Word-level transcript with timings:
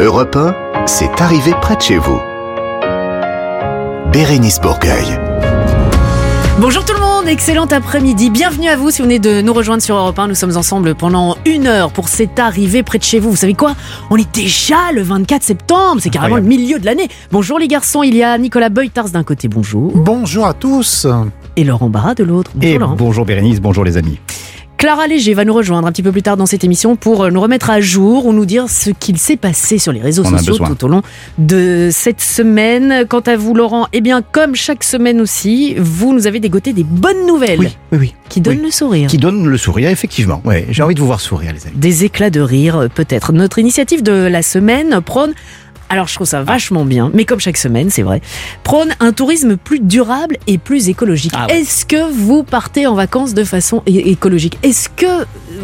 Europe 0.00 0.36
1, 0.36 0.86
c'est 0.86 1.20
arrivé 1.20 1.52
près 1.60 1.74
de 1.76 1.80
chez 1.80 1.98
vous. 1.98 2.20
Bérénice 4.12 4.60
Bourgueil. 4.60 5.18
Bonjour 6.60 6.84
tout 6.84 6.94
le 6.94 7.00
monde, 7.00 7.26
excellent 7.28 7.66
après-midi. 7.66 8.30
Bienvenue 8.30 8.68
à 8.68 8.76
vous 8.76 8.90
si 8.90 8.98
vous 8.98 9.04
venez 9.08 9.18
de 9.18 9.40
nous 9.42 9.52
rejoindre 9.52 9.82
sur 9.82 9.96
Europe 9.96 10.18
1. 10.18 10.28
Nous 10.28 10.34
sommes 10.34 10.56
ensemble 10.56 10.94
pendant 10.94 11.36
une 11.46 11.66
heure 11.66 11.90
pour 11.90 12.08
cette 12.08 12.38
arrivée 12.38 12.82
près 12.82 12.98
de 12.98 13.02
chez 13.04 13.18
vous. 13.18 13.30
Vous 13.30 13.36
savez 13.36 13.54
quoi? 13.54 13.74
On 14.10 14.16
est 14.16 14.32
déjà 14.34 14.92
le 14.94 15.02
24 15.02 15.42
septembre, 15.42 16.00
c'est 16.00 16.10
carrément 16.10 16.36
le 16.36 16.42
milieu 16.42 16.78
de 16.78 16.84
l'année. 16.86 17.08
Bonjour 17.32 17.58
les 17.58 17.68
garçons, 17.68 18.02
il 18.02 18.14
y 18.16 18.22
a 18.22 18.38
Nicolas 18.38 18.68
Beutars 18.70 19.08
d'un 19.10 19.24
côté, 19.24 19.48
bonjour. 19.48 19.92
Bonjour 19.96 20.46
à 20.46 20.54
tous. 20.54 21.06
Et 21.56 21.64
Laurent 21.64 21.88
Barra 21.90 22.14
de 22.14 22.22
l'autre. 22.24 22.52
Bonjour 22.54 22.70
Et 22.74 22.78
Laurent. 22.78 22.94
bonjour 22.96 23.24
Bérénice, 23.24 23.60
bonjour 23.60 23.82
les 23.84 23.96
amis. 23.96 24.18
Clara 24.78 25.08
Léger 25.08 25.34
va 25.34 25.44
nous 25.44 25.54
rejoindre 25.54 25.88
un 25.88 25.92
petit 25.92 26.04
peu 26.04 26.12
plus 26.12 26.22
tard 26.22 26.36
dans 26.36 26.46
cette 26.46 26.62
émission 26.62 26.94
pour 26.94 27.24
euh, 27.24 27.30
nous 27.30 27.40
remettre 27.40 27.68
à 27.68 27.80
jour 27.80 28.26
ou 28.26 28.32
nous 28.32 28.46
dire 28.46 28.70
ce 28.70 28.90
qu'il 28.90 29.18
s'est 29.18 29.36
passé 29.36 29.76
sur 29.76 29.90
les 29.90 30.00
réseaux 30.00 30.22
On 30.24 30.38
sociaux 30.38 30.56
tout 30.56 30.84
au 30.84 30.88
long 30.88 31.02
de 31.36 31.88
cette 31.90 32.20
semaine. 32.20 33.04
Quant 33.08 33.18
à 33.18 33.34
vous 33.36 33.54
Laurent, 33.54 33.88
eh 33.92 34.00
bien 34.00 34.22
comme 34.22 34.54
chaque 34.54 34.84
semaine 34.84 35.20
aussi, 35.20 35.74
vous 35.78 36.12
nous 36.14 36.28
avez 36.28 36.38
dégoté 36.38 36.72
des 36.72 36.84
bonnes 36.84 37.26
nouvelles 37.26 37.58
Oui, 37.58 37.76
oui, 37.90 37.98
oui. 37.98 38.14
qui 38.28 38.40
donnent 38.40 38.58
Oui. 38.58 38.66
le 38.66 38.70
sourire. 38.70 39.10
Qui 39.10 39.18
donne 39.18 39.48
le 39.48 39.58
sourire, 39.58 39.90
effectivement. 39.90 40.40
Ouais, 40.44 40.68
j'ai 40.70 40.84
envie 40.84 40.94
de 40.94 41.00
vous 41.00 41.06
voir 41.06 41.18
sourire, 41.20 41.52
les 41.52 41.66
amis. 41.66 41.76
Des 41.76 42.04
éclats 42.04 42.30
de 42.30 42.40
rire, 42.40 42.86
peut-être. 42.94 43.32
Notre 43.32 43.58
initiative 43.58 44.04
de 44.04 44.12
la 44.12 44.42
semaine 44.42 45.00
prône, 45.04 45.32
alors 45.88 46.06
je 46.08 46.14
trouve 46.14 46.26
ça 46.26 46.42
vachement 46.42 46.84
bien, 46.84 47.10
mais 47.14 47.24
comme 47.24 47.40
chaque 47.40 47.56
semaine, 47.56 47.90
c'est 47.90 48.02
vrai, 48.02 48.20
prône 48.62 48.90
un 49.00 49.12
tourisme 49.12 49.56
plus 49.56 49.80
durable 49.80 50.36
et 50.46 50.58
plus 50.58 50.88
écologique. 50.88 51.32
Ah 51.34 51.46
ouais. 51.46 51.60
Est-ce 51.60 51.84
que 51.86 52.10
vous 52.12 52.42
partez 52.42 52.86
en 52.86 52.94
vacances 52.94 53.34
de 53.34 53.44
façon 53.44 53.82
écologique? 53.86 54.58
Est-ce 54.62 54.88
que 54.88 55.06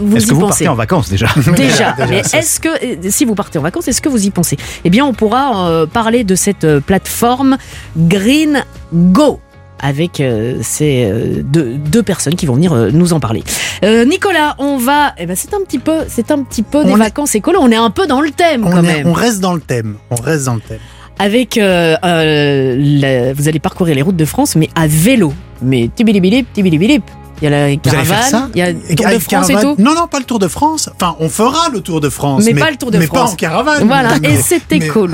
vous 0.01 0.17
Est-ce 0.17 0.27
y 0.27 0.29
que 0.31 0.35
vous 0.35 0.41
pensez? 0.41 0.65
partez 0.65 0.69
en 0.69 0.75
vacances 0.75 1.09
déjà 1.11 1.29
Déjà, 1.37 1.93
Déjà, 1.93 2.07
mais 2.09 2.23
ça, 2.23 2.39
est-ce 2.39 2.61
que 2.61 2.69
euh, 2.69 3.09
si 3.11 3.25
vous 3.25 3.35
partez 3.35 3.59
en 3.59 3.63
vacances, 3.63 3.89
est-ce 3.89 4.01
que 4.01 4.09
vous 4.09 4.25
y 4.27 4.31
pensez? 4.31 4.57
Eh 4.85 4.91
bien, 4.91 5.05
on 5.05 5.13
pourra 5.13 5.69
euh, 5.69 5.87
parler 5.87 6.25
de 6.25 6.35
cette 6.35 6.65
euh, 6.65 6.81
plateforme 6.81 7.57
Green 7.97 8.65
Go 8.93 9.41
avec 9.81 10.21
euh, 10.21 10.59
ces 10.63 11.05
euh, 11.05 11.43
deux, 11.43 11.75
deux 11.75 12.03
personnes 12.03 12.35
qui 12.37 12.47
vont 12.47 12.55
venir 12.55 12.73
euh, 12.73 12.91
nous 12.93 13.13
en 13.13 13.21
parler. 13.21 13.43
Euh, 13.85 14.05
Nicolas, 14.05 14.55
on 14.59 14.77
va, 14.79 15.13
eh 15.19 15.27
ben 15.27 15.37
c'est 15.37 15.53
un 15.55 15.61
petit 15.61 15.79
peu, 15.79 15.99
c'est 16.09 16.31
un 16.31 16.43
petit 16.43 16.63
peu 16.63 16.85
des 16.85 16.93
On 16.93 16.97
vacances 16.97 17.35
écolo. 17.35 17.59
On 17.61 17.71
est 17.71 17.77
un 17.77 17.91
peu 17.91 18.07
dans 18.07 18.21
le 18.21 18.31
thème 18.31 18.63
quand 18.63 18.73
On, 18.75 18.79
est- 18.85 18.99
même. 18.99 19.07
on 19.07 19.13
reste 19.13 19.41
dans 19.41 19.53
le 19.55 19.61
thème. 19.61 19.97
On 20.11 20.17
reste 20.17 20.45
dans 20.47 20.55
le 20.55 20.61
thème. 20.61 20.79
Avec, 21.19 21.59
euh, 21.59 21.97
euh, 22.05 22.77
la- 22.79 23.33
vous 23.35 23.49
allez 23.49 23.61
parcourir 23.61 23.95
les 23.95 24.03
routes 24.03 24.17
de 24.17 24.25
France, 24.25 24.57
mais 24.57 24.69
à 24.75 24.87
vélo. 24.87 25.33
Mais 25.63 25.89
tibilibilip, 25.95 26.53
tibilibilip. 26.53 27.05
Il 27.41 27.45
y 27.45 27.47
a 27.49 27.51
la 27.69 27.77
caravane, 27.77 28.51
il 28.55 28.59
y 28.59 28.63
a 28.63 28.73
le 28.73 28.79
Tour 28.97 29.07
de 29.09 29.19
France 29.19 29.51
et 29.51 29.55
tout. 29.55 29.75
Non, 29.79 29.95
non, 29.95 30.07
pas 30.07 30.19
le 30.19 30.25
Tour 30.25 30.39
de 30.39 30.49
France. 30.49 30.89
Enfin, 30.95 31.17
on 31.21 31.29
fera 31.29 31.69
le 31.73 31.81
Tour 31.81 32.01
de 32.01 32.09
France. 32.09 32.45
Mais 32.45 32.55
pas 32.55 32.71
le 32.71 32.77
Tour 32.77 32.91
de 32.91 32.99
mais 32.99 33.07
France. 33.07 33.31
pas 33.31 33.33
en 33.33 33.37
caravane. 33.37 33.87
Voilà, 33.87 34.19
Mais- 34.21 34.35
et 34.35 34.37
c'est 34.37 34.63
mais 34.71 34.77
écolo. 34.79 35.13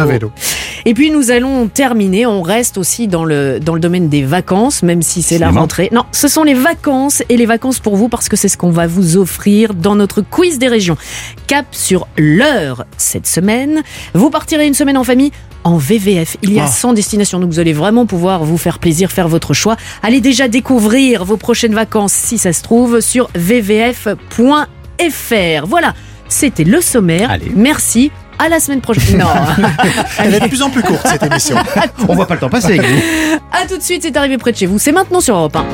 Et 0.87 0.95
puis 0.95 1.11
nous 1.11 1.31
allons 1.31 1.69
terminer, 1.69 2.27
on 2.27 2.43
reste 2.43 2.79
aussi 2.79 3.07
dans 3.09 3.25
le, 3.25 3.61
dans 3.61 3.75
le 3.75 3.81
domaine 3.81 4.09
des 4.09 4.23
vacances, 4.23 4.83
même 4.83 5.03
si 5.03 5.23
c'est 5.23 5.39
la 5.39 5.51
rentrée. 5.51 5.89
Non, 5.93 6.05
ce 6.13 6.29
sont 6.29 6.43
les 6.43 6.55
vacances 6.55 7.23
et 7.29 7.37
les 7.37 7.47
vacances 7.47 7.81
pour 7.81 7.97
vous 7.97 8.09
parce 8.09 8.29
que 8.29 8.37
c'est 8.37 8.48
ce 8.48 8.57
qu'on 8.57 8.71
va 8.71 8.87
vous 8.87 9.17
offrir 9.17 9.75
dans 9.75 9.95
notre 9.95 10.21
quiz 10.23 10.59
des 10.59 10.69
régions. 10.69 10.97
Cap 11.47 11.67
sur 11.73 12.07
l'heure 12.17 12.85
cette 12.97 13.27
semaine. 13.27 13.83
Vous 14.15 14.31
partirez 14.31 14.67
une 14.67 14.75
semaine 14.75 14.97
en 14.97 15.05
famille 15.05 15.33
en 15.63 15.77
VVF. 15.77 16.39
Il 16.43 16.55
y 16.55 16.59
a 16.61 16.65
Ah. 16.65 16.69
100 16.69 16.95
destinations, 16.95 17.39
donc 17.39 17.51
vous 17.51 17.59
allez 17.59 17.75
vraiment 17.75 18.07
pouvoir 18.07 18.45
vous 18.45 18.57
faire 18.57 18.79
plaisir, 18.79 19.13
faire 19.13 19.29
votre 19.29 19.53
choix. 19.53 19.77
Allez 20.03 20.23
déjà 20.23 20.48
découvrir 20.48 21.27
vos 21.27 21.37
prochaines 21.37 21.75
vacances 21.75 22.09
si 22.11 22.39
ça 22.39 22.53
se 22.53 22.62
trouve 22.62 23.00
sur 23.00 23.30
vvf.fr. 23.34 24.16
Voilà, 25.66 25.94
c'était 26.28 26.64
le 26.64 26.80
sommaire. 26.80 27.30
Allez. 27.30 27.52
Merci. 27.55 28.11
À 28.39 28.48
la 28.48 28.58
semaine 28.58 28.80
prochaine. 28.80 29.19
Non. 29.19 29.27
Elle 30.19 30.34
est 30.34 30.41
de 30.41 30.48
plus 30.48 30.62
en 30.62 30.70
plus 30.70 30.83
courte, 30.83 31.06
cette 31.06 31.22
émission. 31.22 31.56
On 32.08 32.14
voit 32.14 32.27
pas 32.27 32.34
le 32.34 32.41
temps 32.41 32.48
passer 32.48 32.78
avec 32.78 32.83
vous. 32.83 33.00
À 33.52 33.67
tout 33.67 33.77
de 33.77 33.83
suite, 33.83 34.02
c'est 34.02 34.17
arrivé 34.17 34.39
près 34.39 34.52
de 34.52 34.56
chez 34.56 34.64
vous. 34.64 34.78
C'est 34.78 34.92
maintenant 34.92 35.20
sur 35.20 35.36
Europe 35.36 35.57
1. 35.57 35.64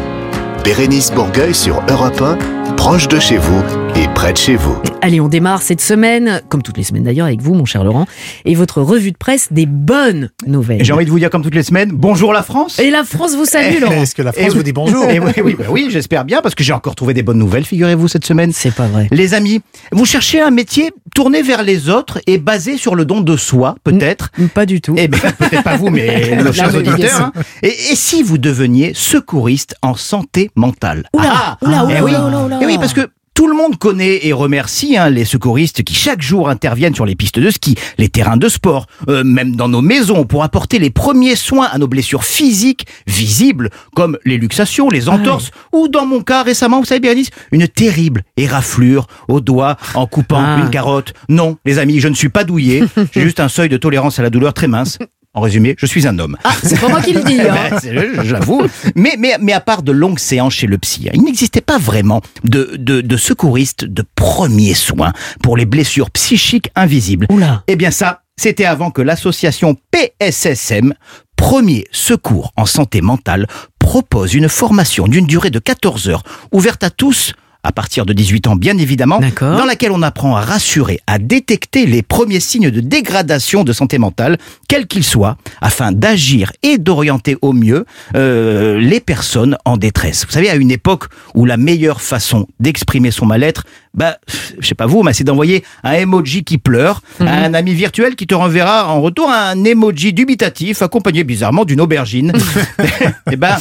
Bérénice 0.64 1.12
Bourgueil 1.12 1.54
sur 1.54 1.80
Europe 1.88 2.20
1, 2.20 2.74
proche 2.74 3.06
de 3.06 3.20
chez 3.20 3.36
vous 3.36 3.62
et 3.94 4.05
près 4.26 4.32
de 4.32 4.38
chez 4.38 4.56
vous. 4.56 4.76
Allez, 5.02 5.20
on 5.20 5.28
démarre 5.28 5.62
cette 5.62 5.80
semaine, 5.80 6.42
comme 6.48 6.60
toutes 6.60 6.76
les 6.76 6.82
semaines 6.82 7.04
d'ailleurs, 7.04 7.26
avec 7.28 7.40
vous, 7.40 7.54
mon 7.54 7.64
cher 7.64 7.84
Laurent, 7.84 8.06
et 8.44 8.56
votre 8.56 8.82
revue 8.82 9.12
de 9.12 9.16
presse 9.16 9.52
des 9.52 9.66
bonnes 9.66 10.30
nouvelles. 10.48 10.82
J'ai 10.84 10.92
envie 10.92 11.04
de 11.04 11.10
vous 11.10 11.20
dire 11.20 11.30
comme 11.30 11.42
toutes 11.44 11.54
les 11.54 11.62
semaines, 11.62 11.90
bonjour 11.92 12.32
la 12.32 12.42
France. 12.42 12.80
Et 12.80 12.90
la 12.90 13.04
France 13.04 13.36
vous 13.36 13.44
salue, 13.44 13.80
Laurent. 13.80 13.92
Est-ce 14.02 14.16
que 14.16 14.22
la 14.22 14.32
France 14.32 14.52
vous 14.52 14.64
dit 14.64 14.72
bonjour 14.72 15.04
Et 15.10 15.20
oui, 15.20 15.30
oui, 15.44 15.54
bah 15.56 15.66
oui, 15.70 15.86
j'espère 15.90 16.24
bien 16.24 16.40
parce 16.42 16.56
que 16.56 16.64
j'ai 16.64 16.72
encore 16.72 16.96
trouvé 16.96 17.14
des 17.14 17.22
bonnes 17.22 17.38
nouvelles, 17.38 17.64
figurez-vous, 17.64 18.08
cette 18.08 18.26
semaine. 18.26 18.50
C'est 18.52 18.74
pas 18.74 18.88
vrai. 18.88 19.06
Les 19.12 19.32
amis, 19.32 19.60
vous 19.92 20.04
cherchez 20.06 20.40
un 20.40 20.50
métier 20.50 20.90
tourné 21.14 21.42
vers 21.42 21.62
les 21.62 21.88
autres 21.88 22.18
et 22.26 22.38
basé 22.38 22.78
sur 22.78 22.96
le 22.96 23.04
don 23.04 23.20
de 23.20 23.36
soi, 23.36 23.76
peut-être 23.84 24.32
Pas 24.54 24.66
du 24.66 24.80
tout. 24.80 24.94
Eh 24.98 25.06
bien, 25.06 25.20
peut-être 25.38 25.62
pas 25.62 25.76
vous, 25.76 25.88
mais 25.90 26.36
nos 26.42 26.52
chers 26.52 26.74
auditeurs. 26.74 27.20
hein. 27.36 27.42
Et, 27.62 27.68
et 27.68 27.94
si 27.94 28.24
vous 28.24 28.38
deveniez 28.38 28.90
secouriste 28.92 29.76
en 29.82 29.94
santé 29.94 30.50
mentale? 30.56 31.08
Oula, 31.14 31.30
Ah, 31.32 31.58
oula, 31.62 31.84
oula, 31.84 31.94
eh 31.96 32.02
oui. 32.02 32.10
oula, 32.10 32.26
oula, 32.26 32.44
oula. 32.44 32.58
Eh 32.60 32.66
oui, 32.66 32.76
parce 32.78 32.92
que 32.92 33.08
tout 33.36 33.46
le 33.46 33.54
monde 33.54 33.76
connaît 33.78 34.26
et 34.26 34.32
remercie 34.32 34.96
hein, 34.96 35.10
les 35.10 35.26
secouristes 35.26 35.82
qui 35.84 35.94
chaque 35.94 36.22
jour 36.22 36.48
interviennent 36.48 36.94
sur 36.94 37.04
les 37.04 37.14
pistes 37.14 37.38
de 37.38 37.50
ski, 37.50 37.74
les 37.98 38.08
terrains 38.08 38.38
de 38.38 38.48
sport, 38.48 38.86
euh, 39.08 39.22
même 39.24 39.54
dans 39.56 39.68
nos 39.68 39.82
maisons 39.82 40.24
pour 40.24 40.42
apporter 40.42 40.78
les 40.78 40.88
premiers 40.88 41.36
soins 41.36 41.66
à 41.70 41.76
nos 41.76 41.86
blessures 41.86 42.24
physiques 42.24 42.86
visibles 43.06 43.68
comme 43.94 44.16
les 44.24 44.38
luxations, 44.38 44.88
les 44.88 45.10
entorses 45.10 45.50
ou 45.72 45.86
dans 45.88 46.06
mon 46.06 46.22
cas 46.22 46.42
récemment, 46.42 46.78
vous 46.80 46.86
savez 46.86 47.00
Bérénice, 47.00 47.28
une 47.52 47.68
terrible 47.68 48.22
éraflure 48.38 49.06
au 49.28 49.40
doigt 49.40 49.76
en 49.94 50.06
coupant 50.06 50.42
Ah. 50.42 50.58
une 50.62 50.70
carotte. 50.70 51.12
Non, 51.28 51.58
les 51.66 51.78
amis, 51.78 52.00
je 52.00 52.08
ne 52.08 52.14
suis 52.14 52.30
pas 52.30 52.42
douillet, 52.44 52.82
j'ai 53.12 53.20
juste 53.20 53.40
un 53.40 53.48
seuil 53.48 53.68
de 53.68 53.76
tolérance 53.76 54.18
à 54.18 54.22
la 54.22 54.30
douleur 54.30 54.54
très 54.54 54.66
mince. 54.66 54.98
En 55.36 55.42
résumé, 55.42 55.76
je 55.78 55.84
suis 55.84 56.06
un 56.08 56.18
homme. 56.18 56.38
Ah, 56.44 56.54
c'est 56.62 56.80
pas 56.80 56.88
moi 56.88 57.02
qui 57.02 57.12
le 57.12 57.22
dis. 57.22 57.38
hein. 57.42 57.54
Ben, 57.70 57.78
c'est- 57.78 58.24
J'avoue. 58.24 58.62
Mais, 58.94 59.16
mais, 59.18 59.36
mais 59.38 59.52
à 59.52 59.60
part 59.60 59.82
de 59.82 59.92
longues 59.92 60.18
séances 60.18 60.54
chez 60.54 60.66
le 60.66 60.78
psy, 60.78 61.08
hein, 61.08 61.12
il 61.14 61.22
n'existait 61.24 61.60
pas 61.60 61.76
vraiment 61.76 62.22
de, 62.44 62.72
de, 62.78 63.02
de 63.02 63.16
secouristes 63.18 63.84
de 63.84 64.02
premiers 64.14 64.72
soins 64.72 65.12
pour 65.42 65.58
les 65.58 65.66
blessures 65.66 66.10
psychiques 66.10 66.70
invisibles. 66.74 67.26
Oula. 67.30 67.64
Eh 67.68 67.76
bien 67.76 67.90
ça, 67.90 68.22
c'était 68.38 68.64
avant 68.64 68.90
que 68.90 69.02
l'association 69.02 69.76
PSSM, 69.90 70.94
Premier 71.36 71.86
Secours 71.92 72.52
en 72.56 72.64
Santé 72.64 73.02
Mentale, 73.02 73.46
propose 73.78 74.32
une 74.32 74.48
formation 74.48 75.06
d'une 75.06 75.26
durée 75.26 75.50
de 75.50 75.58
14 75.58 76.08
heures, 76.08 76.22
ouverte 76.50 76.82
à 76.82 76.88
tous, 76.88 77.34
à 77.66 77.72
partir 77.72 78.06
de 78.06 78.12
18 78.12 78.46
ans 78.46 78.56
bien 78.56 78.78
évidemment, 78.78 79.20
dans 79.40 79.64
laquelle 79.64 79.90
on 79.90 80.02
apprend 80.02 80.36
à 80.36 80.40
rassurer, 80.40 81.00
à 81.08 81.18
détecter 81.18 81.84
les 81.86 82.02
premiers 82.02 82.40
signes 82.40 82.70
de 82.70 82.80
dégradation 82.80 83.64
de 83.64 83.72
santé 83.72 83.98
mentale, 83.98 84.38
quels 84.68 84.86
qu'ils 84.86 85.04
soient, 85.04 85.36
afin 85.60 85.90
d'agir 85.90 86.52
et 86.62 86.78
d'orienter 86.78 87.36
au 87.42 87.52
mieux 87.52 87.84
euh, 88.14 88.78
les 88.78 89.00
personnes 89.00 89.56
en 89.64 89.76
détresse. 89.76 90.24
Vous 90.26 90.32
savez, 90.32 90.48
à 90.48 90.54
une 90.54 90.70
époque 90.70 91.06
où 91.34 91.44
la 91.44 91.56
meilleure 91.56 92.00
façon 92.00 92.46
d'exprimer 92.60 93.10
son 93.10 93.26
mal-être, 93.26 93.64
bah, 93.94 94.18
je 94.60 94.66
sais 94.66 94.74
pas 94.74 94.86
vous, 94.86 95.02
mais 95.02 95.14
c'est 95.14 95.24
d'envoyer 95.24 95.64
un 95.82 95.92
emoji 95.92 96.44
qui 96.44 96.58
pleure 96.58 97.00
à 97.18 97.44
un 97.44 97.54
ami 97.54 97.72
virtuel 97.72 98.14
qui 98.14 98.26
te 98.26 98.34
renverra 98.34 98.92
en 98.92 99.00
retour 99.00 99.30
un 99.30 99.64
emoji 99.64 100.12
dubitatif 100.12 100.82
accompagné 100.82 101.24
bizarrement 101.24 101.64
d'une 101.64 101.80
aubergine. 101.80 102.32
et 103.32 103.36
ben, 103.36 103.56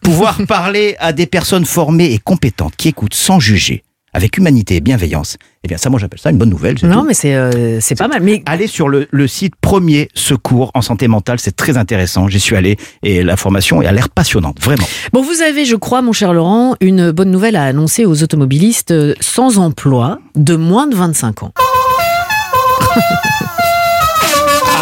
pouvoir 0.00 0.38
parler 0.48 0.96
à 0.98 1.12
des 1.12 1.26
personnes 1.26 1.66
formées 1.66 2.12
et 2.12 2.18
compétentes 2.18 2.74
qui 2.76 2.88
écoutent 2.88 3.14
sans 3.14 3.38
juger, 3.44 3.84
avec 4.14 4.38
humanité 4.38 4.76
et 4.76 4.80
bienveillance, 4.80 5.36
eh 5.64 5.68
bien 5.68 5.76
ça, 5.76 5.90
moi 5.90 6.00
j'appelle 6.00 6.18
ça 6.18 6.30
une 6.30 6.38
bonne 6.38 6.48
nouvelle. 6.48 6.76
Non, 6.82 7.00
tout. 7.00 7.06
mais 7.08 7.14
c'est 7.14 7.34
euh, 7.34 7.78
pas 7.98 8.08
mal. 8.08 8.22
Mais 8.22 8.42
Allez 8.46 8.66
sur 8.66 8.88
le, 8.88 9.06
le 9.10 9.26
site 9.28 9.54
Premier 9.60 10.08
Secours 10.14 10.70
en 10.74 10.80
santé 10.80 11.08
mentale, 11.08 11.38
c'est 11.40 11.54
très 11.54 11.76
intéressant. 11.76 12.26
J'y 12.28 12.40
suis 12.40 12.56
allé 12.56 12.78
et 13.02 13.22
la 13.22 13.36
formation 13.36 13.80
a 13.80 13.92
l'air 13.92 14.08
passionnante, 14.08 14.62
vraiment. 14.62 14.86
bon, 15.12 15.22
vous 15.22 15.42
avez, 15.42 15.66
je 15.66 15.76
crois, 15.76 16.00
mon 16.00 16.12
cher 16.12 16.32
Laurent, 16.32 16.74
une 16.80 17.10
bonne 17.10 17.30
nouvelle 17.30 17.56
à 17.56 17.64
annoncer 17.64 18.06
aux 18.06 18.22
automobilistes 18.22 18.92
euh, 18.92 19.14
sans 19.20 19.58
emploi 19.58 20.20
de 20.36 20.56
moins 20.56 20.86
de 20.86 20.96
25 20.96 21.42
ans. 21.42 21.52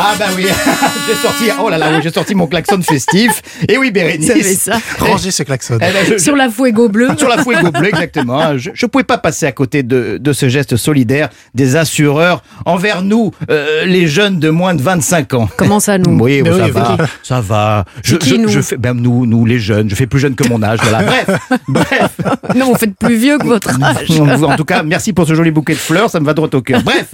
Ah 0.04 0.14
bah 0.18 0.24
oui, 0.36 0.44
j'ai 1.08 1.14
sorti, 1.14 1.44
oh 1.62 1.68
là 1.70 1.78
là, 1.78 1.90
oui, 1.94 2.00
j'ai 2.02 2.10
sorti 2.10 2.34
mon 2.34 2.46
klaxon 2.48 2.82
festif. 2.82 3.40
Et 3.68 3.78
oui, 3.78 3.90
Bérénice. 3.92 4.58
Ça 4.62 4.78
Rangez 4.98 5.30
ce 5.30 5.42
klaxon. 5.44 5.76
Eh 5.76 5.78
ben, 5.92 5.92
je- 6.08 6.18
Sur 6.18 6.34
la 6.36 6.50
Fuego 6.50 6.88
bleue. 6.88 7.10
Sur 7.16 7.28
la 7.28 7.38
fouet 7.38 7.60
gobelet, 7.62 7.88
exactement. 7.90 8.56
Je 8.58 8.70
ne 8.70 8.86
pouvais 8.88 9.04
pas 9.04 9.18
passer 9.18 9.46
à 9.46 9.52
côté 9.52 9.82
de, 9.82 10.18
de 10.20 10.32
ce 10.32 10.48
geste 10.48 10.76
solidaire 10.76 11.28
des 11.54 11.76
assureurs 11.76 12.42
envers 12.66 13.02
nous, 13.02 13.30
euh, 13.50 13.84
les 13.84 14.06
jeunes 14.06 14.38
de 14.40 14.50
moins 14.50 14.74
de 14.74 14.82
25 14.82 15.34
ans. 15.34 15.48
Comment 15.56 15.78
ça, 15.80 15.98
nous 15.98 16.18
Oui, 16.20 16.42
Mais 16.42 16.50
ça 16.50 16.64
oui, 16.64 16.70
va, 16.70 16.96
ça 17.22 17.40
va. 17.40 17.84
Je, 18.02 18.16
qui, 18.16 18.30
je- 18.30 18.34
nous 18.36 18.48
je 18.48 18.60
fais, 18.60 18.76
ben, 18.76 18.94
nous, 18.94 19.24
nous, 19.26 19.46
les 19.46 19.58
jeunes, 19.60 19.88
je 19.88 19.94
fais 19.94 20.06
plus 20.06 20.18
jeune 20.20 20.34
que 20.34 20.46
mon 20.48 20.62
âge. 20.62 20.80
Voilà. 20.82 21.02
Bref, 21.02 21.26
bref. 21.68 22.10
Non, 22.56 22.72
vous 22.72 22.78
faites 22.78 22.96
plus 22.96 23.16
vieux 23.16 23.38
que 23.38 23.46
votre 23.46 23.70
âge. 23.82 24.10
En 24.42 24.56
tout 24.56 24.64
cas, 24.64 24.82
merci 24.82 25.12
pour 25.12 25.26
ce 25.26 25.34
joli 25.34 25.50
bouquet 25.50 25.74
de 25.74 25.78
fleurs, 25.78 26.10
ça 26.10 26.18
me 26.20 26.24
va 26.26 26.34
droit 26.34 26.48
au 26.52 26.60
cœur. 26.62 26.82
Bref, 26.82 27.06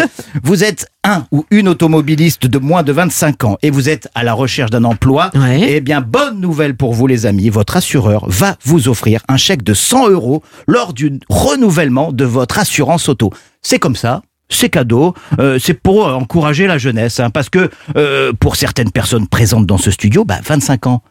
vous 0.43 0.65
êtes 0.65 0.87
un 1.05 1.27
ou 1.33 1.45
une 1.51 1.69
automobiliste 1.69 2.47
de 2.47 2.59
moins 2.59 2.78
de 2.83 2.93
25 2.93 3.45
ans 3.45 3.59
et 3.63 3.71
vous 3.71 3.89
êtes 3.89 4.09
à 4.15 4.25
la 4.25 4.33
recherche 4.33 4.71
d'un 4.71 4.85
emploi, 4.85 5.31
Ouais. 5.35 5.61
eh 5.69 5.81
bien, 5.81 6.01
bonne 6.01 6.41
nouvelle 6.41 6.77
pour 6.77 6.95
vous, 6.95 7.07
les 7.07 7.27
amis. 7.27 7.49
Votre 7.51 7.77
assureur 7.77 8.25
va 8.29 8.57
vous 8.65 8.89
offrir 8.89 9.23
un 9.29 9.37
chèque 9.37 9.63
de 9.63 9.75
100 9.75 10.09
euros 10.11 10.43
lors 10.67 10.93
du 10.93 11.19
renouvellement 11.29 12.13
de 12.13 12.25
votre 12.25 12.59
assurance 12.59 13.09
auto. 13.09 13.33
C'est 13.63 13.79
comme 13.79 13.97
ça. 13.97 14.23
c'est 14.51 14.71
cadeau, 14.71 15.13
euh, 15.41 15.59
c'est 15.61 15.75
pour 15.75 16.07
encourager 16.07 16.67
la 16.67 16.79
jeunesse, 16.79 17.21
hein, 17.21 17.29
parce 17.29 17.51
que 17.51 17.69
euh, 17.97 18.33
pour 18.41 18.57
certaines 18.57 18.91
personnes 18.91 19.27
présentes 19.29 19.67
dans 19.67 19.77
ce 19.77 19.91
studio, 19.91 20.25
bah, 20.25 20.39
25 20.43 20.87
ans. 20.87 21.03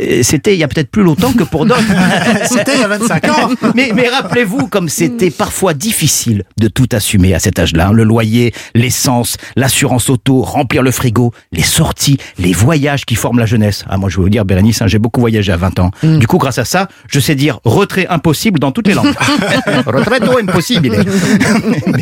Euh, 0.00 0.20
C'était 0.22 0.54
il 0.54 0.58
y 0.58 0.64
a 0.64 0.68
peut-être 0.68 0.90
plus 0.90 1.02
longtemps 1.02 1.32
que 1.32 1.44
pour 1.44 1.66
d'autres. 1.66 1.80
C'était 2.48 2.74
il 2.74 2.80
y 2.80 2.84
a 2.84 2.88
25 2.88 3.28
ans. 3.28 3.50
mais 3.74 3.92
mais 3.94 4.08
rappelez-vous 4.08 4.66
comme 4.68 4.88
c'était 4.88 5.30
parfois 5.30 5.74
difficile 5.74 6.44
de 6.58 6.68
tout 6.68 6.88
assumer 6.92 7.34
à 7.34 7.38
cet 7.38 7.58
âge-là. 7.58 7.88
hein. 7.88 7.92
Le 7.92 8.04
loyer, 8.04 8.52
l'essence, 8.74 9.36
l'assurance 9.56 10.08
auto, 10.10 10.42
remplir 10.42 10.82
le 10.82 10.90
frigo, 10.90 11.32
les 11.52 11.62
sorties, 11.62 12.18
les 12.38 12.52
voyages 12.52 13.04
qui 13.04 13.14
forment 13.14 13.38
la 13.38 13.46
jeunesse. 13.46 13.84
Ah 13.88 13.96
moi 13.96 14.08
je 14.10 14.16
vais 14.16 14.22
vous 14.22 14.28
dire 14.28 14.44
Bérénice, 14.44 14.82
hein, 14.82 14.86
j'ai 14.86 14.98
beaucoup 14.98 15.20
voyagé 15.20 15.52
à 15.52 15.56
20 15.56 15.78
ans. 15.80 15.90
Du 16.02 16.26
coup 16.26 16.38
grâce 16.38 16.58
à 16.58 16.64
ça, 16.64 16.88
je 17.08 17.20
sais 17.20 17.34
dire 17.34 17.60
retrait 17.64 18.06
impossible 18.08 18.58
dans 18.60 18.72
toutes 18.72 18.86
les 18.88 18.94
langues. 18.94 19.14
retrait 19.86 20.20
impossible. 20.40 20.90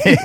mais 0.04 0.16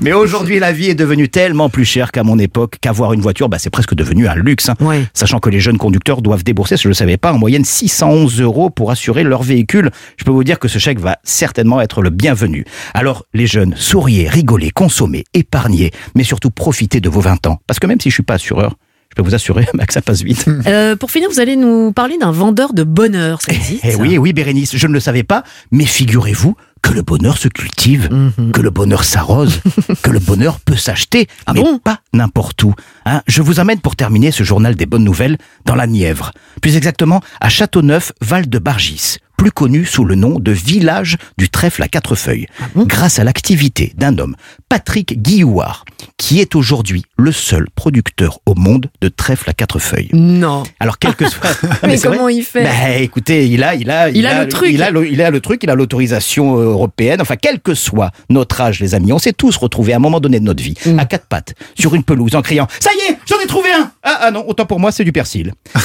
mais 0.00 0.12
aujourd'hui 0.12 0.58
la 0.58 0.72
vie 0.72 0.88
est 0.90 0.94
devenue 0.94 1.28
tellement 1.28 1.68
plus 1.68 1.84
chère 1.84 2.12
qu'à 2.12 2.22
mon 2.22 2.38
époque 2.38 2.76
qu'avoir 2.80 3.12
une 3.12 3.20
voiture, 3.20 3.48
bah, 3.48 3.58
c'est 3.58 3.70
presque 3.70 3.94
devenu 3.94 4.28
un 4.28 4.34
luxe. 4.34 4.68
hein. 4.68 4.74
Sachant 5.14 5.38
que 5.40 5.50
les 5.50 5.60
jeunes 5.60 5.78
conducteurs 5.78 6.22
doivent 6.22 6.44
débourser, 6.44 6.76
je 6.76 6.91
le 6.92 6.96
savais 6.96 7.16
pas, 7.16 7.32
en 7.32 7.38
moyenne 7.38 7.64
611 7.64 8.40
euros 8.40 8.68
pour 8.68 8.90
assurer 8.90 9.22
leur 9.24 9.42
véhicule. 9.42 9.90
Je 10.18 10.24
peux 10.24 10.30
vous 10.30 10.44
dire 10.44 10.58
que 10.58 10.68
ce 10.68 10.78
chèque 10.78 11.00
va 11.00 11.16
certainement 11.24 11.80
être 11.80 12.02
le 12.02 12.10
bienvenu. 12.10 12.66
Alors, 12.92 13.24
les 13.32 13.46
jeunes, 13.46 13.74
souriez, 13.76 14.28
rigolez, 14.28 14.70
consommez, 14.70 15.24
épargnez, 15.32 15.90
mais 16.14 16.22
surtout 16.22 16.50
profitez 16.50 17.00
de 17.00 17.08
vos 17.08 17.20
20 17.20 17.46
ans. 17.46 17.60
Parce 17.66 17.80
que 17.80 17.86
même 17.86 18.00
si 18.00 18.10
je 18.10 18.14
suis 18.14 18.22
pas 18.22 18.34
assureur, 18.34 18.76
je 19.08 19.14
peux 19.16 19.22
vous 19.22 19.34
assurer 19.34 19.66
que 19.86 19.92
ça 19.92 20.02
passe 20.02 20.22
vite. 20.22 20.46
Euh, 20.66 20.96
pour 20.96 21.10
finir, 21.10 21.28
vous 21.28 21.40
allez 21.40 21.56
nous 21.56 21.92
parler 21.92 22.18
d'un 22.18 22.30
vendeur 22.30 22.72
de 22.72 22.84
bonheur. 22.84 23.40
Ça 23.42 23.52
existe 23.52 23.84
Eh 23.84 23.92
ça 23.92 23.98
oui, 23.98 24.16
oui, 24.16 24.32
Bérénice, 24.32 24.76
je 24.76 24.86
ne 24.86 24.92
le 24.92 25.00
savais 25.00 25.22
pas, 25.24 25.42
mais 25.70 25.84
figurez-vous 25.84 26.54
que 26.82 26.92
le 26.92 27.02
bonheur 27.02 27.38
se 27.38 27.48
cultive, 27.48 28.08
que 28.52 28.60
le 28.60 28.70
bonheur 28.70 29.04
s'arrose, 29.04 29.60
que 30.02 30.10
le 30.10 30.18
bonheur 30.18 30.58
peut 30.60 30.76
s'acheter, 30.76 31.28
Ah 31.46 31.52
mais 31.54 31.62
bon? 31.62 31.78
pas 31.78 32.00
n'importe 32.12 32.62
où. 32.64 32.74
hein. 33.06 33.22
Je 33.26 33.40
vous 33.40 33.60
amène 33.60 33.80
pour 33.80 33.94
terminer 33.96 34.30
ce 34.32 34.42
journal 34.42 34.74
des 34.74 34.86
bonnes 34.86 35.04
nouvelles 35.04 35.38
dans 35.64 35.74
la 35.76 35.86
Nièvre, 35.86 36.32
plus 36.60 36.76
exactement 36.76 37.20
à 37.40 37.48
Châteauneuf, 37.48 38.12
Val 38.20 38.48
de 38.48 38.58
Bargis, 38.58 39.18
plus 39.42 39.50
connu 39.50 39.84
sous 39.84 40.04
le 40.04 40.14
nom 40.14 40.38
de 40.38 40.52
village 40.52 41.16
du 41.36 41.48
trèfle 41.48 41.82
à 41.82 41.88
quatre 41.88 42.14
feuilles, 42.14 42.46
grâce 42.76 43.18
à 43.18 43.24
l'activité 43.24 43.92
d'un 43.96 44.16
homme, 44.18 44.36
Patrick 44.68 45.20
Guillouard, 45.20 45.84
qui 46.16 46.38
est 46.40 46.54
aujourd'hui 46.54 47.02
le 47.18 47.32
seul 47.32 47.66
producteur 47.74 48.38
au 48.46 48.54
monde 48.54 48.88
de 49.00 49.08
trèfle 49.08 49.50
à 49.50 49.52
quatre 49.52 49.80
feuilles. 49.80 50.10
Non. 50.12 50.62
Alors 50.78 51.00
quel 51.00 51.16
que 51.16 51.28
soit, 51.28 51.58
Mais 51.82 51.96
vrai. 51.96 52.08
comment 52.16 52.28
il 52.28 52.44
fait? 52.44 52.62
Bah, 52.62 52.90
écoutez, 52.98 53.48
il 53.48 53.64
a, 53.64 53.74
il 53.74 53.90
a, 53.90 54.10
Il 54.10 54.26
a 54.28 54.44
le 54.44 54.48
truc. 54.48 54.70
Il 54.72 54.80
a 54.80 54.90
le, 54.92 55.08
il 55.10 55.20
a 55.20 55.30
le 55.30 55.40
truc, 55.40 55.60
il 55.64 55.70
a 55.70 55.74
l'autorisation 55.74 56.58
euh, 56.58 56.66
européenne. 56.66 57.20
Enfin, 57.20 57.34
quel 57.34 57.58
que 57.58 57.74
soit 57.74 58.12
notre 58.30 58.60
âge, 58.60 58.78
les 58.78 58.94
amis, 58.94 59.12
on 59.12 59.18
s'est 59.18 59.32
tous 59.32 59.56
retrouvés 59.56 59.92
à 59.92 59.96
un 59.96 59.98
moment 59.98 60.20
donné 60.20 60.38
de 60.38 60.44
notre 60.44 60.62
vie, 60.62 60.74
Mm. 60.86 61.00
à 61.00 61.04
quatre 61.04 61.26
pattes, 61.26 61.54
sur 61.76 61.96
une 61.96 62.04
pelouse, 62.04 62.36
en 62.36 62.42
criant 62.42 62.68
"Ça 62.78 62.90
y 62.94 63.10
est, 63.12 63.16
j'en 63.28 63.40
ai 63.40 63.46
trouvé 63.48 63.70
un 63.72 63.90
Ah, 64.04 64.18
ah 64.22 64.30
non, 64.32 64.44
autant 64.48 64.66
pour 64.66 64.80
moi, 64.80 64.90
c'est 64.92 65.04
du 65.04 65.12
persil. 65.12 65.52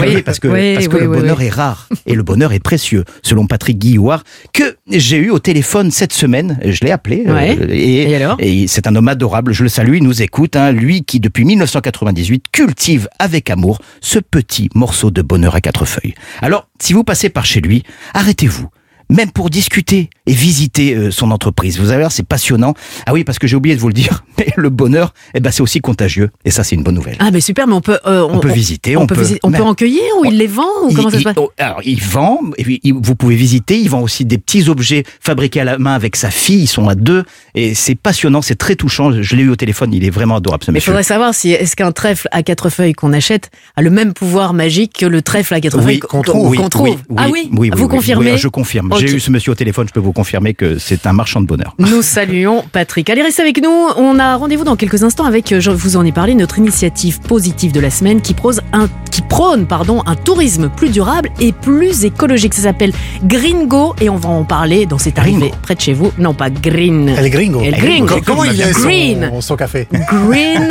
Oui, 0.00 0.22
parce 0.22 0.38
que, 0.38 0.48
Oui, 0.48 0.74
parce 0.74 0.88
que 0.88 0.94
oui, 0.96 1.00
le 1.02 1.08
oui, 1.08 1.16
bonheur 1.18 1.40
est 1.42 1.48
rare 1.48 1.88
et 2.06 2.14
le 2.14 2.22
bonheur 2.22 2.52
est 2.52 2.60
précieux, 2.60 3.04
selon 3.22 3.46
Patrick 3.46 3.78
Guillouard, 3.78 4.22
que 4.52 4.76
j'ai 4.88 5.16
eu 5.16 5.30
au 5.30 5.38
téléphone 5.38 5.90
cette 5.90 6.12
semaine. 6.12 6.58
Je 6.64 6.84
l'ai 6.84 6.90
appelé. 6.92 7.24
euh, 7.26 7.34
Ouais. 7.34 7.56
et, 7.70 8.10
Et 8.10 8.16
alors 8.16 8.36
et 8.38 8.66
c'est 8.68 8.86
un 8.86 8.94
homme 8.94 9.08
adorable. 9.08 9.52
Je 9.52 9.62
le 9.62 9.68
salue, 9.68 9.96
il 9.96 10.02
nous 10.04 10.22
écoute. 10.22 10.54
hein, 10.56 10.70
lui 10.72 11.02
qui, 11.04 11.18
depuis 11.20 11.44
1998, 11.44 12.44
cultive 12.52 13.08
avec 13.18 13.50
amour 13.50 13.80
ce 14.00 14.18
petit 14.18 14.68
morceau 14.74 15.10
de 15.10 15.22
bonheur 15.22 15.54
à 15.54 15.60
quatre 15.60 15.84
feuilles. 15.86 16.14
Alors, 16.42 16.68
si 16.80 16.92
vous 16.92 17.02
passez 17.04 17.30
par 17.30 17.46
chez 17.46 17.60
lui, 17.60 17.82
arrêtez-vous. 18.14 18.68
Même 19.08 19.30
pour 19.30 19.50
discuter 19.50 20.10
et 20.26 20.32
visiter 20.32 20.94
euh, 20.94 21.10
son 21.12 21.30
entreprise. 21.30 21.78
Vous 21.78 21.90
allez 21.90 22.00
voir, 22.00 22.10
c'est 22.10 22.26
passionnant. 22.26 22.74
Ah 23.06 23.12
oui, 23.12 23.22
parce 23.22 23.38
que 23.38 23.46
j'ai 23.46 23.54
oublié 23.54 23.76
de 23.76 23.80
vous 23.80 23.86
le 23.86 23.94
dire, 23.94 24.24
mais 24.38 24.48
le 24.56 24.68
bonheur, 24.68 25.14
eh 25.34 25.38
ben, 25.40 25.52
c'est 25.52 25.62
aussi 25.62 25.80
contagieux. 25.80 26.30
Et 26.44 26.50
ça, 26.50 26.64
c'est 26.64 26.74
une 26.74 26.82
bonne 26.82 26.96
nouvelle. 26.96 27.16
Ah, 27.20 27.30
mais 27.30 27.40
super, 27.40 27.68
mais 27.68 27.74
on 27.74 27.80
peut. 27.80 27.98
euh, 28.06 28.26
on, 28.28 28.40
peut 28.40 28.50
visiter, 28.50 28.96
on, 28.96 29.06
peut, 29.06 29.14
on 29.44 29.50
mais- 29.50 29.58
peut 29.58 29.64
en 29.64 29.74
cueillir 29.74 30.02
ou 30.20 30.24
il 30.24 30.36
les 30.38 30.48
vend 30.48 30.64
ou 30.88 30.92
comment 30.92 31.10
ça 31.10 31.16
se 31.18 31.20
il- 31.20 31.24
passe? 31.24 31.34
il- 31.36 31.40
oh, 31.40 31.52
alors, 31.58 31.80
il 31.84 32.02
vend, 32.02 32.40
et 32.58 32.64
puis, 32.64 32.80
il- 32.82 32.94
vous 32.94 33.14
pouvez 33.14 33.36
visiter, 33.36 33.78
il 33.78 33.88
vend 33.88 34.00
aussi 34.02 34.24
des 34.24 34.38
petits 34.38 34.68
objets 34.68 35.04
fabriqués 35.20 35.60
à 35.60 35.64
la 35.64 35.78
main 35.78 35.94
avec 35.94 36.16
sa 36.16 36.30
fille, 36.30 36.62
ils 36.62 36.66
sont 36.66 36.88
à 36.88 36.96
deux, 36.96 37.24
et 37.54 37.74
c'est 37.74 37.94
passionnant, 37.94 38.42
c'est 38.42 38.56
très 38.56 38.74
touchant, 38.74 39.12
je 39.22 39.36
l'ai 39.36 39.44
eu 39.44 39.50
au 39.50 39.56
téléphone, 39.56 39.94
il 39.94 40.04
est 40.04 40.10
vraiment 40.10 40.36
adorable 40.36 40.64
ce 40.64 40.70
Mais 40.72 40.78
il 40.78 40.80
monsieur. 40.80 40.90
faudrait 40.92 41.02
savoir 41.04 41.32
si 41.34 41.50
est-ce 41.52 41.76
qu'un 41.76 41.92
trèfle 41.92 42.26
à 42.32 42.42
quatre 42.42 42.70
feuilles 42.70 42.92
qu'on 42.94 43.12
achète 43.12 43.50
a 43.76 43.82
le 43.82 43.90
même 43.90 44.12
pouvoir 44.14 44.52
magique 44.52 44.94
que 44.98 45.06
le 45.06 45.22
trèfle 45.22 45.54
à 45.54 45.60
quatre 45.60 45.78
Oui, 45.78 45.84
feuilles 45.84 45.98
qu'on 46.00 46.22
trouve. 46.22 46.56
qu'on 46.56 46.68
trouve? 46.68 46.96
ah 47.16 47.28
oui, 47.30 47.48
oui, 47.52 47.70
Vous 47.72 47.84
oui, 47.84 47.88
confirmez? 47.88 48.32
Oui, 48.32 48.38
Je 48.38 48.48
confirme. 48.48 48.92
J'ai 48.98 49.14
eu 49.14 49.20
ce 49.20 49.30
monsieur 49.30 49.52
au 49.52 49.54
téléphone, 49.54 49.86
je 49.88 49.92
peux 49.92 50.00
vous 50.00 50.12
confirmer 50.12 50.54
que 50.54 50.78
c'est 50.78 51.06
un 51.06 51.12
marchand 51.12 51.40
de 51.40 51.46
bonheur. 51.46 51.74
Nous 51.78 52.02
saluons 52.02 52.64
Patrick. 52.72 53.08
Allez, 53.10 53.22
restez 53.22 53.42
avec 53.42 53.62
nous. 53.62 53.70
On 53.96 54.18
a 54.18 54.36
rendez-vous 54.36 54.64
dans 54.64 54.76
quelques 54.76 55.02
instants 55.02 55.24
avec, 55.24 55.52
euh, 55.52 55.60
je 55.60 55.70
vous 55.70 55.96
en 55.96 56.04
ai 56.04 56.12
parlé, 56.12 56.34
notre 56.34 56.58
initiative 56.58 57.20
positive 57.20 57.72
de 57.72 57.80
la 57.80 57.90
semaine 57.90 58.20
qui, 58.20 58.34
prose 58.34 58.60
un, 58.72 58.88
qui 59.10 59.22
prône 59.22 59.66
pardon, 59.66 60.02
un 60.06 60.14
tourisme 60.16 60.68
plus 60.74 60.88
durable 60.90 61.30
et 61.40 61.52
plus 61.52 62.04
écologique. 62.04 62.54
Ça 62.54 62.62
s'appelle 62.62 62.92
Gringo 63.24 63.94
et 64.00 64.08
on 64.08 64.16
va 64.16 64.28
en 64.28 64.44
parler 64.44 64.86
dans 64.86 64.98
cette 64.98 65.18
arrivée 65.18 65.38
Gringo. 65.48 65.56
près 65.62 65.74
de 65.74 65.80
chez 65.80 65.92
vous. 65.92 66.12
Non, 66.18 66.34
pas 66.34 66.50
Green. 66.50 67.08
El 67.08 67.30
Gringo. 67.30 67.60
El 67.62 67.74
Gringo. 67.76 68.14
Co- 68.16 68.20
Comment 68.24 68.44
il 68.44 68.60
est 68.60 68.72
Green. 68.72 69.28
son, 69.32 69.40
son 69.40 69.56
café 69.56 69.86
Green. 70.28 70.68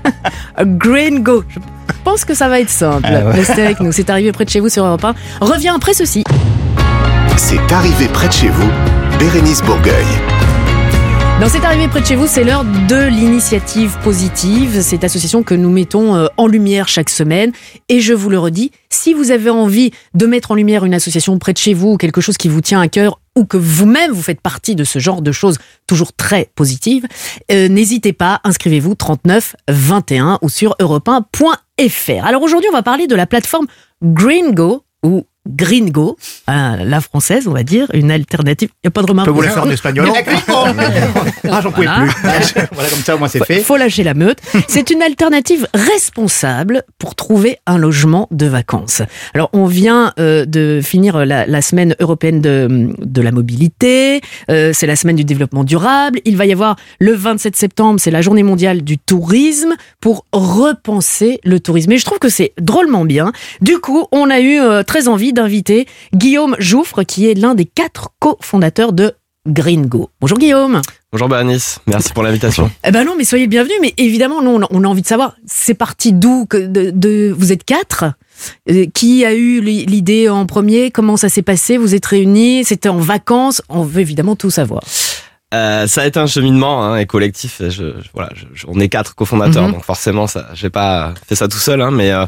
Green 0.64 1.22
Go. 1.22 1.44
Je 1.52 1.94
pense 2.04 2.24
que 2.24 2.34
ça 2.34 2.48
va 2.48 2.60
être 2.60 2.70
simple. 2.70 3.02
Ah 3.04 3.26
ouais. 3.26 3.32
Restez 3.32 3.62
avec 3.62 3.80
nous. 3.80 3.92
C'est 3.92 4.10
arrivé 4.10 4.32
près 4.32 4.44
de 4.44 4.50
chez 4.50 4.60
vous 4.60 4.68
sur 4.68 4.84
Europe 4.84 5.04
1. 5.04 5.14
Reviens 5.40 5.74
après 5.74 5.92
ceci. 5.94 6.24
C'est 7.38 7.70
arrivé 7.70 8.08
près 8.08 8.28
de 8.28 8.32
chez 8.32 8.48
vous, 8.48 8.68
Bérénice 9.18 9.60
Bourgueil. 9.60 10.06
Dans 11.38 11.50
cette 11.50 11.64
arrivée 11.64 11.86
près 11.86 12.00
de 12.00 12.06
chez 12.06 12.16
vous, 12.16 12.26
c'est 12.26 12.44
l'heure 12.44 12.64
de 12.64 13.08
l'initiative 13.08 13.94
positive, 14.02 14.80
cette 14.80 15.04
association 15.04 15.42
que 15.42 15.54
nous 15.54 15.68
mettons 15.68 16.14
euh, 16.14 16.28
en 16.38 16.46
lumière 16.46 16.88
chaque 16.88 17.10
semaine. 17.10 17.52
Et 17.90 18.00
je 18.00 18.14
vous 18.14 18.30
le 18.30 18.38
redis, 18.38 18.70
si 18.88 19.12
vous 19.12 19.32
avez 19.32 19.50
envie 19.50 19.90
de 20.14 20.24
mettre 20.24 20.52
en 20.52 20.54
lumière 20.54 20.86
une 20.86 20.94
association 20.94 21.38
près 21.38 21.52
de 21.52 21.58
chez 21.58 21.74
vous, 21.74 21.92
ou 21.92 21.96
quelque 21.98 22.22
chose 22.22 22.38
qui 22.38 22.48
vous 22.48 22.62
tient 22.62 22.80
à 22.80 22.88
cœur, 22.88 23.20
ou 23.36 23.44
que 23.44 23.58
vous-même 23.58 24.12
vous 24.12 24.22
faites 24.22 24.40
partie 24.40 24.74
de 24.74 24.84
ce 24.84 24.98
genre 24.98 25.20
de 25.20 25.30
choses 25.30 25.58
toujours 25.86 26.14
très 26.14 26.50
positives, 26.54 27.06
euh, 27.52 27.68
n'hésitez 27.68 28.14
pas, 28.14 28.40
inscrivez-vous 28.44 28.94
39 28.94 29.56
21 29.68 30.38
ou 30.40 30.48
sur 30.48 30.74
europe1.fr. 30.80 32.24
Alors 32.24 32.42
aujourd'hui, 32.42 32.70
on 32.70 32.74
va 32.74 32.82
parler 32.82 33.06
de 33.06 33.14
la 33.14 33.26
plateforme 33.26 33.66
Greengo 34.02 34.84
ou 35.02 35.26
Gringo, 35.46 36.16
à 36.46 36.76
la 36.84 37.00
française, 37.00 37.46
on 37.48 37.52
va 37.52 37.62
dire, 37.62 37.86
une 37.94 38.10
alternative. 38.10 38.70
Il 38.82 38.86
n'y 38.86 38.88
a 38.88 38.90
pas 38.90 39.02
de 39.02 39.06
remarque. 39.06 39.26
Je 39.28 39.32
peux 39.32 39.36
vous 39.36 39.42
la 39.42 39.50
faire 39.50 39.64
en 39.64 39.70
espagnol 39.70 40.08
Ah, 41.50 41.60
j'en 41.62 41.70
pouvais 41.70 41.86
Voilà. 41.86 42.06
plus. 42.12 42.54
voilà, 42.72 42.88
comme 42.90 42.98
ça, 43.00 43.14
au 43.14 43.18
moins 43.18 43.28
c'est 43.28 43.44
fait. 43.44 43.60
Faut 43.60 43.76
lâcher 43.76 44.02
la 44.02 44.14
meute. 44.14 44.38
C'est 44.68 44.90
une 44.90 45.02
alternative 45.02 45.66
responsable 45.74 46.82
pour 46.98 47.14
trouver 47.14 47.58
un 47.66 47.78
logement 47.78 48.28
de 48.30 48.46
vacances. 48.46 49.02
Alors, 49.34 49.50
on 49.52 49.66
vient 49.66 50.12
euh, 50.18 50.44
de 50.44 50.80
finir 50.82 51.24
la, 51.24 51.46
la 51.46 51.62
semaine 51.62 51.94
européenne 52.00 52.40
de, 52.40 52.88
de 52.98 53.20
la 53.22 53.32
mobilité. 53.32 54.20
Euh, 54.50 54.70
c'est 54.72 54.86
la 54.86 54.96
semaine 54.96 55.16
du 55.16 55.24
développement 55.24 55.64
durable. 55.64 56.20
Il 56.24 56.36
va 56.36 56.46
y 56.46 56.52
avoir 56.52 56.76
le 56.98 57.12
27 57.14 57.56
septembre, 57.56 58.00
c'est 58.00 58.10
la 58.10 58.22
journée 58.22 58.42
mondiale 58.42 58.82
du 58.82 58.98
tourisme 58.98 59.74
pour 60.00 60.24
repenser 60.32 61.40
le 61.44 61.60
tourisme. 61.60 61.92
Et 61.92 61.98
je 61.98 62.04
trouve 62.04 62.18
que 62.18 62.28
c'est 62.28 62.52
drôlement 62.60 63.04
bien. 63.04 63.32
Du 63.60 63.78
coup, 63.78 64.06
on 64.12 64.30
a 64.30 64.40
eu 64.40 64.60
euh, 64.60 64.82
très 64.82 65.08
envie 65.08 65.32
d'inviter 65.36 65.86
Guillaume 66.14 66.56
Jouffre, 66.58 67.04
qui 67.04 67.28
est 67.30 67.34
l'un 67.34 67.54
des 67.54 67.64
quatre 67.66 68.10
cofondateurs 68.18 68.92
de 68.92 69.12
Gringo. 69.46 70.10
Bonjour 70.20 70.38
Guillaume. 70.38 70.82
Bonjour 71.12 71.28
Bernice, 71.28 71.78
merci 71.86 72.12
pour 72.12 72.24
l'invitation. 72.24 72.68
Eh 72.84 72.90
ben 72.90 73.04
non, 73.04 73.14
mais 73.16 73.22
soyez 73.24 73.44
le 73.44 73.48
bienvenu. 73.50 73.74
Mais 73.80 73.94
évidemment, 73.96 74.42
nous, 74.42 74.50
on 74.70 74.82
a- 74.84 74.88
envie 74.88 75.02
de 75.02 75.06
savoir, 75.06 75.36
c'est 75.46 75.74
parti 75.74 76.12
d'où 76.12 76.46
que 76.46 76.56
de, 76.66 76.90
de- 76.90 77.32
Vous 77.38 77.52
êtes 77.52 77.62
quatre? 77.64 78.04
Euh, 78.68 78.86
Qui 78.92 79.24
a 79.24 79.32
eu 79.34 79.60
li- 79.60 79.86
l'idée 79.86 80.28
en 80.28 80.46
premier? 80.46 80.90
Comment 80.90 81.16
ça 81.16 81.28
s'est 81.28 81.42
passé? 81.42 81.76
Vous 81.78 81.94
êtes 81.94 82.04
réunis? 82.04 82.64
C'était 82.64 82.88
en 82.88 82.98
vacances? 82.98 83.62
On 83.68 83.82
veut 83.84 84.00
évidemment 84.00 84.34
tout 84.34 84.50
savoir. 84.50 84.82
Euh, 85.54 85.86
ça 85.86 86.02
a 86.02 86.06
été 86.06 86.18
un 86.18 86.26
cheminement 86.26 86.82
hein, 86.84 86.96
et 86.98 87.06
collectif. 87.06 87.58
Je, 87.60 87.70
je- 87.70 87.92
voilà, 88.12 88.30
je- 88.34 88.46
je- 88.52 88.66
on 88.68 88.80
est 88.80 88.88
quatre 88.88 89.14
cofondateurs, 89.14 89.68
Mhm. 89.68 89.74
donc 89.74 89.84
forcément, 89.84 90.26
ça, 90.26 90.48
j'ai 90.54 90.70
pas 90.70 91.14
fait 91.26 91.36
ça 91.36 91.46
tout 91.46 91.56
seul. 91.58 91.80
Hein, 91.80 91.92
mais 91.92 92.10
euh, 92.10 92.26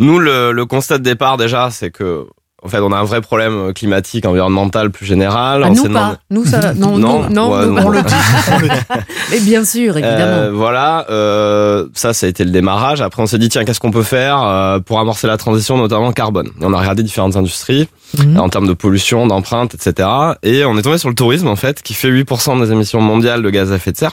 nous, 0.00 0.18
le, 0.18 0.50
le 0.50 0.66
constat 0.66 0.98
de 0.98 1.04
départ 1.04 1.36
déjà, 1.36 1.70
c'est 1.70 1.92
que 1.92 2.26
en 2.66 2.68
fait, 2.68 2.80
on 2.80 2.92
a 2.92 2.96
un 2.96 3.04
vrai 3.04 3.20
problème 3.20 3.72
climatique, 3.72 4.26
environnemental 4.26 4.90
plus 4.90 5.06
général. 5.06 5.62
Ah, 5.64 5.68
on 5.70 5.74
nous 5.74 5.92
pas. 5.92 6.18
Nous, 6.30 6.44
ça. 6.44 6.72
Non, 6.74 6.98
Non, 6.98 7.28
non, 7.30 7.52
ouais, 7.52 7.66
non. 7.66 7.86
On 7.86 7.88
le 7.88 8.00
Mais 9.30 9.40
bien 9.40 9.64
sûr, 9.64 9.96
évidemment. 9.96 10.24
Euh, 10.24 10.50
voilà, 10.52 11.06
euh, 11.10 11.86
ça, 11.94 12.12
ça 12.12 12.26
a 12.26 12.28
été 12.28 12.44
le 12.44 12.50
démarrage. 12.50 13.00
Après, 13.00 13.22
on 13.22 13.26
s'est 13.26 13.38
dit 13.38 13.48
tiens, 13.48 13.64
qu'est-ce 13.64 13.80
qu'on 13.80 13.90
peut 13.90 14.02
faire 14.02 14.42
euh, 14.42 14.78
pour 14.80 15.00
amorcer 15.00 15.26
la 15.26 15.36
transition, 15.36 15.78
notamment 15.78 16.12
carbone? 16.12 16.48
Et 16.60 16.64
on 16.64 16.72
a 16.72 16.78
regardé 16.78 17.02
différentes 17.02 17.36
industries 17.36 17.88
Mhm. 18.18 18.38
en 18.38 18.48
termes 18.48 18.68
de 18.68 18.72
pollution, 18.72 19.26
d'empreinte, 19.26 19.74
etc. 19.74 20.08
Et 20.42 20.64
on 20.64 20.78
est 20.78 20.82
tombé 20.82 20.98
sur 20.98 21.08
le 21.08 21.14
tourisme 21.14 21.48
en 21.48 21.56
fait, 21.56 21.82
qui 21.82 21.92
fait 21.94 22.08
8% 22.08 22.56
des 22.60 22.70
émissions 22.72 23.00
mondiales 23.00 23.42
de 23.42 23.50
gaz 23.50 23.72
à 23.72 23.76
effet 23.76 23.92
de 23.92 23.96
serre. 23.96 24.12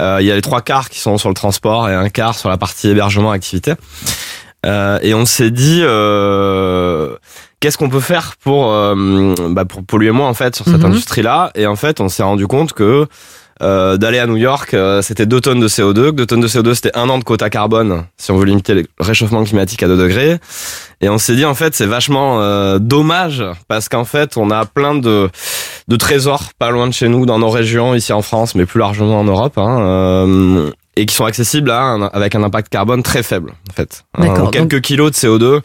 Euh, 0.00 0.18
Il 0.20 0.26
y 0.26 0.32
a 0.32 0.34
les 0.34 0.40
trois 0.42 0.62
quarts 0.62 0.88
qui 0.88 0.98
sont 1.00 1.18
sur 1.18 1.28
le 1.28 1.34
transport 1.34 1.88
et 1.88 1.94
un 1.94 2.08
quart 2.08 2.36
sur 2.36 2.48
la 2.48 2.56
partie 2.56 2.88
hébergement 2.88 3.30
activité. 3.30 3.74
Euh, 4.66 4.98
et 5.02 5.12
on 5.14 5.26
s'est 5.26 5.50
dit 5.50 5.80
euh, 5.82 7.16
qu'est-ce 7.64 7.78
qu'on 7.78 7.88
peut 7.88 8.00
faire 8.00 8.34
pour 8.44 8.70
euh, 8.74 9.34
bah, 9.48 9.64
pour 9.64 9.82
polluer 9.84 10.10
moins 10.10 10.28
en 10.28 10.34
fait 10.34 10.54
sur 10.54 10.66
cette 10.66 10.80
Mhm. 10.80 10.84
industrie-là. 10.90 11.50
Et 11.54 11.66
en 11.66 11.76
fait, 11.76 11.98
on 11.98 12.10
s'est 12.10 12.22
rendu 12.22 12.46
compte 12.46 12.74
que 12.74 13.06
euh, 13.62 13.96
d'aller 13.96 14.18
à 14.18 14.26
New 14.26 14.36
York, 14.36 14.74
euh, 14.74 15.00
c'était 15.00 15.24
2 15.24 15.40
tonnes 15.40 15.60
de 15.60 15.68
CO2. 15.68 16.12
2 16.12 16.26
tonnes 16.26 16.40
de 16.40 16.46
CO2, 16.48 16.74
c'était 16.74 16.94
un 16.94 17.08
an 17.08 17.16
de 17.18 17.24
quota 17.24 17.48
carbone 17.48 18.04
si 18.18 18.30
on 18.32 18.36
veut 18.36 18.44
limiter 18.44 18.74
le 18.74 18.84
réchauffement 19.00 19.42
climatique 19.44 19.82
à 19.82 19.86
2 19.88 19.96
degrés. 19.96 20.38
Et 21.00 21.08
on 21.08 21.16
s'est 21.16 21.36
dit 21.36 21.46
en 21.46 21.54
fait 21.54 21.74
c'est 21.74 21.86
vachement 21.86 22.42
euh, 22.42 22.78
dommage 22.78 23.42
parce 23.66 23.88
qu'en 23.88 24.04
fait 24.04 24.36
on 24.36 24.50
a 24.50 24.66
plein 24.66 24.94
de 24.94 25.30
de 25.88 25.96
trésors 25.96 26.50
pas 26.58 26.70
loin 26.70 26.86
de 26.86 26.92
chez 26.92 27.08
nous 27.08 27.24
dans 27.24 27.38
nos 27.38 27.48
régions 27.50 27.94
ici 27.94 28.12
en 28.12 28.20
France 28.22 28.54
mais 28.54 28.66
plus 28.66 28.80
largement 28.80 29.20
en 29.20 29.24
Europe 29.24 29.56
hein, 29.56 30.70
et 30.96 31.06
qui 31.06 31.14
sont 31.14 31.24
accessibles 31.24 31.70
à 31.70 31.80
un- 31.80 32.02
avec 32.08 32.34
un 32.34 32.42
impact 32.42 32.68
carbone 32.70 33.02
très 33.02 33.22
faible 33.22 33.52
en 33.70 33.72
fait. 33.72 34.04
Euh, 34.20 34.46
quelques 34.50 34.80
kilos 34.82 35.10
de 35.12 35.16
CO2 35.16 35.60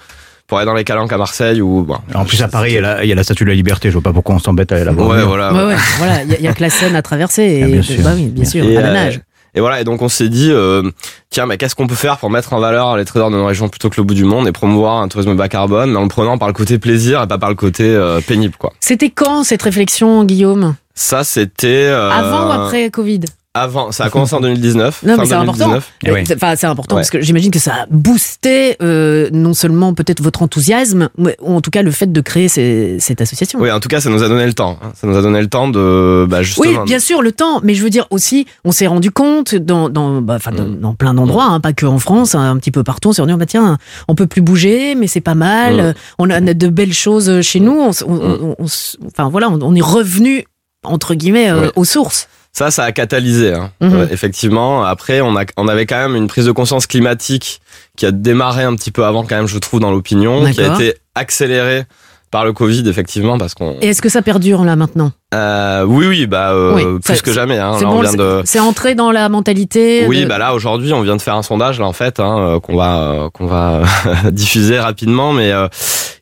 pour 0.50 0.58
aller 0.58 0.66
dans 0.66 0.74
les 0.74 0.84
calanques 0.84 1.14
à 1.14 1.18
Marseille 1.18 1.62
ou 1.62 1.84
bon. 1.84 1.96
En 2.14 2.26
plus, 2.26 2.42
à 2.42 2.48
Paris, 2.50 2.72
il 2.72 2.76
y, 2.76 2.78
a 2.80 2.82
la, 2.82 3.04
il 3.06 3.08
y 3.08 3.12
a 3.14 3.16
la 3.16 3.24
statue 3.24 3.46
de 3.46 3.50
la 3.50 3.56
liberté. 3.56 3.90
Je 3.90 3.94
vois 3.94 4.02
pas 4.02 4.12
pourquoi 4.14 4.36
on 4.36 4.40
s'embête 4.40 4.72
à 4.74 4.76
aller 4.76 4.84
la 4.84 4.92
voir. 4.92 5.08
Ouais, 5.08 5.24
voilà. 5.24 5.54
Ouais, 5.54 5.64
ouais, 5.64 5.76
voilà, 6.00 6.24
il 6.24 6.32
y, 6.32 6.34
a- 6.34 6.38
il 6.40 6.44
y 6.44 6.48
a 6.48 6.54
que 6.54 6.62
la 6.62 6.70
Seine 6.70 6.96
à 6.96 7.02
traverser. 7.02 7.44
Et, 7.44 7.64
Ah, 7.64 7.68
bien 7.68 7.82
sûr. 7.82 8.02
Bah 8.04 8.12
oui, 8.16 8.26
bien 8.26 8.44
sûr, 8.46 8.66
Et, 8.66 8.76
à 8.76 8.82
la 8.82 8.90
euh, 8.90 8.94
nage. 8.94 9.22
Et 9.56 9.62
voilà, 9.62 9.82
et 9.82 9.84
donc 9.84 10.02
on 10.04 10.10
s'est 10.10 10.30
dit, 10.30 10.50
euh, 10.52 10.84
tiens, 11.32 11.48
mais 11.48 11.58
qu'est-ce 11.58 11.74
qu'on 11.74 11.88
peut 11.88 11.96
faire 11.96 12.18
pour 12.18 12.30
mettre 12.30 12.54
en 12.54 12.60
valeur 12.60 12.98
les 12.98 13.06
trésors 13.06 13.32
de 13.32 13.36
nos 13.36 13.46
régions 13.48 13.68
plutôt 13.68 13.90
que 13.90 13.96
le 13.98 14.04
bout 14.04 14.14
du 14.14 14.24
monde 14.24 14.48
et 14.48 14.52
promouvoir 14.52 14.98
un 15.02 15.08
tourisme 15.08 15.34
bas 15.36 15.48
carbone, 15.50 15.92
mais 15.92 15.98
en 15.98 16.04
le 16.04 16.08
prenant 16.08 16.38
par 16.38 16.48
le 16.48 16.54
côté 16.54 16.78
plaisir 16.78 17.22
et 17.24 17.28
pas 17.28 17.40
par 17.40 17.50
le 17.50 17.56
côté 17.56 17.84
euh, 17.84 18.22
pénible, 18.22 18.56
quoi. 18.60 18.74
C'était 18.80 19.10
quand 19.10 19.44
cette 19.44 19.64
réflexion, 19.64 20.24
Guillaume? 20.24 20.76
Ça, 20.94 21.24
c'était 21.24 21.68
euh, 21.88 22.12
Avant 22.12 22.48
ou 22.48 22.52
après 22.52 22.90
Covid? 22.92 23.22
Avant, 23.60 23.92
ça 23.92 24.06
a 24.06 24.10
commencé 24.10 24.34
en 24.36 24.40
2019. 24.42 25.04
Non, 25.04 25.16
fin 25.16 25.22
mais 25.22 25.28
c'est 25.28 25.34
important. 25.34 25.68
2019. 25.68 25.92
Eh 26.06 26.12
oui. 26.12 26.24
C'est- 26.26 26.36
Enfin, 26.36 26.56
c'est 26.56 26.68
important 26.68 26.96
Ouais. 26.96 27.02
parce 27.02 27.10
que 27.10 27.22
j'imagine 27.22 27.52
que 27.52 27.60
ça 27.60 27.74
a 27.74 27.86
boosté 27.90 28.78
euh, 28.82 29.30
non 29.34 29.54
seulement 29.54 29.94
peut-être 29.94 30.22
votre 30.22 30.42
enthousiasme, 30.42 31.10
mais- 31.18 31.36
ou 31.42 31.54
en 31.56 31.62
tout 31.62 31.72
cas 31.72 31.82
le 31.82 31.92
fait 31.92 32.12
de 32.12 32.22
créer 32.22 32.48
ces- 32.48 32.98
cette 33.00 33.22
association. 33.22 33.60
Oui, 33.60 33.72
en 33.72 33.80
tout 33.80 33.90
cas, 33.90 34.00
ça 34.02 34.10
nous 34.10 34.24
a 34.24 34.30
donné 34.30 34.46
le 34.46 34.54
temps. 34.54 34.78
hein. 34.82 34.92
Ça 34.96 35.08
nous 35.08 35.16
a 35.18 35.22
donné 35.22 35.42
le 35.42 35.48
temps 35.48 35.68
de, 35.68 36.26
bah, 36.30 36.40
Oui, 36.58 36.76
bien 36.86 37.00
sûr, 37.00 37.22
le 37.22 37.32
temps, 37.32 37.60
mais 37.64 37.74
je 37.76 37.84
veux 37.84 37.90
dire 37.90 38.08
aussi, 38.10 38.46
on 38.64 38.72
s'est 38.72 38.88
rendu 38.88 39.12
compte 39.12 39.56
dans, 39.56 39.90
dans, 39.90 40.22
bah, 40.22 40.38
Mm. 40.52 40.80
dans 40.80 40.94
plein 40.94 41.14
d'endroits, 41.14 41.46
hein, 41.46 41.60
pas 41.60 41.74
que 41.74 41.86
en 41.86 42.00
France, 42.00 42.36
un 42.36 42.58
petit 42.58 42.72
peu 42.72 42.84
partout, 42.84 43.10
on 43.10 43.14
s'est 43.14 43.22
rendu 43.22 43.34
compte, 43.34 43.40
bah, 43.42 43.46
tiens, 43.46 43.78
on 44.08 44.16
peut 44.16 44.28
plus 44.28 44.42
bouger, 44.42 44.96
mais 44.96 45.08
c'est 45.08 45.22
pas 45.22 45.36
mal, 45.36 45.76
Mm. 45.90 45.94
on 46.20 46.30
a 46.30 46.40
de 46.42 46.68
belles 46.70 46.94
choses 46.94 47.42
chez 47.42 47.60
nous, 47.60 47.92
on, 48.08 48.66
enfin 49.06 49.30
voilà, 49.30 49.50
on, 49.50 49.60
on 49.62 49.76
est 49.76 49.82
revenu 49.82 50.46
entre 50.84 51.14
guillemets 51.14 51.50
euh, 51.52 51.62
Ouais. 51.62 51.72
aux 51.76 51.86
sources. 51.86 52.28
Ça, 52.52 52.72
ça 52.72 52.84
a 52.84 52.92
catalysé, 52.92 53.54
hein. 53.54 53.72
Mhm. 53.80 53.94
Euh, 53.96 54.08
effectivement. 54.12 54.84
Après, 54.84 55.22
on, 55.22 55.38
a, 55.38 55.44
on 55.58 55.68
avait 55.68 55.86
quand 55.86 55.98
même 55.98 56.16
une 56.16 56.28
prise 56.28 56.46
de 56.46 56.52
conscience 56.52 56.88
climatique 56.88 57.62
qui 57.96 58.06
a 58.06 58.12
démarré 58.12 58.64
un 58.64 58.76
petit 58.76 58.92
peu 58.92 59.06
avant, 59.06 59.24
quand 59.24 59.36
même, 59.36 59.48
je 59.48 59.58
trouve, 59.60 59.80
dans 59.80 59.92
l'opinion, 59.92 60.50
qui 60.52 60.62
a 60.62 60.74
été 60.76 60.96
accélérée 61.16 61.84
par 62.32 62.46
le 62.46 62.54
Covid, 62.54 62.88
effectivement, 62.88 63.38
parce 63.38 63.54
qu'on. 63.56 63.78
Et 63.82 63.88
est-ce 63.90 64.02
que 64.04 64.10
ça 64.10 64.22
perdure 64.22 64.64
là 64.64 64.76
maintenant? 64.76 65.12
Euh, 65.34 65.84
oui, 65.84 66.06
oui, 66.08 66.28
bah 66.28 66.52
euh, 66.52 66.74
Oui, 66.76 67.00
plus 67.04 67.16
ça- 67.16 67.22
que 67.22 67.32
jamais. 67.32 67.58
Hein. 67.58 67.76
C'est 67.80 67.86
bon, 67.86 68.02
de. 68.04 68.42
c'est 68.46 68.60
entré 68.60 68.94
dans 68.94 69.12
la 69.12 69.30
mentalité. 69.30 70.06
Oui, 70.08 70.24
de- 70.24 70.28
bah 70.28 70.38
là 70.38 70.54
aujourd'hui, 70.54 70.94
on 70.94 71.02
vient 71.02 71.16
de 71.16 71.22
faire 71.22 71.36
un 71.36 71.42
sondage 71.44 71.80
là 71.80 71.88
en 71.88 71.94
fait 71.94 72.20
hein, 72.20 72.38
euh, 72.40 72.60
qu'on 72.60 72.76
va 72.76 72.98
euh, 72.98 73.30
qu'on 73.32 73.48
va 73.48 73.82
diffuser 74.32 74.80
rapidement, 74.80 75.34
mais 75.34 75.52
euh, 75.52 75.68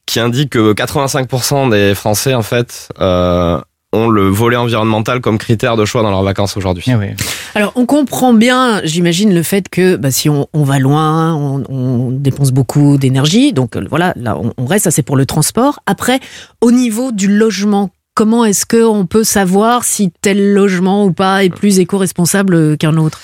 qui 0.06 0.22
indique 0.22 0.52
que 0.52 0.74
85% 0.74 1.70
des 1.72 1.94
Français 1.94 2.34
en 2.36 2.42
fait 2.42 2.88
euh, 3.02 3.60
ont 3.98 4.10
le 4.10 4.28
volet 4.28 4.56
environnemental 4.56 5.20
comme 5.20 5.38
critère 5.38 5.76
de 5.76 5.86
choix 5.86 6.04
dans 6.04 6.12
leurs 6.12 6.24
vacances 6.24 6.56
aujourd'hui. 6.56 6.86
Eh 6.88 6.96
oui. 6.96 7.08
Alors, 7.56 7.72
on 7.76 7.86
comprend 7.86 8.34
bien, 8.34 8.82
j'imagine, 8.84 9.34
le 9.34 9.44
fait 9.44 9.68
que 9.70 9.96
bah, 9.96 10.12
si 10.12 10.30
on, 10.30 10.48
on 10.54 10.64
va 10.64 10.80
loin, 10.80 11.34
on, 11.34 11.64
on 11.70 12.12
dépense 12.12 12.52
beaucoup 12.52 12.98
d'énergie. 12.98 13.52
Donc 13.54 13.76
euh, 13.76 13.86
voilà, 13.90 14.14
là, 14.16 14.38
on, 14.38 14.54
on 14.58 14.66
reste, 14.66 14.86
ça 14.86 14.92
c'est 14.92 15.02
pour 15.02 15.18
le 15.18 15.26
transport. 15.26 15.80
Après, 15.86 16.20
au 16.62 16.72
niveau 16.72 17.12
du 17.12 17.28
logement, 17.28 17.90
comment 18.14 18.46
est-ce 18.46 18.66
qu'on 18.66 19.06
peut 19.06 19.24
savoir 19.24 19.84
si 19.84 20.12
tel 20.22 20.54
logement 20.54 21.06
ou 21.06 21.12
pas 21.12 21.44
est 21.44 21.50
plus 21.50 21.80
éco-responsable 21.80 22.78
qu'un 22.78 22.98
autre? 22.98 23.20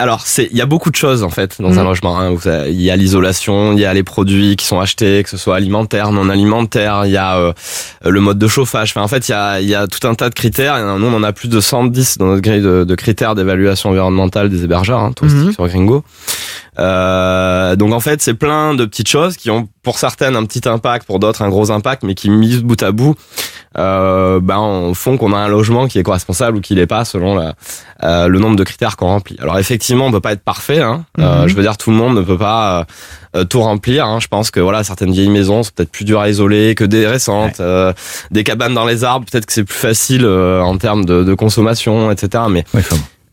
Alors, 0.00 0.20
c'est 0.24 0.48
il 0.52 0.56
y 0.56 0.60
a 0.60 0.66
beaucoup 0.66 0.90
de 0.92 0.96
choses 0.96 1.24
en 1.24 1.28
fait 1.30 1.60
dans 1.60 1.76
un 1.80 1.82
logement. 1.82 2.20
hein. 2.20 2.36
Il 2.68 2.80
y 2.80 2.88
a 2.90 2.94
l'isolation, 2.96 3.72
il 3.72 3.80
y 3.80 3.84
a 3.84 3.92
les 3.92 4.04
produits 4.04 4.54
qui 4.54 4.64
sont 4.64 4.78
achetés, 4.78 5.24
que 5.24 5.28
ce 5.28 5.36
soit 5.36 5.56
alimentaire, 5.56 6.12
non 6.12 6.28
alimentaire, 6.28 7.02
il 7.06 7.10
y 7.10 7.16
a 7.16 7.36
euh, 7.38 7.52
le 8.04 8.20
mode 8.20 8.38
de 8.38 8.46
chauffage. 8.46 8.90
Enfin, 8.92 9.02
en 9.02 9.08
fait, 9.08 9.28
il 9.28 9.32
y 9.32 9.34
a, 9.34 9.60
il 9.60 9.68
y 9.68 9.74
a 9.74 9.88
tout 9.88 10.06
un 10.06 10.14
tas 10.14 10.28
de 10.28 10.34
critères. 10.34 10.78
Nous, 10.98 11.06
on 11.06 11.14
en 11.14 11.24
a 11.24 11.32
plus 11.32 11.48
de 11.48 11.60
110 11.60 12.18
dans 12.18 12.26
notre 12.26 12.42
grille 12.42 12.62
de, 12.62 12.84
de 12.84 12.94
critères 12.94 13.34
d'évaluation 13.34 13.90
environnementale 13.90 14.50
des 14.50 14.62
hébergeurs 14.62 15.00
hein, 15.00 15.10
touristiques 15.12 15.46
Mhm. 15.46 15.52
sur 15.52 15.66
Gringo. 15.66 16.04
Euh, 16.78 17.74
donc 17.76 17.92
en 17.92 18.00
fait, 18.00 18.22
c'est 18.22 18.34
plein 18.34 18.74
de 18.74 18.84
petites 18.84 19.08
choses 19.08 19.36
qui 19.36 19.50
ont 19.50 19.68
pour 19.82 19.98
certaines 19.98 20.36
un 20.36 20.44
petit 20.44 20.68
impact, 20.68 21.06
pour 21.06 21.18
d'autres 21.18 21.42
un 21.42 21.48
gros 21.48 21.70
impact, 21.72 22.04
mais 22.04 22.14
qui 22.14 22.30
mis 22.30 22.58
bout 22.58 22.80
à 22.82 22.92
bout 22.92 23.16
euh, 23.78 24.40
ben, 24.42 24.92
font 24.94 25.16
qu'on 25.16 25.32
a 25.32 25.38
un 25.38 25.48
logement 25.48 25.86
qui 25.88 25.98
est 25.98 26.02
co-responsable 26.02 26.58
ou 26.58 26.60
qui 26.60 26.74
l'est 26.74 26.86
pas 26.86 27.04
selon 27.04 27.34
la, 27.36 27.54
euh, 28.02 28.28
le 28.28 28.38
nombre 28.38 28.56
de 28.56 28.64
critères 28.64 28.96
qu'on 28.96 29.06
remplit. 29.06 29.36
Alors 29.40 29.58
effectivement, 29.58 30.06
on 30.06 30.10
peut 30.12 30.20
pas 30.20 30.32
être 30.32 30.42
parfait. 30.42 30.80
Hein. 30.82 31.04
Euh, 31.18 31.42
Mhm. 31.42 31.48
je 31.48 31.54
veux 31.54 31.62
dire, 31.62 31.76
tout 31.76 31.90
le 31.90 31.96
monde 31.96 32.16
ne 32.16 32.22
peut 32.22 32.36
pas 32.38 32.86
euh, 33.36 33.44
tout 33.44 33.60
remplir. 33.60 34.04
Hein. 34.06 34.18
Je 34.20 34.26
pense 34.28 34.50
que 34.50 34.60
voilà, 34.60 34.84
certaines 34.84 35.12
vieilles 35.12 35.28
maisons 35.30 35.62
sont 35.62 35.70
peut-être 35.74 35.90
plus 35.92 36.04
dures 36.04 36.20
à 36.20 36.28
isoler 36.28 36.74
que 36.74 36.84
des 36.84 37.06
récentes. 37.06 37.60
Euh, 37.60 37.92
des 38.30 38.44
cabanes 38.44 38.74
dans 38.74 38.84
les 38.86 39.04
arbres, 39.04 39.26
peut-être 39.30 39.46
que 39.46 39.52
c'est 39.52 39.64
plus 39.64 39.74
facile 39.78 40.24
euh, 40.24 40.60
en 40.60 40.76
termes 40.76 41.04
de, 41.04 41.22
de 41.24 41.34
consommation, 41.34 42.10
etc. 42.10 42.44
Mais 42.50 42.64
Ouais. 42.74 42.82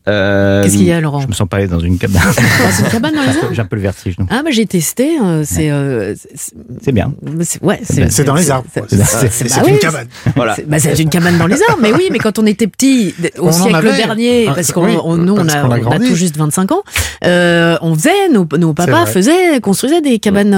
Euh, 0.07 0.63
Qu'est-ce 0.63 0.77
qu'il 0.77 0.85
y 0.85 0.91
a, 0.91 1.01
Laurent 1.01 1.19
je 1.21 1.27
me 1.27 1.33
sens 1.33 1.47
pas 1.49 1.57
aller 1.57 1.67
dans 1.67 1.79
une 1.79 1.97
cabane. 1.97 2.21
C'est 2.71 2.83
une 2.83 2.89
cabane 2.89 3.15
dans 3.15 3.21
les 3.21 3.27
arbres 3.29 3.49
J'ai 3.53 3.61
un 3.61 3.65
peu 3.65 3.75
le 3.75 3.81
vertige. 3.81 4.17
non 4.19 4.25
Ah, 4.29 4.41
bah 4.43 4.51
j'ai 4.51 4.65
testé, 4.65 5.17
euh, 5.23 5.43
c'est... 5.45 5.71
euh, 5.71 6.13
c'est- 6.35 6.53
C'est 6.81 6.91
bien. 6.91 7.11
c'est- 7.41 7.61
ouais, 7.63 7.81
bien. 7.95 8.07
C'est 8.09 8.23
dans 8.23 8.35
les 8.35 8.51
arbres. 8.51 8.67
c'est- 8.73 8.81
bah 9.49 9.61
une 9.67 9.73
oui, 9.73 9.79
cabane. 9.79 10.07
voilà. 10.35 10.55
C'est 10.55 10.67
bah, 10.69 10.79
c'est 10.79 10.99
une 10.99 11.09
cabane 11.09 11.37
dans 11.37 11.47
les 11.47 11.61
arbres, 11.69 11.79
mais 11.81 11.91
oui, 11.93 12.09
mais 12.11 12.19
quand 12.19 12.37
on 12.39 12.45
était 12.45 12.67
petit, 12.67 13.13
au 13.39 13.47
On 13.47 13.51
siècle 13.51 13.75
avait. 13.75 13.97
dernier, 13.97 14.47
Ah, 14.49 14.53
parce 14.55 14.71
qu'on 14.71 14.85
oui, 14.85 14.93
nous 15.17 15.33
on 15.35 15.47
a, 15.49 15.63
on 15.65 15.91
a 15.91 15.99
tout 15.99 16.15
juste 16.15 16.37
25 16.37 16.71
ans, 16.71 16.83
euh, 17.23 17.77
on 17.81 17.95
faisait, 17.95 18.29
nos, 18.31 18.47
nos 18.57 18.73
papas 18.73 19.05
faisaient, 19.07 19.59
construisaient 19.61 20.01
des 20.01 20.19
cabanes. 20.19 20.53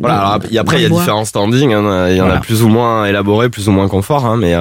Voilà, 0.00 0.18
alors, 0.20 0.32
après, 0.32 0.56
après, 0.58 0.76
il 0.78 0.82
y 0.82 0.86
a 0.86 0.88
bois. 0.88 1.00
différents 1.00 1.24
standings, 1.24 1.72
hein, 1.72 2.08
il 2.10 2.16
y 2.16 2.20
en 2.20 2.24
Voilà. 2.24 2.38
a 2.38 2.42
plus 2.42 2.62
ou 2.62 2.68
moins 2.68 3.04
élaborés, 3.06 3.48
plus 3.48 3.68
ou 3.68 3.72
moins 3.72 3.88
confort, 3.88 4.26
hein, 4.26 4.36
mais, 4.36 4.54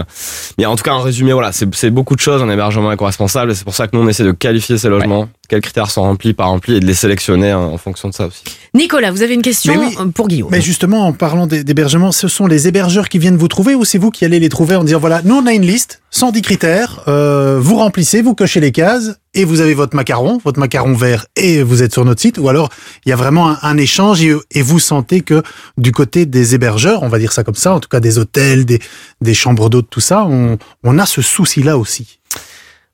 mais 0.57 0.65
en 0.65 0.75
tout 0.75 0.83
cas, 0.83 0.91
en 0.93 1.01
résumé, 1.01 1.33
voilà, 1.33 1.51
c'est 1.51 1.67
c'est 1.75 1.89
beaucoup 1.89 2.15
de 2.15 2.19
choses 2.21 2.41
en 2.41 2.49
hébergement 2.49 2.91
éco-responsable, 2.91 3.46
et 3.51 3.55
c'est 3.55 3.63
pour 3.63 3.75
ça 3.75 3.87
que 3.87 3.95
nous, 3.95 4.03
on 4.03 4.07
essaie 4.07 4.23
de 4.23 4.31
qualifier 4.31 4.77
ces 4.77 4.89
logements, 4.89 5.29
quels 5.49 5.61
critères 5.61 5.89
sont 5.89 6.01
remplis, 6.01 6.33
pas 6.33 6.45
remplis, 6.45 6.75
et 6.75 6.79
de 6.79 6.85
les 6.85 6.93
sélectionner 6.93 7.53
en 7.53 7.77
fonction 7.77 8.09
de 8.09 8.13
ça 8.13 8.27
aussi. 8.27 8.43
Nicolas, 8.73 9.11
vous 9.11 9.21
avez 9.23 9.33
une 9.33 9.41
question 9.41 9.73
Mais 9.79 9.95
oui. 9.97 10.11
pour 10.13 10.27
Guillaume. 10.27 10.49
Mais 10.51 10.61
justement, 10.61 11.07
en 11.07 11.13
parlant 11.13 11.47
d'hé- 11.47 11.63
d'hébergement, 11.63 12.11
ce 12.11 12.27
sont 12.27 12.47
les 12.47 12.67
hébergeurs 12.67 13.09
qui 13.09 13.17
viennent 13.19 13.37
vous 13.37 13.47
trouver 13.47 13.75
ou 13.75 13.85
c'est 13.85 13.97
vous 13.97 14.11
qui 14.11 14.25
allez 14.25 14.39
les 14.39 14.49
trouver 14.49 14.75
en 14.75 14.83
disant 14.83 14.99
voilà, 14.99 15.21
nous 15.23 15.35
on 15.35 15.45
a 15.47 15.53
une 15.53 15.65
liste, 15.65 16.01
110 16.11 16.41
critères, 16.41 17.03
euh, 17.07 17.57
vous 17.61 17.75
remplissez, 17.77 18.21
vous 18.21 18.35
cochez 18.35 18.59
les 18.59 18.71
cases 18.71 19.17
et 19.33 19.43
vous 19.45 19.61
avez 19.61 19.73
votre 19.73 19.95
macaron, 19.95 20.39
votre 20.43 20.59
macaron 20.59 20.93
vert 20.93 21.25
et 21.35 21.61
vous 21.63 21.83
êtes 21.83 21.93
sur 21.93 22.03
notre 22.05 22.21
site 22.21 22.37
ou 22.39 22.49
alors 22.49 22.69
il 23.05 23.09
y 23.09 23.11
a 23.11 23.15
vraiment 23.15 23.49
un, 23.49 23.57
un 23.61 23.77
échange 23.77 24.21
et, 24.23 24.35
et 24.51 24.61
vous 24.61 24.79
sentez 24.79 25.21
que 25.21 25.43
du 25.77 25.91
côté 25.91 26.25
des 26.25 26.55
hébergeurs, 26.55 27.03
on 27.03 27.09
va 27.09 27.19
dire 27.19 27.31
ça 27.33 27.43
comme 27.43 27.55
ça, 27.55 27.73
en 27.73 27.79
tout 27.79 27.89
cas 27.89 27.99
des 27.99 28.17
hôtels, 28.19 28.65
des, 28.65 28.79
des 29.21 29.33
chambres 29.33 29.69
d'hôtes, 29.69 29.87
tout 29.89 29.99
ça, 30.01 30.25
on, 30.25 30.57
on 30.83 30.97
a 30.99 31.05
ce 31.05 31.21
souci-là 31.21 31.77
aussi. 31.77 32.19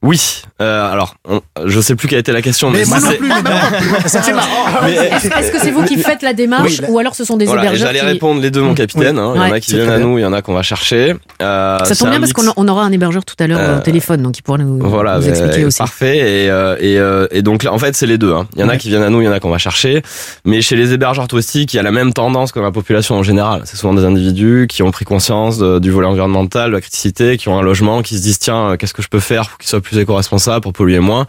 Oui, 0.03 0.41
euh, 0.61 0.91
alors, 0.91 1.15
on, 1.27 1.41
je 1.65 1.79
sais 1.79 1.95
plus 1.95 2.09
quelle 2.09 2.19
était 2.19 2.33
la 2.33 2.41
question, 2.41 2.69
mais, 2.69 2.79
Mais 2.79 2.85
moi 2.85 2.97
si 2.99 3.05
non 3.05 3.11
c'est- 3.11 3.17
plus, 3.17 3.27
marrant. 4.33 4.87
Est-ce 4.87 5.51
que 5.51 5.59
c'est 5.59 5.71
vous 5.71 5.85
qui 5.85 5.97
faites 5.97 6.21
la 6.21 6.33
démarche 6.33 6.79
Oui, 6.81 6.85
ou 6.89 6.99
alors 6.99 7.15
ce 7.15 7.23
sont 7.23 7.37
des 7.37 7.45
Voilà, 7.45 7.63
hébergeurs 7.63 7.87
j'allais 7.87 7.99
qui... 8.01 8.05
répondre 8.05 8.41
les 8.41 8.51
deux, 8.51 8.61
mon 8.61 8.73
capitaine. 8.73 9.17
hein. 9.17 9.31
Il 9.35 9.41
y 9.41 9.45
en 9.45 9.51
a 9.53 9.59
qui 9.61 9.73
viennent 9.75 9.89
à 9.89 9.99
nous, 9.99 10.17
il 10.17 10.21
y 10.21 10.25
en 10.25 10.33
a 10.33 10.41
qu'on 10.41 10.53
va 10.53 10.61
chercher. 10.61 11.15
Euh, 11.41 11.79
Ça 11.85 11.95
tombe 11.95 12.09
bien 12.09 12.19
parce 12.19 12.33
qu'on 12.33 12.43
on 12.57 12.67
aura 12.67 12.83
un 12.83 12.91
hébergeur 12.91 13.23
tout 13.23 13.35
à 13.39 13.47
l'heure 13.47 13.59
Euh, 13.61 13.77
au 13.77 13.81
téléphone, 13.81 14.21
donc 14.21 14.37
il 14.37 14.41
pourra 14.41 14.57
nous, 14.57 14.79
Voilà, 14.79 15.19
nous 15.19 15.29
expliquer 15.29 15.63
aussi. 15.65 15.77
parfait. 15.77 16.17
Et, 16.17 16.49
euh, 16.49 16.75
et, 16.81 16.97
euh, 16.99 17.27
et 17.31 17.41
donc 17.41 17.63
là, 17.63 17.71
en 17.71 17.79
fait, 17.79 17.95
c'est 17.95 18.05
les 18.07 18.17
deux. 18.17 18.33
hein. 18.33 18.45
Il 18.55 18.61
y 18.61 18.63
en 18.63 18.69
a 18.69 18.75
qui 18.77 18.89
viennent 18.89 19.03
à 19.03 19.09
nous, 19.09 19.21
il 19.21 19.25
y 19.25 19.27
en 19.27 19.31
a 19.31 19.39
qu'on 19.39 19.49
va 19.51 19.57
chercher. 19.57 20.01
Mais 20.43 20.61
chez 20.61 20.75
les 20.75 20.91
hébergeurs 20.91 21.29
touristiques, 21.29 21.73
il 21.73 21.77
y 21.77 21.79
a 21.79 21.83
la 21.83 21.91
même 21.91 22.11
tendance 22.11 22.51
que 22.51 22.59
la 22.59 22.71
population 22.71 23.15
en 23.15 23.23
général. 23.23 23.61
C'est 23.63 23.77
souvent 23.77 23.93
des 23.93 24.03
individus 24.03 24.67
qui 24.69 24.83
ont 24.83 24.91
pris 24.91 25.05
conscience 25.05 25.57
de- 25.57 25.79
du 25.79 25.91
volet 25.91 26.07
environnemental, 26.07 26.71
de 26.71 26.75
la 26.75 26.81
criticité, 26.81 27.37
qui 27.37 27.47
ont 27.47 27.57
un 27.57 27.61
logement, 27.63 28.01
qui 28.01 28.17
se 28.17 28.21
disent 28.21 28.39
tiens, 28.39 28.75
qu'est-ce 28.77 28.93
que 28.93 29.01
je 29.01 29.07
peux 29.07 29.19
faire 29.21 29.47
pour 29.47 29.57
qu'il 29.59 29.69
soit 29.69 29.79
plus 29.81 29.92
éco-responsable, 30.01 30.61
pour 30.61 30.73
polluer 30.73 30.99
moins 30.99 31.27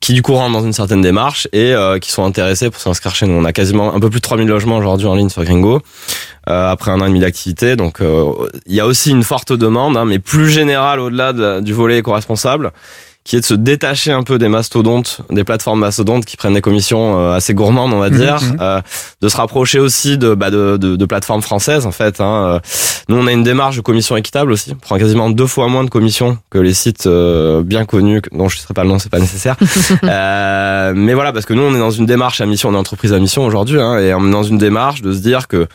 qui 0.00 0.14
du 0.14 0.22
coup 0.22 0.34
rentrent 0.34 0.52
dans 0.52 0.64
une 0.64 0.72
certaine 0.72 1.00
démarche 1.00 1.48
et 1.52 1.74
euh, 1.74 1.98
qui 1.98 2.12
sont 2.12 2.24
intéressés 2.24 2.70
pour 2.70 2.80
s'inscrire 2.80 3.14
chez 3.14 3.26
nous. 3.26 3.34
On 3.34 3.44
a 3.44 3.52
quasiment 3.52 3.94
un 3.94 4.00
peu 4.00 4.10
plus 4.10 4.20
de 4.20 4.22
3000 4.22 4.46
logements 4.46 4.76
aujourd'hui 4.76 5.06
en 5.06 5.14
ligne 5.14 5.28
sur 5.28 5.44
Gringo, 5.44 5.82
euh, 6.48 6.70
après 6.70 6.90
un 6.90 7.00
an 7.00 7.04
et 7.04 7.08
demi 7.08 7.20
d'activité. 7.20 7.76
Donc 7.76 8.00
euh, 8.00 8.32
il 8.66 8.74
y 8.74 8.80
a 8.80 8.86
aussi 8.86 9.10
une 9.10 9.24
forte 9.24 9.52
demande, 9.52 9.96
hein, 9.96 10.04
mais 10.04 10.18
plus 10.18 10.50
générale 10.50 11.00
au-delà 11.00 11.60
du 11.60 11.72
volet 11.72 11.98
éco-responsable, 11.98 12.72
qui 13.28 13.36
est 13.36 13.40
de 13.40 13.44
se 13.44 13.52
détacher 13.52 14.10
un 14.10 14.22
peu 14.22 14.38
des 14.38 14.48
mastodontes, 14.48 15.20
des 15.28 15.44
plateformes 15.44 15.80
mastodontes 15.80 16.24
qui 16.24 16.38
prennent 16.38 16.54
des 16.54 16.62
commissions 16.62 17.20
euh, 17.20 17.34
assez 17.34 17.52
gourmandes, 17.52 17.92
on 17.92 17.98
va 17.98 18.08
dire, 18.08 18.40
mhm. 18.40 18.56
euh, 18.58 18.80
de 19.20 19.28
se 19.28 19.36
rapprocher 19.36 19.78
aussi 19.78 20.16
de, 20.16 20.34
bah, 20.34 20.50
de, 20.50 20.78
de, 20.78 20.96
de 20.96 21.04
plateformes 21.04 21.42
françaises 21.42 21.84
en 21.84 21.92
fait. 21.92 22.22
Hein. 22.22 22.54
Euh, 22.54 22.60
Nous 23.10 23.18
on 23.18 23.26
a 23.26 23.32
une 23.32 23.42
démarche 23.42 23.76
de 23.76 23.82
commission 23.82 24.16
équitable 24.16 24.50
aussi, 24.50 24.72
on 24.72 24.76
prend 24.76 24.96
quasiment 24.96 25.28
deux 25.28 25.46
fois 25.46 25.68
moins 25.68 25.84
de 25.84 25.90
commissions 25.90 26.38
que 26.48 26.56
les 26.56 26.72
sites 26.72 27.06
euh, 27.06 27.62
bien 27.62 27.84
connus, 27.84 28.22
dont 28.32 28.48
je 28.48 28.56
ne 28.56 28.60
serai 28.62 28.72
pas 28.72 28.84
le 28.84 28.88
nom, 28.88 28.98
c'est 28.98 29.10
pas 29.10 29.20
nécessaire. 29.20 29.56
Euh, 30.04 30.92
mais 30.94 31.12
voilà, 31.12 31.32
parce 31.32 31.44
que 31.44 31.52
nous 31.52 31.62
on 31.62 31.74
est 31.74 31.78
dans 31.78 31.90
une 31.90 32.06
démarche 32.06 32.40
à 32.40 32.46
mission, 32.46 32.70
on 32.70 32.74
est 32.74 32.78
entreprise 32.78 33.12
à 33.12 33.18
mission 33.18 33.44
aujourd'hui, 33.44 33.80
hein, 33.80 33.98
et 33.98 34.14
on 34.14 34.26
est 34.26 34.30
dans 34.30 34.42
une 34.42 34.58
démarche 34.58 35.02
de 35.02 35.12
se 35.12 35.18
dire 35.18 35.48
que 35.48 35.66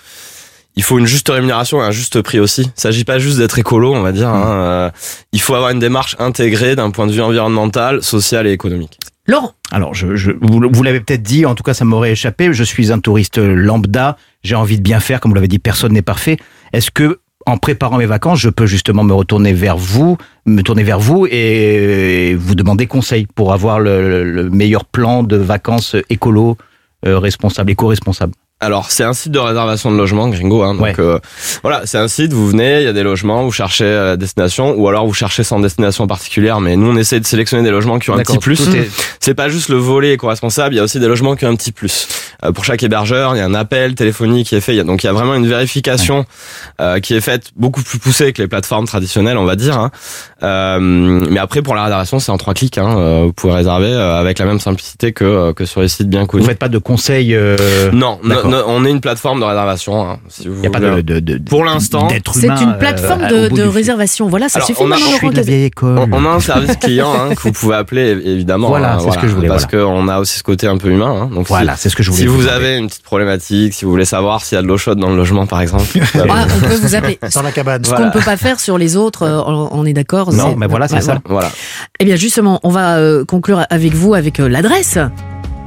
il 0.76 0.84
faut 0.84 0.98
une 0.98 1.06
juste 1.06 1.30
rémunération 1.30 1.82
et 1.82 1.86
un 1.86 1.92
juste 1.92 2.22
prix 2.22 2.40
aussi. 2.40 2.64
Il 2.64 2.82
s'agit 2.82 3.04
pas 3.04 3.20
juste 3.20 3.38
d'être 3.38 3.60
écolo, 3.60 3.94
on 3.94 4.02
va 4.02 4.12
dire. 4.12 4.30
Hein. 4.30 4.44
Euh, 4.48 4.92
il 5.32 5.42
faut 5.42 5.54
avoir 5.54 5.70
une 5.72 5.80
démarche 5.80 6.16
intégrée 6.20 6.76
d'un 6.76 6.90
point 6.90 7.08
de 7.08 7.12
vue 7.12 7.22
environnemental, 7.22 8.02
social 8.02 8.48
et 8.48 8.52
économique. 8.52 8.98
Laurent, 9.28 9.54
Alors, 9.72 9.94
je, 9.94 10.16
je, 10.16 10.32
vous, 10.42 10.62
vous 10.70 10.84
l'avez 10.84 11.00
peut-être 11.00 11.24
dit, 11.24 11.46
en 11.46 11.56
tout 11.56 11.64
cas, 11.64 11.74
ça 11.74 11.86
m'aurait 11.86 12.12
échappé. 12.12 12.52
Je 12.52 12.64
suis 12.64 12.92
un 12.92 13.00
touriste 13.00 13.38
lambda. 13.38 14.18
J'ai 14.44 14.56
envie 14.56 14.78
de 14.78 14.82
bien 14.84 15.00
faire, 15.00 15.22
comme 15.22 15.32
vous 15.32 15.36
l'avez 15.36 15.48
dit, 15.48 15.60
personne 15.60 15.94
n'est 15.94 16.02
parfait. 16.02 16.38
Est-ce 16.74 16.92
que, 16.92 17.20
en 17.46 17.58
préparant 17.58 17.98
mes 17.98 18.06
vacances, 18.06 18.40
je 18.40 18.50
peux 18.50 18.66
justement 18.66 19.04
me 19.04 19.14
retourner 19.14 19.54
vers 19.54 19.78
vous, 19.78 20.18
me 20.46 20.62
tourner 20.62 20.84
vers 20.84 21.00
vous 21.00 21.28
et 21.30 22.36
vous 22.38 22.56
demander 22.56 22.88
conseil 22.88 23.28
pour 23.28 23.54
avoir 23.54 23.80
le, 23.80 24.24
le 24.24 24.50
meilleur 24.50 24.86
plan 24.86 25.24
de 25.24 25.38
vacances 25.38 25.96
écolo, 26.10 26.58
euh, 27.06 27.20
responsable, 27.20 27.72
éco-responsable? 27.72 28.34
Alors, 28.60 28.92
c'est 28.92 29.04
un 29.04 29.12
site 29.14 29.34
de 29.34 29.40
réservation 29.40 29.92
de 29.92 29.98
logement, 29.98 30.30
Gringo. 30.30 30.64
Hein, 30.64 30.76
donc 30.76 30.84
Ouais. 30.84 30.96
euh, 31.00 31.20
voilà, 31.64 31.82
c'est 31.86 31.98
un 31.98 32.08
site. 32.08 32.32
Vous 32.32 32.48
venez, 32.48 32.78
il 32.80 32.84
y 32.86 32.88
a 32.88 32.94
des 32.94 33.04
logements, 33.04 33.44
vous 33.44 33.52
cherchez 33.52 33.84
la 33.84 34.16
destination, 34.16 34.76
ou 34.78 34.88
alors 34.88 35.06
vous 35.06 35.14
cherchez 35.14 35.44
sans 35.44 35.60
destination 35.60 36.08
particulière. 36.08 36.62
Mais 36.62 36.78
nous, 36.78 36.90
on 36.90 36.96
essaie 36.96 37.20
de 37.20 37.26
sélectionner 37.26 37.64
des 37.64 37.72
logements 37.72 38.00
qui 38.00 38.10
ont 38.10 38.14
un 38.14 38.20
petit 38.20 38.38
plus. 38.38 38.62
est- 38.74 38.90
C'est 39.20 39.34
pas 39.34 39.50
juste 39.50 39.68
le 39.68 39.76
volet 39.76 40.14
éco-responsable, 40.14 40.76
il 40.76 40.78
y 40.78 40.80
a 40.80 40.84
aussi 40.84 41.00
des 41.00 41.08
logements 41.10 41.36
qui 41.36 41.46
ont 41.46 41.50
un 41.50 41.56
petit 41.58 41.74
plus. 41.74 42.08
Euh, 42.46 42.52
pour 42.54 42.64
chaque 42.64 42.84
hébergeur, 42.84 43.36
il 43.36 43.40
y 43.40 43.42
a 43.42 43.46
un 43.46 43.54
appel 43.54 43.96
téléphonique 43.96 44.48
qui 44.48 44.56
est 44.56 44.62
fait. 44.62 44.74
Il 44.74 44.78
y 44.78 44.80
a- 44.82 44.84
donc 44.86 45.04
il 45.04 45.08
y 45.08 45.10
a 45.10 45.14
vraiment 45.14 45.36
une 45.36 45.48
vérification 45.48 46.26
euh, 46.80 47.00
qui 47.02 47.16
est 47.16 47.22
faite 47.22 47.52
beaucoup 47.58 47.82
plus 47.84 48.00
poussée 48.00 48.32
que 48.32 48.42
les 48.42 48.48
plateformes 48.48 48.86
traditionnelles, 48.86 49.38
on 49.38 49.46
va 49.46 49.56
dire. 49.58 49.78
hein. 49.78 49.92
Euh, 50.44 50.80
mais 50.80 51.40
après, 51.40 51.62
pour 51.62 51.76
la 51.76 51.84
réservation, 51.84 52.20
c'est 52.20 52.32
en 52.32 52.38
trois 52.38 52.54
clics. 52.54 52.78
Hein. 52.78 52.98
Euh, 52.98 53.24
Vous 53.26 53.34
pouvez 53.34 53.54
réserver 53.54 53.88
euh, 53.88 54.20
avec 54.20 54.40
la 54.40 54.46
même 54.46 54.60
simplicité 54.62 55.12
que, 55.12 55.52
que 55.54 55.66
sur 55.66 55.82
les 55.82 55.88
sites 55.90 56.10
bien 56.10 56.22
Vous 56.22 56.28
connus. 56.28 56.46
faites 56.46 56.60
pas 56.60 56.70
de 56.70 56.78
conseils 56.78 57.34
euh, 57.36 57.56
Non, 57.92 58.20
on 58.68 58.86
est 58.86 58.90
une 58.92 59.02
plateforme 59.02 59.40
de 59.40 59.46
réservation. 59.46 60.10
hein, 60.10 60.18
si 60.30 60.48
vous 60.48 60.56
Il 60.56 60.62
n'y 60.62 60.68
a 60.68 60.70
pas 60.70 60.80
de, 60.80 61.02
de, 61.02 61.20
de- 61.20 61.38
Pour 61.38 61.64
l'instant, 61.66 62.08
c'est 62.10 62.48
une 62.48 62.52
euh, 62.52 62.74
plateforme 62.74 63.24
au 63.24 63.50
de, 63.50 63.64
réservation. 63.64 64.28
Voilà, 64.28 64.50
ça 64.50 64.58
Alors, 64.60 64.68
suffit 64.68 64.82
on 64.82 64.86
a- 64.86 64.90
maintenant, 64.90 65.06
Je 65.06 65.12
suis 65.14 65.22
Laurent 65.22 65.32
de 65.32 65.36
la 65.38 65.42
Cazet. 65.44 65.52
vieille 65.52 65.66
école. 65.66 65.98
On, 66.00 66.10
on 66.12 66.26
a 66.26 66.30
un 66.36 66.40
service 66.40 66.76
client 66.78 67.14
hein, 67.14 67.36
que 67.36 67.42
vous 67.42 67.52
pouvez 67.52 67.76
appeler 67.76 68.10
évidemment. 68.26 68.68
Voilà, 68.70 68.96
hein, 68.96 69.00
c'est 69.04 69.12
ce 69.12 69.18
que 69.20 69.28
je 69.28 69.34
voulais, 69.36 69.48
Parce 69.48 69.68
voilà. 69.70 69.86
qu'on 69.86 70.08
a 70.08 70.20
aussi 70.20 70.38
ce 70.38 70.44
côté 70.44 70.68
un 70.68 70.78
peu 70.78 70.90
humain. 70.90 71.24
Hein, 71.24 71.30
donc 71.34 71.48
si- 71.48 71.54
Voilà, 71.54 71.76
c'est 71.76 71.90
ce 71.90 71.96
que 71.96 72.04
je 72.04 72.12
voulais 72.12 72.22
si, 72.24 72.28
vous 72.28 72.48
avez 72.48 72.78
une 72.78 72.88
petite 72.88 73.04
problématique, 73.04 73.74
si 73.74 73.86
vous 73.86 73.92
voulez 73.92 74.06
savoir 74.06 74.42
s'il 74.42 74.56
y 74.56 74.60
a 74.60 74.62
de 74.62 74.68
l'eau 74.68 74.78
chaude 74.78 75.00
dans 75.00 75.10
le 75.10 75.16
logement 75.18 75.46
par 75.48 75.62
exemple. 75.62 75.86
Ah, 76.30 76.46
on 76.56 76.60
peut 76.68 76.76
vous 76.76 76.96
appeler. 76.96 77.20
Dans 77.34 77.42
la 77.42 77.52
cabane. 77.52 77.84
Ce 77.84 77.90
Voilà. 77.90 78.06
qu'on 78.06 78.08
ne 78.10 78.14
peut 78.20 78.26
pas 78.26 78.38
faire 78.38 78.60
sur 78.60 78.78
les 78.78 78.96
autres, 78.96 79.24
euh, 79.24 79.42
on, 79.46 79.86
est 79.86 79.94
d'accord. 79.94 80.34
Non, 80.34 80.56
mais 80.58 80.68
voilà, 80.68 80.88
c'est 80.88 81.02
ça. 81.02 81.20
voilà. 81.26 81.50
Eh 82.00 82.06
bien, 82.06 82.16
justement, 82.16 82.60
on 82.64 82.70
va 82.70 82.98
euh, 82.98 83.24
conclure 83.26 83.66
avec 83.70 83.94
vous 83.94 84.14
avec 84.14 84.40
euh, 84.40 84.48
l'adresse 84.50 84.98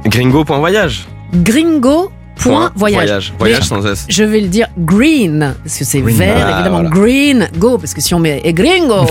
Gringo.voyage. 0.05 1.07
gringo.voyage. 1.33 2.16
Point 2.39 2.71
Voyage. 2.75 3.33
Voyage 3.39 3.63
sans 3.63 3.85
S. 3.85 4.05
Je 4.09 4.23
vais 4.23 4.41
le 4.41 4.47
dire 4.47 4.67
green, 4.77 5.53
parce 5.63 5.77
que 5.77 5.85
c'est 5.85 5.99
Green. 6.01 6.15
vert, 6.15 6.35
Ah, 6.37 6.51
évidemment. 6.55 6.81
voilà. 6.83 6.89
Green, 6.89 7.47
go, 7.57 7.77
parce 7.77 7.93
que 7.93 8.01
si 8.01 8.13
on 8.13 8.19
met 8.19 8.41
et 8.43 8.53
gringo, 8.53 9.05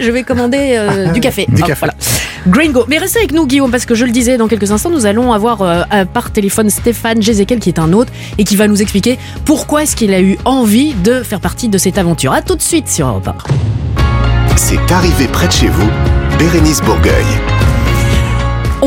je 0.00 0.10
vais 0.10 0.22
commander 0.22 0.74
euh, 0.78 1.12
du 1.12 1.20
café. 1.20 1.46
Du 1.48 1.62
Hop, 1.62 1.68
café. 1.68 1.80
voilà. 1.80 1.94
Gringo. 2.48 2.84
Mais 2.88 2.98
restez 2.98 3.18
avec 3.18 3.32
nous, 3.32 3.46
Guillaume, 3.46 3.70
parce 3.70 3.86
que 3.86 3.94
je 3.94 4.04
le 4.04 4.12
disais, 4.12 4.36
dans 4.36 4.46
quelques 4.48 4.70
instants, 4.70 4.90
nous 4.90 5.06
allons 5.06 5.32
avoir 5.32 5.62
euh, 5.62 5.82
euh, 5.92 6.04
par 6.04 6.30
téléphone 6.30 6.70
Stéphane 6.70 7.20
Jézéquel, 7.20 7.58
qui 7.58 7.68
est 7.70 7.78
un 7.78 7.92
hôte, 7.92 8.08
et 8.38 8.44
qui 8.44 8.56
va 8.56 8.68
nous 8.68 8.80
expliquer 8.80 9.18
pourquoi 9.44 9.82
est-ce 9.82 9.96
qu'il 9.96 10.14
a 10.14 10.20
eu 10.20 10.38
envie 10.44 10.94
de 10.94 11.22
faire 11.22 11.40
partie 11.40 11.68
de 11.68 11.78
cette 11.78 11.98
aventure. 11.98 12.32
À 12.32 12.42
tout 12.42 12.54
de 12.56 12.62
suite 12.62 12.88
sur 12.88 13.08
Europe 13.08 13.28
1. 13.28 13.34
C'est 14.56 14.92
arrivé 14.92 15.26
près 15.28 15.48
de 15.48 15.52
chez 15.52 15.68
vous, 15.68 15.88
Bérénice 16.38 16.80
Bourgueil. 16.82 17.12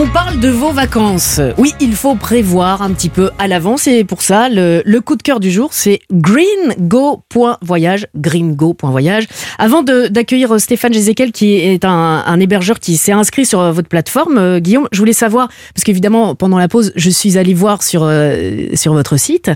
On 0.01 0.08
parle 0.08 0.39
de 0.39 0.48
vos 0.48 0.72
vacances. 0.72 1.41
Oui, 1.58 1.74
il 1.82 1.94
faut 1.94 2.15
prévoir 2.15 2.82
un 2.82 2.94
petit 2.94 3.10
peu 3.10 3.32
à 3.38 3.50
l'avance 3.50 3.86
et 3.86 4.06
pour 4.06 4.22
ça, 4.22 4.48
le, 4.48 5.00
coup 5.01 5.18
de 5.18 5.22
cœur 5.22 5.41
du 5.41 5.51
jour, 5.51 5.74
c'est 5.74 6.00
greengo.voyage. 6.10 8.08
Greengo.voyage. 8.15 9.27
Avant 9.58 9.84
d'accueillir 9.84 10.58
Stéphane 10.58 10.94
Jézéquel, 10.94 11.34
qui 11.34 11.56
est 11.56 11.84
un, 11.84 12.39
hébergeur 12.39 12.79
qui 12.79 12.96
s'est 12.96 13.12
inscrit 13.12 13.46
sur 13.46 13.74
votre 13.74 13.89
plateforme, 13.89 14.38
euh, 14.38 14.60
Guillaume, 14.62 14.88
je 14.94 15.00
voulais 15.00 15.12
savoir, 15.12 15.50
parce 15.75 15.84
qu'évidemment, 15.84 16.34
pendant 16.34 16.60
la 16.60 16.70
pause, 16.70 16.94
je 16.96 17.10
suis 17.10 17.38
allée 17.38 17.53
voir 17.53 17.83
sur, 17.83 18.03
euh, 18.03 18.68
sur 18.75 18.94
votre 18.94 19.18
site. 19.18 19.51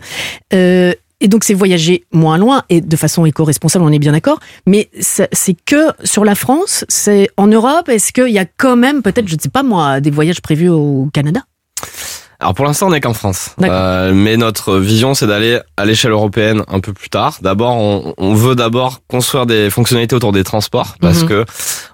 Euh, 0.53 0.91
et 1.23 1.27
donc 1.29 1.43
c'est 1.43 1.55
voyager 1.55 2.03
moins 2.11 2.37
loin 2.37 2.63
et 2.69 2.81
de 2.81 2.95
façon 2.95 3.25
éco-responsable, 3.25 3.83
on 3.83 3.91
est 3.91 3.97
bien 3.97 4.11
d'accord. 4.11 4.39
Mais 4.67 4.89
c'est 4.99 5.55
que 5.65 5.87
sur 6.03 6.25
la 6.25 6.35
France, 6.35 6.85
c'est 6.89 7.29
en 7.37 7.47
Europe. 7.47 7.89
Est-ce 7.89 8.11
qu'il 8.11 8.27
y 8.27 8.39
a 8.39 8.45
quand 8.45 8.75
même 8.75 9.01
peut-être, 9.01 9.27
je 9.27 9.35
ne 9.35 9.39
sais 9.39 9.49
pas 9.49 9.63
moi, 9.63 10.01
des 10.01 10.11
voyages 10.11 10.41
prévus 10.41 10.69
au 10.69 11.09
Canada? 11.13 11.41
Alors 12.43 12.53
pour 12.55 12.65
l'instant 12.65 12.87
on 12.87 12.89
n'est 12.91 12.99
qu'en 13.01 13.13
France. 13.13 13.51
Euh, 13.61 14.11
mais 14.13 14.37
notre 14.37 14.77
vision 14.77 15.13
c'est 15.13 15.27
d'aller 15.27 15.59
à 15.77 15.85
l'échelle 15.85 16.11
européenne 16.11 16.63
un 16.67 16.79
peu 16.81 16.93
plus 16.93 17.09
tard. 17.09 17.37
D'abord 17.41 17.75
on, 17.77 18.13
on 18.17 18.33
veut 18.35 18.53
d'abord 18.55 18.99
construire 19.07 19.45
des 19.45 19.69
fonctionnalités 19.69 20.15
autour 20.15 20.31
des 20.33 20.43
transports 20.43 20.95
parce 21.01 21.21
Mhm. 21.23 21.29
que 21.29 21.45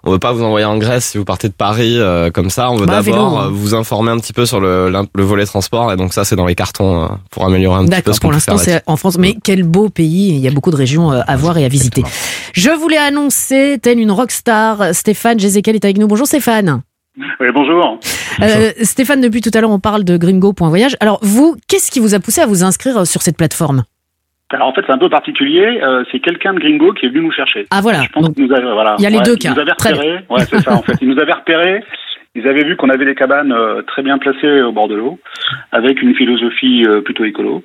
on 0.04 0.12
veut 0.12 0.20
pas 0.20 0.32
vous 0.34 0.44
envoyer 0.44 0.66
en 0.66 0.78
Grèce 0.78 1.06
si 1.06 1.18
vous 1.20 1.26
partez 1.26 1.48
de 1.50 1.54
Paris 1.54 1.96
euh, 2.00 2.32
comme 2.32 2.50
ça. 2.50 2.72
On 2.72 2.78
veut 2.78 2.86
Bah, 2.88 3.02
d'abord 3.04 3.40
hein. 3.40 3.46
euh, 3.46 3.50
vous 3.52 3.76
informer 3.76 4.12
un 4.12 4.18
petit 4.18 4.34
peu 4.34 4.46
sur 4.46 4.60
le, 4.60 4.92
le 5.14 5.24
volet 5.24 5.46
transport 5.46 5.94
et 5.94 5.96
donc 5.98 6.14
ça 6.14 6.26
c'est 6.26 6.36
dans 6.36 6.46
les 6.48 6.56
cartons 6.56 7.04
euh, 7.04 7.08
pour 7.30 7.46
améliorer 7.46 7.82
un 7.82 7.86
petit 7.86 8.02
peu 8.02 8.14
ce 8.14 8.20
qu'on 8.20 8.28
pour 8.28 8.34
l'instant 8.34 8.58
c'est 8.58 8.82
en 8.88 8.98
France, 8.98 9.18
mais 9.20 9.36
quel 9.44 9.64
beau 9.64 9.90
pays, 9.90 10.30
il 10.30 10.38
y 10.40 10.48
a 10.48 10.52
beaucoup 10.52 10.72
de 10.72 10.76
régions 10.76 11.12
euh, 11.12 11.22
à 11.28 11.38
voir 11.38 11.58
et 11.58 11.66
à 11.66 11.68
visiter. 11.70 12.04
Je 12.54 12.72
voulais 12.72 12.98
annoncer, 12.98 13.78
telle 13.82 14.00
une 14.00 14.12
rockstar, 14.12 14.94
Stéphane 14.96 15.40
Jézéquel 15.40 15.76
est 15.76 15.86
avec 15.86 15.98
nous. 16.00 16.08
Bonjour 16.08 16.26
Stéphane. 16.26 16.82
Oui, 17.18 17.48
bonjour. 17.54 18.00
Euh, 18.42 18.72
Stéphane, 18.84 19.22
depuis 19.22 19.42
tout 19.42 19.50
à 19.54 19.62
l'heure 19.62 19.72
on 19.72 19.80
parle 19.80 20.04
de 20.04 20.16
gringo.voyage. 20.18 20.96
Alors 21.00 21.20
vous, 21.22 21.56
qu'est-ce 21.68 21.92
qui 21.92 22.00
vous 22.00 22.16
a 22.16 22.20
poussé 22.20 22.42
à 22.42 22.46
vous 22.46 22.64
inscrire 22.64 22.98
euh, 23.00 23.06
sur 23.06 23.22
cette 23.22 23.38
plateforme? 23.38 23.84
Alors 24.52 24.68
en 24.68 24.74
fait, 24.74 24.82
c'est 24.86 24.94
un 24.94 24.98
peu 24.98 25.10
particulier. 25.10 25.80
euh, 25.84 26.04
c'est 26.12 26.20
quelqu'un 26.20 26.54
de 26.54 26.60
Gringo 26.60 26.94
qui 26.94 27.06
est 27.06 27.10
venu 27.10 27.22
nous 27.22 27.32
chercher. 27.32 27.68
Ah 27.72 27.82
voilà, 27.82 28.02
Je 28.04 28.10
pense 28.10 28.24
donc 28.26 28.36
qu'il 28.36 28.46
nous 28.46 28.54
avait, 28.54 28.64
voilà. 28.72 28.96
il 28.98 29.04
y 29.04 29.08
a 29.08 29.10
les 29.10 29.18
Ouais, 29.18 29.24
deux 29.24 29.34
il 29.34 29.40
cas. 29.40 29.54
nous 29.54 29.60
avait 29.60 29.72
repéré. 29.72 30.20
Ouais, 30.30 30.46
c'est 30.46 30.60
ça. 30.62 30.74
En 30.74 30.82
fait, 30.84 30.94
ils 31.02 31.10
nous 31.10 31.20
avaient 31.20 31.34
repéré. 31.34 31.84
Ils 32.36 32.48
avaient 32.48 32.64
vu 32.64 32.76
qu'on 32.78 32.90
avait 32.90 33.06
des 33.06 33.16
cabanes 33.16 33.52
euh, 33.52 33.82
très 33.84 34.02
bien 34.04 34.18
placées 34.18 34.62
au 34.62 34.72
bord 34.72 34.88
de 34.88 34.96
l'eau, 34.96 35.20
avec 35.72 36.02
une 36.02 36.16
philosophie 36.16 36.86
plutôt 37.04 37.26
écolo. 37.26 37.64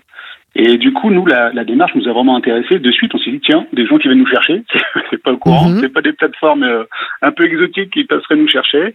Et 0.57 0.77
du 0.79 0.93
coup, 0.93 1.11
nous, 1.11 1.27
la, 1.27 1.53
la 1.53 1.65
démarche 1.65 1.93
nous 1.97 2.09
a 2.09 2.13
vraiment 2.13 2.37
intéressés. 2.37 2.79
De 2.79 2.91
suite, 2.93 3.13
on 3.15 3.19
s'est 3.19 3.31
dit 3.31 3.41
tiens, 3.45 3.67
des 3.73 3.87
gens 3.87 3.97
qui 3.99 4.09
viennent 4.09 4.19
nous 4.21 4.27
chercher, 4.27 4.63
c'est 5.11 5.23
pas 5.23 5.33
au 5.33 5.37
courant, 5.37 5.69
Mhm. 5.69 5.81
c'est 5.81 5.89
pas 5.93 6.01
des 6.03 6.13
plateformes 6.13 6.63
euh, 6.65 6.85
un 7.23 7.33
peu 7.33 7.45
exotiques 7.45 7.93
qui 7.93 8.05
passeraient 8.05 8.37
nous 8.37 8.49
chercher. 8.49 8.95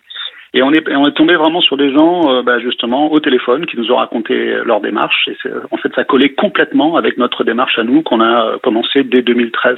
Et 0.53 0.63
on 0.63 0.71
est, 0.71 0.83
on 0.89 1.07
est 1.07 1.13
tombé 1.13 1.35
vraiment 1.35 1.61
sur 1.61 1.77
des 1.77 1.93
gens, 1.93 2.33
euh, 2.33 2.41
bah, 2.41 2.59
justement, 2.59 3.11
au 3.11 3.19
téléphone, 3.19 3.65
qui 3.65 3.77
nous 3.77 3.91
ont 3.91 3.97
raconté 3.97 4.33
leur 4.65 4.81
démarche. 4.81 5.27
Et 5.27 5.37
en 5.71 5.77
fait, 5.77 5.93
ça 5.95 6.03
collait 6.03 6.33
complètement 6.33 6.95
avec 6.95 7.17
notre 7.17 7.43
démarche 7.43 7.77
à 7.77 7.83
nous 7.83 8.01
qu'on 8.01 8.19
a 8.19 8.45
euh, 8.45 8.57
commencé 8.63 9.03
dès 9.03 9.21
2013. 9.21 9.77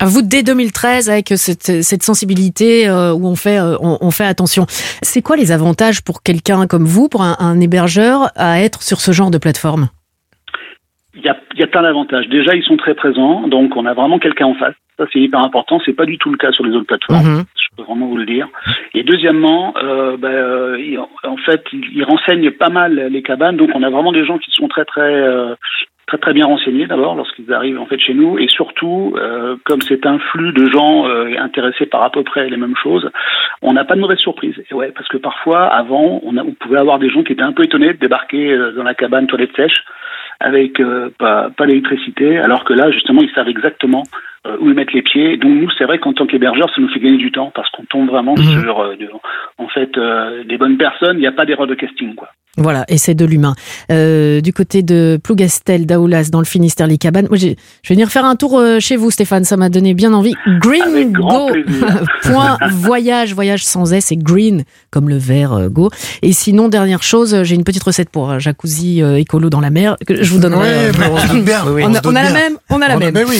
À 0.00 0.06
vous 0.06 0.22
dès 0.22 0.44
2013 0.44 1.10
avec 1.10 1.28
cette, 1.30 1.82
cette 1.82 2.02
sensibilité 2.04 2.88
euh, 2.88 3.12
où 3.12 3.26
on 3.26 3.34
fait 3.34 3.58
euh, 3.58 3.76
on, 3.80 3.98
on 4.00 4.10
fait 4.12 4.24
attention. 4.24 4.64
C'est 4.68 5.22
quoi 5.22 5.36
les 5.36 5.50
avantages 5.50 6.04
pour 6.04 6.22
quelqu'un 6.22 6.68
comme 6.68 6.84
vous, 6.84 7.08
pour 7.08 7.22
un, 7.22 7.34
un 7.40 7.60
hébergeur, 7.60 8.28
à 8.36 8.60
être 8.60 8.82
sur 8.82 9.00
ce 9.00 9.10
genre 9.10 9.32
de 9.32 9.38
plateforme? 9.38 9.88
Il 11.16 11.22
y 11.22 11.28
a, 11.28 11.36
il 11.54 11.60
y 11.60 11.64
a 11.64 11.66
plein 11.66 11.82
d'avantages. 11.82 12.28
Déjà, 12.28 12.54
ils 12.54 12.62
sont 12.62 12.76
très 12.76 12.94
présents, 12.94 13.48
donc 13.48 13.76
on 13.76 13.86
a 13.86 13.94
vraiment 13.94 14.20
quelqu'un 14.20 14.46
en 14.46 14.54
face. 14.54 14.76
Ça, 14.98 15.04
c'est 15.12 15.20
hyper 15.20 15.40
important. 15.40 15.80
C'est 15.86 15.94
pas 15.94 16.04
du 16.04 16.18
tout 16.18 16.30
le 16.30 16.36
cas 16.36 16.52
sur 16.52 16.64
les 16.64 16.74
autres 16.74 16.86
plateformes. 16.86 17.36
Mhm. 17.36 17.44
Je 17.54 17.76
peux 17.76 17.82
vraiment 17.84 18.06
vous 18.06 18.16
le 18.16 18.26
dire. 18.26 18.48
Et 18.94 19.04
deuxièmement, 19.04 19.74
euh, 19.82 20.16
bah, 20.16 20.28
euh, 20.28 20.96
en 21.24 21.36
fait, 21.36 21.64
ils 21.72 22.04
renseignent 22.04 22.50
pas 22.50 22.68
mal 22.68 23.08
les 23.10 23.22
cabanes, 23.22 23.56
donc 23.56 23.70
on 23.74 23.82
a 23.82 23.90
vraiment 23.90 24.12
des 24.12 24.26
gens 24.26 24.38
qui 24.38 24.50
sont 24.50 24.68
très 24.68 24.84
très 24.84 25.00
euh, 25.02 25.54
très 26.08 26.18
très 26.18 26.32
bien 26.32 26.46
renseignés 26.46 26.86
d'abord 26.86 27.14
lorsqu'ils 27.14 27.52
arrivent 27.52 27.78
en 27.78 27.86
fait 27.86 28.00
chez 28.00 28.14
nous, 28.14 28.38
et 28.38 28.48
surtout, 28.48 29.14
euh, 29.16 29.56
comme 29.64 29.82
c'est 29.82 30.06
un 30.06 30.18
flux 30.18 30.52
de 30.52 30.64
gens 30.70 31.06
euh, 31.06 31.36
intéressés 31.38 31.86
par 31.86 32.02
à 32.02 32.10
peu 32.10 32.24
près 32.24 32.48
les 32.48 32.56
mêmes 32.56 32.76
choses, 32.82 33.08
on 33.62 33.74
n'a 33.74 33.84
pas 33.84 33.94
de 33.94 34.00
mauvaise 34.00 34.18
surprise. 34.18 34.54
Et 34.70 34.74
ouais, 34.74 34.90
parce 34.90 35.06
que 35.08 35.18
parfois, 35.18 35.66
avant, 35.66 36.20
on, 36.24 36.36
a, 36.38 36.42
on 36.42 36.52
pouvait 36.52 36.78
avoir 36.78 36.98
des 36.98 37.10
gens 37.10 37.22
qui 37.22 37.34
étaient 37.34 37.42
un 37.42 37.52
peu 37.52 37.64
étonnés 37.64 37.92
de 37.92 37.98
débarquer 37.98 38.52
euh, 38.52 38.72
dans 38.72 38.84
la 38.84 38.94
cabane 38.94 39.26
toilette 39.26 39.54
sèche 39.54 39.84
avec 40.40 40.80
euh, 40.80 41.10
pas, 41.18 41.50
pas 41.50 41.66
d'électricité, 41.66 42.38
alors 42.38 42.64
que 42.64 42.72
là, 42.72 42.90
justement, 42.90 43.20
ils 43.20 43.30
savent 43.34 43.48
exactement 43.48 44.04
où 44.60 44.68
ils 44.68 44.74
mettent 44.74 44.92
les 44.92 45.02
pieds. 45.02 45.36
Donc 45.36 45.52
nous, 45.60 45.68
c'est 45.78 45.84
vrai 45.84 45.98
qu'en 45.98 46.12
tant 46.12 46.26
qu'hébergeur, 46.26 46.68
ça 46.74 46.80
nous 46.80 46.88
fait 46.88 47.00
gagner 47.00 47.18
du 47.18 47.30
temps 47.32 47.50
parce 47.54 47.68
qu'on 47.70 47.84
tombe 47.84 48.08
vraiment 48.08 48.34
Mhm. 48.36 48.62
sur, 48.62 48.80
euh, 48.80 48.96
de- 48.96 49.08
en 49.58 49.68
fait, 49.68 49.90
euh, 49.98 50.44
des 50.44 50.56
bonnes 50.58 50.76
personnes. 50.78 51.16
Il 51.16 51.20
n'y 51.20 51.26
a 51.26 51.32
pas 51.32 51.44
d'erreur 51.46 51.66
de 51.66 51.74
casting, 51.74 52.14
quoi. 52.14 52.28
Voilà, 52.56 52.84
et 52.88 52.98
c'est 52.98 53.14
de 53.14 53.24
l'humain. 53.24 53.54
Euh, 53.92 54.40
du 54.40 54.52
côté 54.52 54.82
de 54.82 55.16
Plougastel, 55.22 55.86
d'Aoulas, 55.86 56.30
dans 56.32 56.40
le 56.40 56.44
Finistère, 56.44 56.88
les 56.88 56.98
cabanes. 56.98 57.26
Moi, 57.28 57.38
je 57.38 57.48
vais 57.48 57.56
venir 57.88 58.08
faire 58.08 58.24
un 58.24 58.34
tour 58.34 58.58
euh, 58.58 58.80
chez 58.80 58.96
vous, 58.96 59.12
Stéphane. 59.12 59.44
Ça 59.44 59.56
m'a 59.56 59.68
donné 59.68 59.94
bien 59.94 60.12
envie. 60.12 60.34
Green. 60.58 61.12
Go. 61.12 61.50
Point 62.22 62.56
voyage, 62.72 63.32
voyage 63.32 63.64
sans 63.64 63.92
S, 63.92 64.06
c'est 64.06 64.16
green 64.16 64.64
comme 64.90 65.08
le 65.08 65.16
vert 65.18 65.52
euh, 65.52 65.68
Go. 65.68 65.90
Et 66.22 66.32
sinon, 66.32 66.68
dernière 66.68 67.02
chose, 67.04 67.32
euh, 67.32 67.44
j'ai 67.44 67.54
une 67.54 67.62
petite 67.64 67.84
recette 67.84 68.10
pour 68.10 68.28
un 68.30 68.40
jacuzzi 68.40 69.02
euh, 69.02 69.18
écolo 69.20 69.50
dans 69.50 69.60
la 69.60 69.70
mer 69.70 69.96
que 70.04 70.20
je 70.20 70.32
vous 70.32 70.40
donnerai. 70.40 70.60
Ouais, 70.62 70.86
euh, 70.88 70.92
on 71.82 71.84
on, 71.84 71.90
on 71.90 71.94
a, 71.94 72.00
on 72.06 72.16
a 72.16 72.22
la 72.24 72.32
même, 72.32 72.56
on 72.70 72.80
a 72.82 72.88
la 72.88 72.94
On 72.96 73.00
a- 73.00 73.04
même. 73.04 73.14
mais 73.14 73.24
oui, 73.24 73.38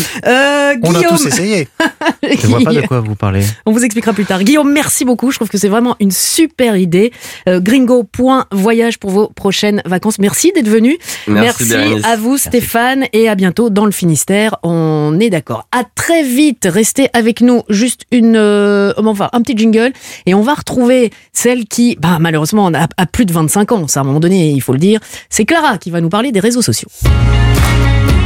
On 0.88 0.94
a 0.94 1.03
tous 1.03 1.27
essayé. 1.27 1.68
Je 2.22 2.46
vois 2.46 2.61
pas 2.61 2.72
de 2.72 2.81
quoi 2.83 3.01
vous 3.01 3.14
parlez. 3.16 3.44
on 3.66 3.72
vous 3.72 3.85
expliquera 3.85 4.12
plus 4.12 4.24
tard. 4.24 4.42
Guillaume, 4.44 4.72
merci 4.72 5.05
beaucoup. 5.05 5.31
Je 5.31 5.37
trouve 5.38 5.48
que 5.48 5.59
c'est 5.59 5.68
vraiment 5.68 5.96
une 6.01 6.11
super 6.11 6.77
idée. 6.77 7.12
Euh, 7.48 7.61
gringo.voyage 7.61 8.98
pour 8.98 9.09
pour 9.09 9.22
vos 9.22 9.29
prochaines 9.29 9.81
vacances. 9.87 10.18
Merci 10.18 10.53
d'être 10.55 10.68
venu. 10.68 10.98
Merci, 11.29 11.72
à 12.05 12.16
vous 12.16 12.37
Stéphane 12.37 13.07
et 13.14 13.27
à 13.31 13.35
bientôt 13.35 13.70
dans 13.70 13.87
le 13.87 13.90
Finistère. 13.90 14.57
On 14.62 15.18
est 15.18 15.31
d'accord. 15.31 15.66
À 15.72 15.83
très 15.94 16.22
vite. 16.22 16.68
Restez 16.70 17.09
avec 17.14 17.40
nous. 17.40 17.62
Juste 17.70 18.03
une, 18.12 18.37
euh, 18.37 18.92
enfin, 18.98 19.31
un 19.33 19.40
petit 19.40 19.57
jingle 19.57 19.92
et 20.27 20.35
on 20.35 20.42
va 20.42 20.53
retrouver 20.53 21.11
celle 21.33 21.64
qui, 21.64 21.96
bah, 21.98 22.18
malheureusement, 22.20 22.68
a, 22.68 22.87
a 22.98 23.07
plus 23.07 23.24
de 23.24 23.33
25 23.33 23.72
ans. 23.72 23.88
Ça, 23.88 24.01
à 24.01 24.03
un 24.03 24.07
moment 24.07 24.20
donné, 24.20 24.51
il 24.51 24.61
faut 24.61 24.74
le 24.74 24.79
dire. 24.79 25.01
C'est 25.31 25.46
Clara 25.46 25.79
qui 25.79 25.90
va 25.90 26.03
nous 26.03 26.11
parler 26.11 26.31
des 26.31 26.40
réseaux 26.40 26.62
sociaux. 26.62 26.88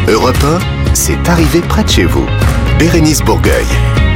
Europe 0.09 0.37
1, 0.45 0.95
c'est 0.95 1.29
arrivé 1.29 1.61
près 1.61 1.85
de 1.85 1.89
chez 1.89 2.05
vous. 2.05 2.27
Bérénice 2.77 3.23
Bourgueil. 3.23 3.65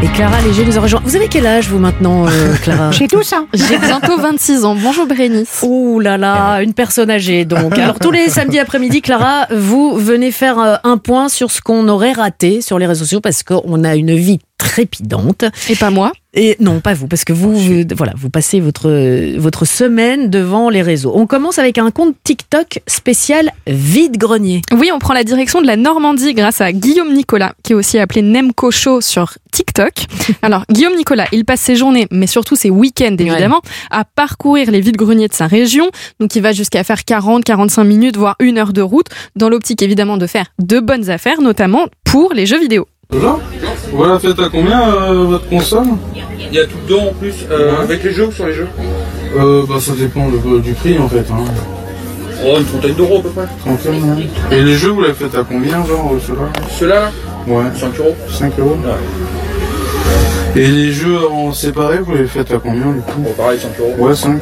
Et 0.02 0.08
Clara 0.08 0.42
Léger 0.42 0.64
nous 0.64 0.76
a 0.76 0.80
rejoint. 0.80 1.00
Vous 1.04 1.14
avez 1.14 1.28
quel 1.28 1.46
âge, 1.46 1.68
vous, 1.68 1.78
maintenant, 1.78 2.26
euh, 2.26 2.54
Clara 2.62 2.90
J'ai 2.90 3.06
tout 3.06 3.22
ça. 3.22 3.44
J'ai 3.54 3.78
bientôt 3.78 4.18
26 4.18 4.64
ans. 4.64 4.74
Bonjour 4.74 5.06
Bérénice. 5.06 5.62
Ouh 5.62 6.00
là 6.00 6.18
là, 6.18 6.60
une 6.60 6.74
personne 6.74 7.08
âgée 7.08 7.44
donc. 7.44 7.78
Alors 7.78 8.00
tous 8.00 8.10
les 8.10 8.28
samedis 8.28 8.58
après-midi, 8.58 9.00
Clara, 9.00 9.46
vous 9.54 9.96
venez 9.96 10.32
faire 10.32 10.58
euh, 10.58 10.74
un 10.82 10.98
point 10.98 11.28
sur 11.28 11.52
ce 11.52 11.60
qu'on 11.60 11.88
aurait 11.88 12.12
raté 12.12 12.60
sur 12.62 12.80
les 12.80 12.86
réseaux 12.86 13.04
sociaux 13.04 13.20
parce 13.20 13.44
qu'on 13.44 13.84
a 13.84 13.94
une 13.94 14.14
vie 14.14 14.40
trépidante. 14.66 15.44
Et 15.70 15.76
pas 15.76 15.90
moi. 15.90 16.12
Et 16.38 16.56
non, 16.60 16.80
pas 16.80 16.92
vous, 16.92 17.06
parce 17.06 17.24
que 17.24 17.32
vous, 17.32 17.56
vous- 17.56 17.84
voilà, 17.96 18.12
vous 18.14 18.28
passez 18.28 18.60
votre 18.60 18.90
votre 19.38 19.64
semaine 19.64 20.28
devant 20.28 20.68
les 20.68 20.82
réseaux. 20.82 21.12
On 21.14 21.26
commence 21.26 21.58
avec 21.58 21.78
un 21.78 21.90
compte 21.90 22.14
TikTok 22.24 22.80
spécial 22.86 23.50
vide 23.66 24.18
grenier. 24.18 24.60
Oui, 24.74 24.90
on 24.92 24.98
prend 24.98 25.14
la 25.14 25.24
direction 25.24 25.62
de 25.62 25.66
la 25.66 25.76
Normandie 25.76 26.34
grâce 26.34 26.60
à 26.60 26.72
Guillaume 26.72 27.14
Nicolas, 27.14 27.54
qui 27.62 27.72
est 27.72 27.74
aussi 27.74 27.98
appelé 27.98 28.20
Nemco 28.20 28.70
Show 28.70 29.00
sur 29.00 29.38
TikTok. 29.50 29.92
Alors, 30.42 30.64
Guillaume 30.70 30.96
Nicolas, 30.96 31.26
il 31.32 31.46
passe 31.46 31.60
ses 31.60 31.76
journées, 31.76 32.06
mais 32.10 32.26
surtout 32.26 32.54
ses 32.56 32.68
week-ends 32.68 33.16
évidemment, 33.18 33.62
à 33.90 34.04
parcourir 34.04 34.70
les 34.70 34.82
vides-greniers 34.82 35.28
de 35.28 35.32
sa 35.34 35.46
région. 35.46 35.88
Donc, 36.20 36.36
il 36.36 36.42
va 36.42 36.52
jusqu'à 36.52 36.84
faire 36.84 37.04
40, 37.06 37.44
45 37.44 37.84
minutes, 37.84 38.18
voire 38.18 38.36
une 38.40 38.58
heure 38.58 38.74
de 38.74 38.82
route, 38.82 39.06
dans 39.36 39.48
l'optique 39.48 39.80
évidemment 39.80 40.18
de 40.18 40.26
faire 40.26 40.46
de 40.58 40.80
bonnes 40.80 41.08
affaires, 41.08 41.40
notamment 41.40 41.86
pour 42.04 42.34
les 42.34 42.44
jeux 42.44 42.60
vidéo. 42.60 42.86
Là 43.12 43.36
Vous 43.92 44.04
la 44.04 44.18
faites 44.18 44.38
à 44.40 44.48
combien 44.48 44.82
euh, 44.94 45.24
votre 45.24 45.48
console? 45.48 45.86
Il 46.38 46.54
y 46.54 46.58
a 46.58 46.64
tout 46.64 46.76
dedans 46.88 47.06
en 47.10 47.12
plus, 47.14 47.34
euh, 47.50 47.70
Ouais. 47.72 47.78
avec 47.82 48.02
les 48.04 48.12
jeux 48.12 48.26
ou 48.26 48.32
sur 48.32 48.46
les 48.46 48.52
jeux 48.52 48.68
euh, 49.38 49.62
Bah 49.68 49.76
ça 49.80 49.92
dépend 49.98 50.28
du 50.28 50.72
prix 50.72 50.98
en 50.98 51.08
fait. 51.08 51.24
Hein. 51.30 51.44
Oh, 52.44 52.56
une 52.58 52.64
trentaine 52.64 52.94
d'euros 52.94 53.18
à 53.18 53.22
peu 53.22 53.30
près. 53.30 53.46
Tranquille, 53.60 54.02
hein. 54.04 54.16
Et 54.50 54.62
les 54.62 54.74
jeux 54.74 54.90
vous 54.90 55.02
les 55.02 55.12
faites 55.14 55.34
à 55.34 55.44
combien 55.44 55.84
genre 55.86 56.12
euh, 56.14 56.20
ceux-là? 56.26 56.48
Ceux-là, 56.78 57.00
là, 57.00 57.10
Ouais, 57.46 57.64
5 57.78 57.98
euros. 58.00 58.14
5 58.28 58.58
euros? 58.58 58.76
Et 60.56 60.66
les 60.66 60.90
jeux 60.92 61.18
en 61.30 61.52
séparé 61.52 61.98
vous 61.98 62.14
les 62.14 62.26
faites 62.26 62.50
à 62.52 62.58
combien 62.58 62.86
du 62.92 63.00
coup? 63.00 63.18
Bon, 63.20 63.32
pareil, 63.32 63.58
5 63.60 63.68
euros. 63.80 63.94
Ouais 64.08 64.14
5. 64.14 64.40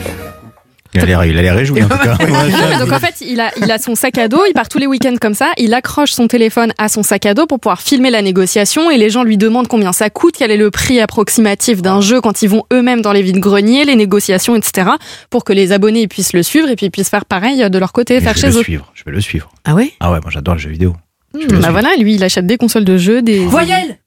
Il 0.95 1.01
a 1.01 1.05
l'air, 1.07 1.25
il 1.25 1.39
a 1.39 1.43
l'air 1.43 1.55
réjoui 1.57 1.83
en 1.83 1.89
tout 1.89 1.99
cas. 1.99 2.17
Donc 2.79 2.93
en 2.93 2.99
fait, 3.01 3.15
il 3.21 3.41
a, 3.41 3.51
il 3.57 3.71
a 3.71 3.79
son 3.79 3.95
sac 3.95 4.17
à 4.19 4.29
dos, 4.29 4.43
il 4.49 4.53
part 4.53 4.69
tous 4.69 4.79
les 4.79 4.87
week-ends 4.87 5.17
comme 5.21 5.35
ça, 5.35 5.51
il 5.59 5.75
accroche 5.75 6.13
son 6.13 6.29
téléphone 6.29 6.73
à 6.79 6.89
son 6.89 7.03
sac 7.03 7.27
à 7.27 7.35
dos 7.35 7.47
pour 7.47 7.59
pouvoir 7.61 7.81
filmer 7.83 8.11
la 8.11 8.23
négociation 8.23 8.91
et 8.91 8.97
les 8.97 9.11
gens 9.11 9.25
lui 9.25 9.37
demandent 9.37 9.67
combien 9.69 9.93
ça 9.93 10.11
coûte, 10.11 10.35
quel 10.39 10.51
est 10.51 10.57
le 10.57 10.71
prix 10.71 11.01
approximatif 11.01 11.83
d'un 11.83 12.01
jeu 12.01 12.21
quand 12.21 12.43
ils 12.43 12.49
vont 12.49 12.65
eux-mêmes 12.73 13.01
dans 13.03 13.13
les 13.13 13.23
vides-greniers, 13.23 13.85
les 13.85 13.97
négociations, 13.97 14.55
etc. 14.57 14.91
pour 15.31 15.45
que 15.45 15.53
les 15.53 15.73
abonnés 15.73 16.07
puissent 16.07 16.33
le 16.33 16.43
suivre 16.43 16.69
et 16.69 16.77
puis 16.77 16.91
puissent 16.91 17.09
faire 17.11 17.25
pareil 17.25 17.69
de 17.69 17.79
leur 17.79 17.93
côté, 17.93 18.21
faire 18.21 18.35
je 18.37 18.43
vais 18.43 18.47
chez 18.49 18.53
le 18.55 18.61
eux. 18.61 18.63
suivre. 18.63 18.93
Je 18.95 19.03
vais 19.05 19.13
le 19.13 19.21
suivre. 19.21 19.51
Ah 19.65 19.75
ouais? 19.75 19.93
Ah 20.01 20.13
ouais, 20.13 20.21
moi 20.23 20.31
j'adore 20.31 20.55
le 20.55 20.61
jeu 20.61 20.71
vidéo. 20.71 20.95
Je 21.35 21.39
vais 21.41 21.45
le 21.47 21.49
Bah 21.51 21.57
suivre. 21.57 21.73
voilà, 21.73 21.97
lui, 21.99 22.15
il 22.15 22.23
achète 22.23 22.47
des 22.47 22.57
consoles 22.57 22.85
de 22.85 22.97
jeux, 22.97 23.21
des... 23.23 23.45
Voyelle 23.47 23.99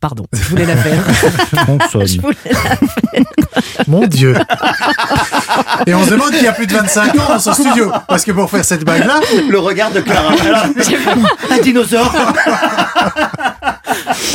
Pardon, 0.00 0.24
je 0.32 0.48
voulais 0.48 0.66
la 0.66 0.76
faire. 0.76 1.02
Consonne. 1.66 2.06
Je 2.06 2.20
voulais 2.20 2.36
la- 2.44 3.22
Mon 3.88 4.06
Dieu. 4.06 4.34
Et 5.86 5.94
on 5.94 6.04
se 6.04 6.10
demande 6.10 6.30
qui 6.30 6.46
a 6.46 6.52
plus 6.52 6.66
de 6.68 6.72
25 6.74 7.14
ans 7.18 7.28
dans 7.28 7.38
son 7.40 7.52
studio. 7.54 7.90
Parce 8.06 8.24
que 8.24 8.30
pour 8.30 8.48
faire 8.48 8.64
cette 8.64 8.84
bague-là, 8.84 9.20
Le 9.48 9.58
regard 9.58 9.90
de 9.90 10.00
Clara. 10.00 10.32
un 11.50 11.58
dinosaure. 11.58 12.14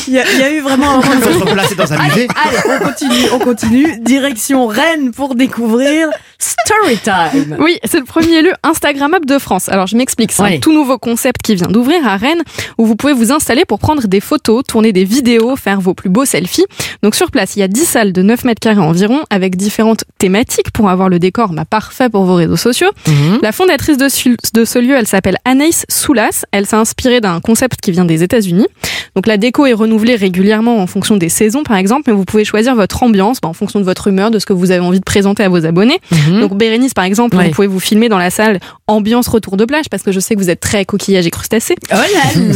Il 0.08 0.14
y, 0.14 0.20
a- 0.20 0.32
il 0.32 0.40
y 0.40 0.44
a 0.44 0.52
eu 0.52 0.60
vraiment 0.62 0.92
un 0.92 0.96
moment 0.98 1.12
Il 1.16 1.22
faut 1.22 1.40
se 1.40 1.44
replacer 1.46 1.76
dans 1.76 1.92
un 1.94 2.04
musée. 2.04 2.28
Allez, 2.36 2.58
on 2.82 2.86
continue, 2.86 3.26
on 3.34 3.40
continue. 3.40 4.00
Direction 4.02 4.68
Rennes 4.68 5.12
pour 5.12 5.36
découvrir 5.36 6.10
Storytime. 6.66 7.58
Oui, 7.60 7.80
c'est 7.84 8.00
le 8.00 8.06
premier 8.06 8.42
lieu 8.42 8.54
Instagrammable 8.64 9.26
de 9.26 9.38
France. 9.40 9.70
Alors 9.70 9.88
je 9.88 9.96
m'explique, 9.96 10.32
c'est 10.32 10.42
un 10.58 10.60
tout 10.60 10.74
nouveau 10.74 10.98
concept 10.98 11.42
qui 11.44 11.56
vient 11.56 11.68
d'ouvrir 11.68 12.08
à 12.08 12.18
Rennes 12.18 12.42
où 12.78 12.86
vous 12.86 12.96
pouvez 12.96 13.14
vous 13.14 13.32
installer 13.32 13.66
pour 13.66 13.80
prendre 13.80 14.08
des 14.08 14.20
photos, 14.20 14.64
tourner 14.68 14.92
des 14.94 15.04
vidéos, 15.04 15.56
faire 15.56 15.80
vos 15.82 15.94
plus 15.94 16.10
beaux 16.10 16.26
selfies. 16.26 16.66
Donc 17.04 17.16
sur 17.16 17.32
place, 17.32 17.56
il 17.56 17.60
y 17.60 17.64
a 17.64 17.68
10 17.68 17.86
salles 17.86 18.14
de 18.14 18.22
9 18.22 18.44
mètres 18.46 18.60
carrés 18.60 18.80
environ 18.80 19.22
avec 19.30 19.56
différentes 19.56 20.04
thématiques 20.18 20.72
pour 20.72 20.90
avoir 20.90 21.10
le 21.10 21.20
décor 21.20 21.50
bah, 21.54 21.66
parfait 21.66 22.10
pour 22.10 22.26
vos 22.26 22.36
réseaux 22.36 22.58
sociaux. 22.58 22.90
La 23.42 23.52
fondatrice 23.52 23.98
de, 23.98 24.10
ce- 24.10 24.30
de 24.54 24.66
ce 24.66 24.80
lieu, 24.80 24.96
elle 24.96 25.08
s'appelle 25.08 25.38
Anaïs 25.46 25.86
Soulas. 25.90 26.46
Elle 26.52 26.66
s'est 26.66 26.76
inspirée 26.76 27.22
d'un 27.22 27.40
concept 27.40 27.82
qui 27.82 27.92
vient 27.92 28.06
des 28.06 28.24
États-Unis. 28.24 28.68
Donc 29.16 29.28
la 29.28 29.38
déco 29.46 29.68
est 29.68 29.74
renouvelée 29.74 30.16
régulièrement 30.16 30.80
en 30.80 30.88
fonction 30.88 31.18
des 31.18 31.30
saisons, 31.30 31.62
par 31.62 31.78
exemple, 31.78 32.06
mais 32.08 32.14
vous 32.14 32.26
pouvez 32.26 32.44
choisir 32.46 32.74
votre 32.74 33.04
ambiance 33.04 33.40
bah, 33.42 33.48
en 33.48 33.54
fonction 33.54 33.80
de 33.80 33.86
votre 33.86 34.08
humeur, 34.08 34.32
de 34.32 34.40
ce 34.40 34.46
que 34.48 34.54
vous 34.54 34.72
avez 34.72 34.80
envie 34.80 35.00
de 35.00 35.04
présenter 35.06 35.44
à 35.44 35.50
vos 35.50 35.68
abonnés. 35.68 36.00
Donc 36.40 36.58
Bérénice, 36.58 36.96
par 36.96 37.06
exemple, 37.06 37.36
Ouais. 37.38 37.46
vous 37.46 37.52
pouvez 37.52 37.68
vous 37.68 37.80
filmer 37.80 38.10
dans 38.10 38.18
la 38.18 38.32
salle 38.32 38.60
ambiance 38.88 39.28
retour 39.28 39.56
de 39.56 39.66
plage, 39.66 39.86
parce 39.92 40.02
que 40.02 40.12
je 40.12 40.20
sais 40.20 40.34
que 40.34 40.40
vous 40.40 40.50
êtes 40.50 40.62
très 40.62 40.84
coquillage 40.84 41.28
et 41.28 41.30
crustacés. 41.32 41.76
Oh 41.92 41.96
là 41.96 42.06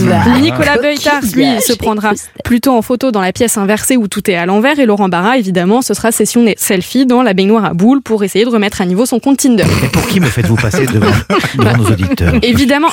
là. 0.09 0.39
Nicolas 0.41 0.77
Beutard, 0.77 1.21
lui, 1.35 1.45
se 1.61 1.73
prendra 1.73 2.13
plutôt 2.43 2.71
en 2.75 2.81
photo 2.81 3.11
dans 3.11 3.21
la 3.21 3.33
pièce 3.33 3.57
inversée 3.57 3.95
où 3.95 4.07
tout 4.07 4.27
est 4.31 4.35
à 4.35 4.47
l'envers. 4.47 4.79
Et 4.79 4.87
Laurent 4.87 5.09
Barra, 5.09 5.37
évidemment, 5.37 5.83
ce 5.83 5.93
sera 5.93 6.11
session 6.11 6.43
des 6.43 6.55
selfies 6.57 7.05
dans 7.05 7.21
la 7.21 7.33
baignoire 7.35 7.65
à 7.65 7.73
boules 7.75 8.01
pour 8.01 8.23
essayer 8.23 8.45
de 8.45 8.49
remettre 8.49 8.81
à 8.81 8.85
niveau 8.87 9.05
son 9.05 9.19
compte 9.19 9.37
Tinder. 9.37 9.65
Mais 9.83 9.89
pour 9.89 10.07
qui 10.07 10.19
me 10.19 10.25
faites-vous 10.25 10.55
passer 10.55 10.85
devant, 10.87 11.05
devant 11.57 11.77
nos 11.77 11.85
auditeurs? 11.91 12.33
Évidemment. 12.41 12.87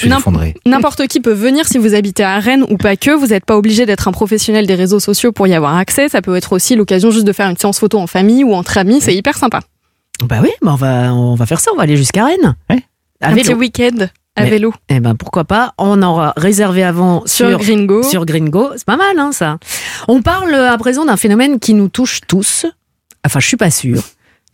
N'importe 0.66 1.06
qui 1.06 1.20
peut 1.20 1.32
venir 1.32 1.66
si 1.66 1.78
vous 1.78 1.94
habitez 1.94 2.24
à 2.24 2.38
Rennes 2.40 2.64
ou 2.68 2.76
pas 2.76 2.96
que. 2.96 3.10
Vous 3.16 3.28
n'êtes 3.28 3.44
pas 3.46 3.56
obligé 3.56 3.85
d'être 3.86 4.08
un 4.08 4.12
professionnel 4.12 4.66
des 4.66 4.74
réseaux 4.74 5.00
sociaux 5.00 5.32
pour 5.32 5.46
y 5.46 5.54
avoir 5.54 5.76
accès. 5.76 6.08
Ça 6.08 6.20
peut 6.22 6.36
être 6.36 6.52
aussi 6.52 6.76
l'occasion 6.76 7.10
juste 7.10 7.26
de 7.26 7.32
faire 7.32 7.48
une 7.48 7.56
séance 7.56 7.78
photo 7.78 7.98
en 7.98 8.06
famille 8.06 8.44
ou 8.44 8.54
entre 8.54 8.76
amis. 8.78 9.00
C'est 9.00 9.14
hyper 9.14 9.36
sympa. 9.38 9.60
Bah 10.24 10.38
oui, 10.42 10.50
bah 10.62 10.72
on 10.72 10.76
va, 10.76 11.14
on 11.14 11.34
va 11.34 11.46
faire 11.46 11.60
ça, 11.60 11.70
on 11.72 11.76
va 11.76 11.82
aller 11.84 11.96
jusqu'à 11.96 12.24
Rennes. 12.24 12.56
Ouais. 12.70 12.82
À 13.20 13.28
un 13.30 13.34
petit 13.34 13.44
vélo. 13.48 13.58
week-end 13.58 14.06
à 14.34 14.42
Mais- 14.44 14.50
vélo 14.50 14.72
Eh 14.90 15.00
ben 15.00 15.14
pourquoi 15.14 15.44
pas, 15.44 15.72
on 15.78 16.02
aura 16.02 16.34
réservé 16.36 16.82
avant 16.84 17.22
sur, 17.26 17.48
sur, 17.48 17.58
Gringo. 17.58 18.02
sur 18.02 18.26
Gringo. 18.26 18.70
C'est 18.76 18.84
pas 18.84 18.96
mal, 18.96 19.18
hein, 19.18 19.32
ça. 19.32 19.58
On 20.08 20.20
parle 20.22 20.54
à 20.54 20.76
présent 20.78 21.04
d'un 21.06 21.16
phénomène 21.16 21.58
qui 21.58 21.72
nous 21.74 21.88
touche 21.88 22.20
tous. 22.28 22.66
Enfin, 23.24 23.40
je 23.40 23.46
suis 23.46 23.56
pas 23.56 23.70
sûre. 23.70 24.02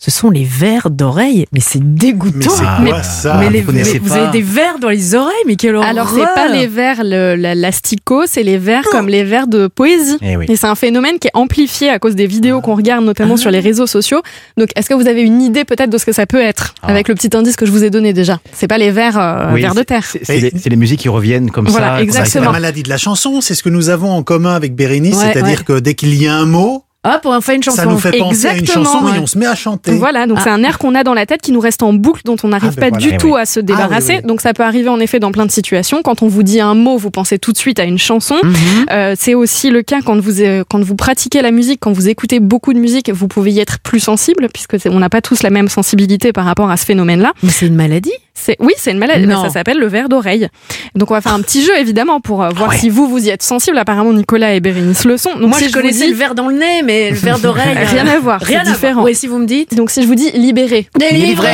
Ce 0.04 0.10
sont 0.10 0.30
les 0.30 0.42
verres 0.42 0.90
d'oreilles, 0.90 1.46
mais 1.52 1.60
c'est 1.60 1.78
dégoûtant. 1.94 2.50
Mais- 2.82 2.90
ça 3.04 3.36
mais 3.38 3.50
les- 3.50 3.60
vous 3.60 3.70
mais 3.70 3.82
avez 3.88 4.30
des 4.32 4.42
verres 4.42 4.80
dans 4.80 4.88
les 4.88 5.14
oreilles, 5.14 5.32
mais 5.46 5.54
quelle 5.54 5.76
horreur 5.76 5.88
Alors 5.88 6.10
c'est 6.10 6.24
pas 6.34 6.48
les 6.48 6.66
vers 6.66 7.02
le, 7.04 7.36
la- 7.36 7.54
l'asticot, 7.54 8.24
c'est 8.26 8.42
les 8.42 8.58
vers 8.58 8.82
comme 8.90 9.08
les 9.08 9.22
vers 9.22 9.46
de 9.46 9.68
poésie. 9.68 10.18
Eh 10.20 10.36
oui. 10.36 10.46
Et 10.48 10.56
c'est 10.56 10.66
un 10.66 10.74
phénomène 10.74 11.20
qui 11.20 11.28
est 11.28 11.34
amplifié 11.34 11.88
à 11.88 12.00
cause 12.00 12.16
des 12.16 12.26
vidéos 12.26 12.60
qu'on 12.60 12.74
regarde 12.74 13.04
notamment 13.04 13.34
Ah. 13.34 13.42
sur 13.42 13.52
les 13.52 13.60
réseaux 13.60 13.86
sociaux. 13.86 14.22
Donc 14.56 14.70
est-ce 14.74 14.88
que 14.88 14.94
vous 14.94 15.06
avez 15.06 15.22
une 15.22 15.40
idée 15.40 15.64
peut-être 15.64 15.90
de 15.90 15.98
ce 15.98 16.04
que 16.04 16.10
ça 16.12 16.26
peut 16.26 16.42
être 16.42 16.74
Ah. 16.82 16.88
avec 16.88 17.06
le 17.06 17.14
petit 17.14 17.30
indice 17.36 17.54
que 17.54 17.64
je 17.64 17.70
vous 17.70 17.84
ai 17.84 17.90
donné 17.90 18.12
déjà? 18.12 18.40
C'est 18.52 18.66
pas 18.66 18.78
les 18.78 18.90
vers, 18.90 19.16
euh, 19.16 19.52
Oui, 19.54 19.60
vers 19.62 19.76
de 19.76 19.84
terre. 19.84 20.04
C'est 20.04 20.50
les, 20.68 20.76
musiques 20.76 20.98
qui 20.98 21.10
reviennent 21.10 21.52
comme 21.52 21.68
Voilà, 21.68 21.86
ça. 21.86 21.92
ça. 21.92 21.98
c'est 21.98 21.98
la 21.98 22.02
exactement. 22.24 22.50
maladie 22.50 22.82
de 22.82 22.88
la 22.88 22.98
chanson. 22.98 23.40
C'est 23.40 23.54
ce 23.54 23.62
que 23.62 23.68
nous 23.68 23.88
avons 23.88 24.10
en 24.10 24.24
commun 24.24 24.54
avec 24.56 24.74
Bérénice. 24.74 25.14
Ouais, 25.14 25.30
C'est-à-dire 25.32 25.58
ouais. 25.60 25.64
que 25.64 25.78
dès 25.78 25.94
qu'il 25.94 26.12
y 26.20 26.26
a 26.26 26.34
un 26.34 26.44
mot, 26.46 26.82
Hop, 27.04 27.22
on 27.24 27.40
fait 27.40 27.56
une 27.56 27.64
chanson. 27.64 27.78
ça 27.78 27.86
nous 27.86 27.98
fait 27.98 28.16
penser 28.16 28.46
à 28.46 28.52
une 28.52 28.58
Exactement, 28.60 28.84
chanson 28.84 29.04
ouais. 29.06 29.16
et 29.16 29.18
on 29.18 29.26
se 29.26 29.36
met 29.36 29.46
à 29.46 29.56
chanter. 29.56 29.90
Voilà, 29.96 30.28
donc 30.28 30.38
Ah. 30.38 30.44
c'est 30.44 30.50
un 30.50 30.62
air 30.62 30.78
qu'on 30.78 30.94
a 30.94 31.02
dans 31.02 31.14
la 31.14 31.26
tête 31.26 31.42
qui 31.42 31.50
nous 31.50 31.58
reste 31.58 31.82
en 31.82 31.92
boucle, 31.92 32.20
dont 32.24 32.36
on 32.44 32.48
n'arrive 32.48 32.74
Ah, 32.76 32.80
ben 32.80 32.90
pas 32.92 32.98
voilà. 32.98 33.04
du 33.08 33.14
Eh 33.14 33.18
tout 33.18 33.34
oui. 33.34 33.40
à 33.40 33.44
se 33.44 33.58
débarrasser. 33.58 34.12
oui, 34.12 34.18
oui. 34.22 34.26
Donc 34.28 34.40
ça 34.40 34.54
peut 34.54 34.62
arriver 34.62 34.88
en 34.88 35.00
effet 35.00 35.18
dans 35.18 35.32
plein 35.32 35.44
de 35.44 35.50
situations. 35.50 36.02
Quand 36.02 36.22
on 36.22 36.28
vous 36.28 36.44
dit 36.44 36.60
un 36.60 36.74
mot, 36.76 36.96
vous 36.98 37.10
pensez 37.10 37.40
tout 37.40 37.50
de 37.50 37.58
suite 37.58 37.80
à 37.80 37.84
une 37.84 37.98
chanson. 37.98 38.36
Mhm. 38.44 38.54
Euh, 38.92 39.14
c'est 39.18 39.34
aussi 39.34 39.70
le 39.70 39.82
cas 39.82 39.98
quand 40.04 40.16
vous 40.20 40.40
euh, 40.42 40.62
quand 40.68 40.80
vous 40.84 40.94
pratiquez 40.94 41.42
la 41.42 41.50
musique, 41.50 41.80
quand 41.80 41.92
vous 41.92 42.08
écoutez 42.08 42.38
beaucoup 42.38 42.72
de 42.72 42.78
musique, 42.78 43.10
vous 43.10 43.26
pouvez 43.26 43.50
y 43.50 43.58
être 43.58 43.80
plus 43.80 43.98
sensible 43.98 44.46
puisque 44.54 44.76
on 44.86 45.00
n'a 45.00 45.08
pas 45.10 45.20
tous 45.22 45.42
la 45.42 45.50
même 45.50 45.68
sensibilité 45.68 46.32
par 46.32 46.44
rapport 46.44 46.70
à 46.70 46.76
ce 46.76 46.84
phénomène-là. 46.84 47.32
Mais 47.42 47.50
c'est 47.50 47.66
une 47.66 47.74
maladie 47.74 48.12
C'est 48.44 48.56
oui, 48.58 48.72
c'est 48.76 48.90
une 48.90 48.98
maladie, 48.98 49.24
mais 49.26 49.34
Non. 49.34 49.42
ça 49.44 49.50
s'appelle 49.50 49.78
le 49.78 49.86
verre 49.86 50.08
d'oreille. 50.08 50.48
Donc 50.96 51.12
on 51.12 51.14
va 51.14 51.20
faire 51.20 51.32
un 51.34 51.42
petit 51.42 51.62
jeu 51.64 51.72
évidemment 51.78 52.20
pour 52.20 52.42
euh, 52.42 52.48
voir 52.48 52.70
ouais. 52.70 52.76
si 52.76 52.88
vous 52.90 53.06
vous 53.08 53.24
y 53.24 53.28
êtes 53.28 53.42
sensible. 53.44 53.78
Apparemment 53.78 54.12
Nicolas 54.12 54.54
et 54.54 54.60
Bérénice 54.60 55.04
le 55.04 55.16
sont. 55.16 55.30
Donc 55.38 55.50
Moi, 55.50 55.58
si 55.58 55.64
je 55.66 55.68
vous 55.68 55.74
connaissais 55.80 56.06
dis- 56.06 56.10
le 56.10 56.16
verre 56.16 56.34
dans 56.34 56.48
le 56.48 56.56
nez, 56.58 56.82
mais 56.82 57.10
le 57.10 57.16
verre 57.16 57.38
d'oreille. 57.38 57.76
euh, 57.78 57.84
Rien 57.88 58.06
à 58.08 58.18
voir, 58.18 58.40
Rien 58.40 58.60
à 58.60 58.64
différent. 58.64 58.94
voir. 58.94 59.04
Oui, 59.04 59.14
si 59.14 59.28
vous 59.28 59.38
me 59.38 59.46
dites. 59.46 59.76
Donc 59.76 59.90
si 59.90 60.02
je 60.02 60.08
vous 60.08 60.16
dis 60.16 60.30
libéré, 60.32 60.88
Délivré 60.98 61.48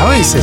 Ah 0.00 0.10
oui, 0.10 0.22
c'est 0.22 0.38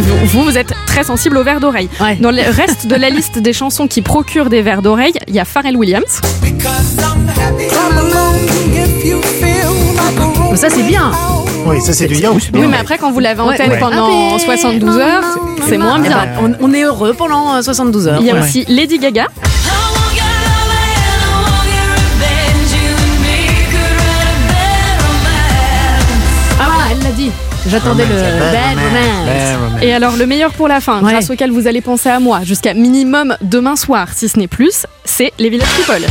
vous, 0.00 0.26
vous, 0.26 0.44
vous 0.44 0.58
êtes 0.58 0.72
très 0.86 1.02
sensible 1.02 1.38
au 1.38 1.42
verre 1.42 1.60
d'oreille. 1.60 1.88
Ouais. 2.00 2.14
Dans 2.16 2.30
le 2.30 2.42
reste 2.42 2.86
de 2.86 2.94
la 2.94 3.08
liste 3.10 3.38
des 3.38 3.52
chansons 3.52 3.88
qui 3.88 4.02
procurent 4.02 4.50
des 4.50 4.62
verres 4.62 4.82
d'oreille, 4.82 5.14
il 5.26 5.34
y 5.34 5.40
a 5.40 5.44
Pharrell 5.44 5.76
Williams. 5.76 6.20
Ça, 10.58 10.68
c'est 10.70 10.82
bien. 10.82 11.12
oui, 11.66 11.80
ça 11.80 11.92
c'est 11.92 12.06
du 12.08 12.16
yaourt. 12.16 12.40
Oui, 12.52 12.66
mais 12.68 12.78
après, 12.78 12.98
quand 12.98 13.12
vous 13.12 13.20
l'avez 13.20 13.40
en 13.40 13.52
tête 13.52 13.68
ouais. 13.70 13.78
pendant 13.78 14.32
Ah, 14.34 14.38
72 14.40 14.96
heures, 14.98 15.22
c'est 15.68 15.78
moins 15.78 15.96
Eh 15.98 16.08
bien. 16.08 16.18
ben, 16.40 16.56
on, 16.60 16.68
on 16.68 16.74
est 16.74 16.82
heureux 16.82 17.14
pendant 17.16 17.54
euh, 17.54 17.62
72 17.62 18.08
heures. 18.08 18.18
Il 18.20 18.26
y 18.26 18.30
a 18.30 18.34
Ouais. 18.34 18.40
aussi 18.40 18.64
Lady 18.68 18.98
Gaga. 18.98 19.26
J'attendais 27.68 28.04
le 28.06 28.14
Bad 28.14 28.78
Romance. 28.78 29.82
Et 29.82 29.92
alors, 29.92 30.16
le 30.16 30.26
meilleur 30.26 30.52
pour 30.52 30.68
la 30.68 30.80
fin, 30.80 31.02
Ouais. 31.02 31.12
grâce 31.12 31.28
auquel 31.30 31.50
vous 31.50 31.66
allez 31.66 31.80
penser 31.82 32.08
à 32.08 32.18
moi 32.20 32.40
jusqu'à 32.44 32.72
minimum 32.74 33.36
demain 33.42 33.76
soir, 33.76 34.08
si 34.14 34.28
ce 34.28 34.38
n'est 34.38 34.46
plus, 34.48 34.86
c'est 35.04 35.32
les 35.38 35.50
Village 35.50 35.68
People. 35.76 36.02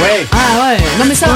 Ah 0.00 0.70
ouais, 0.70 0.76
non 0.98 1.04
mais 1.08 1.14
ça. 1.14 1.26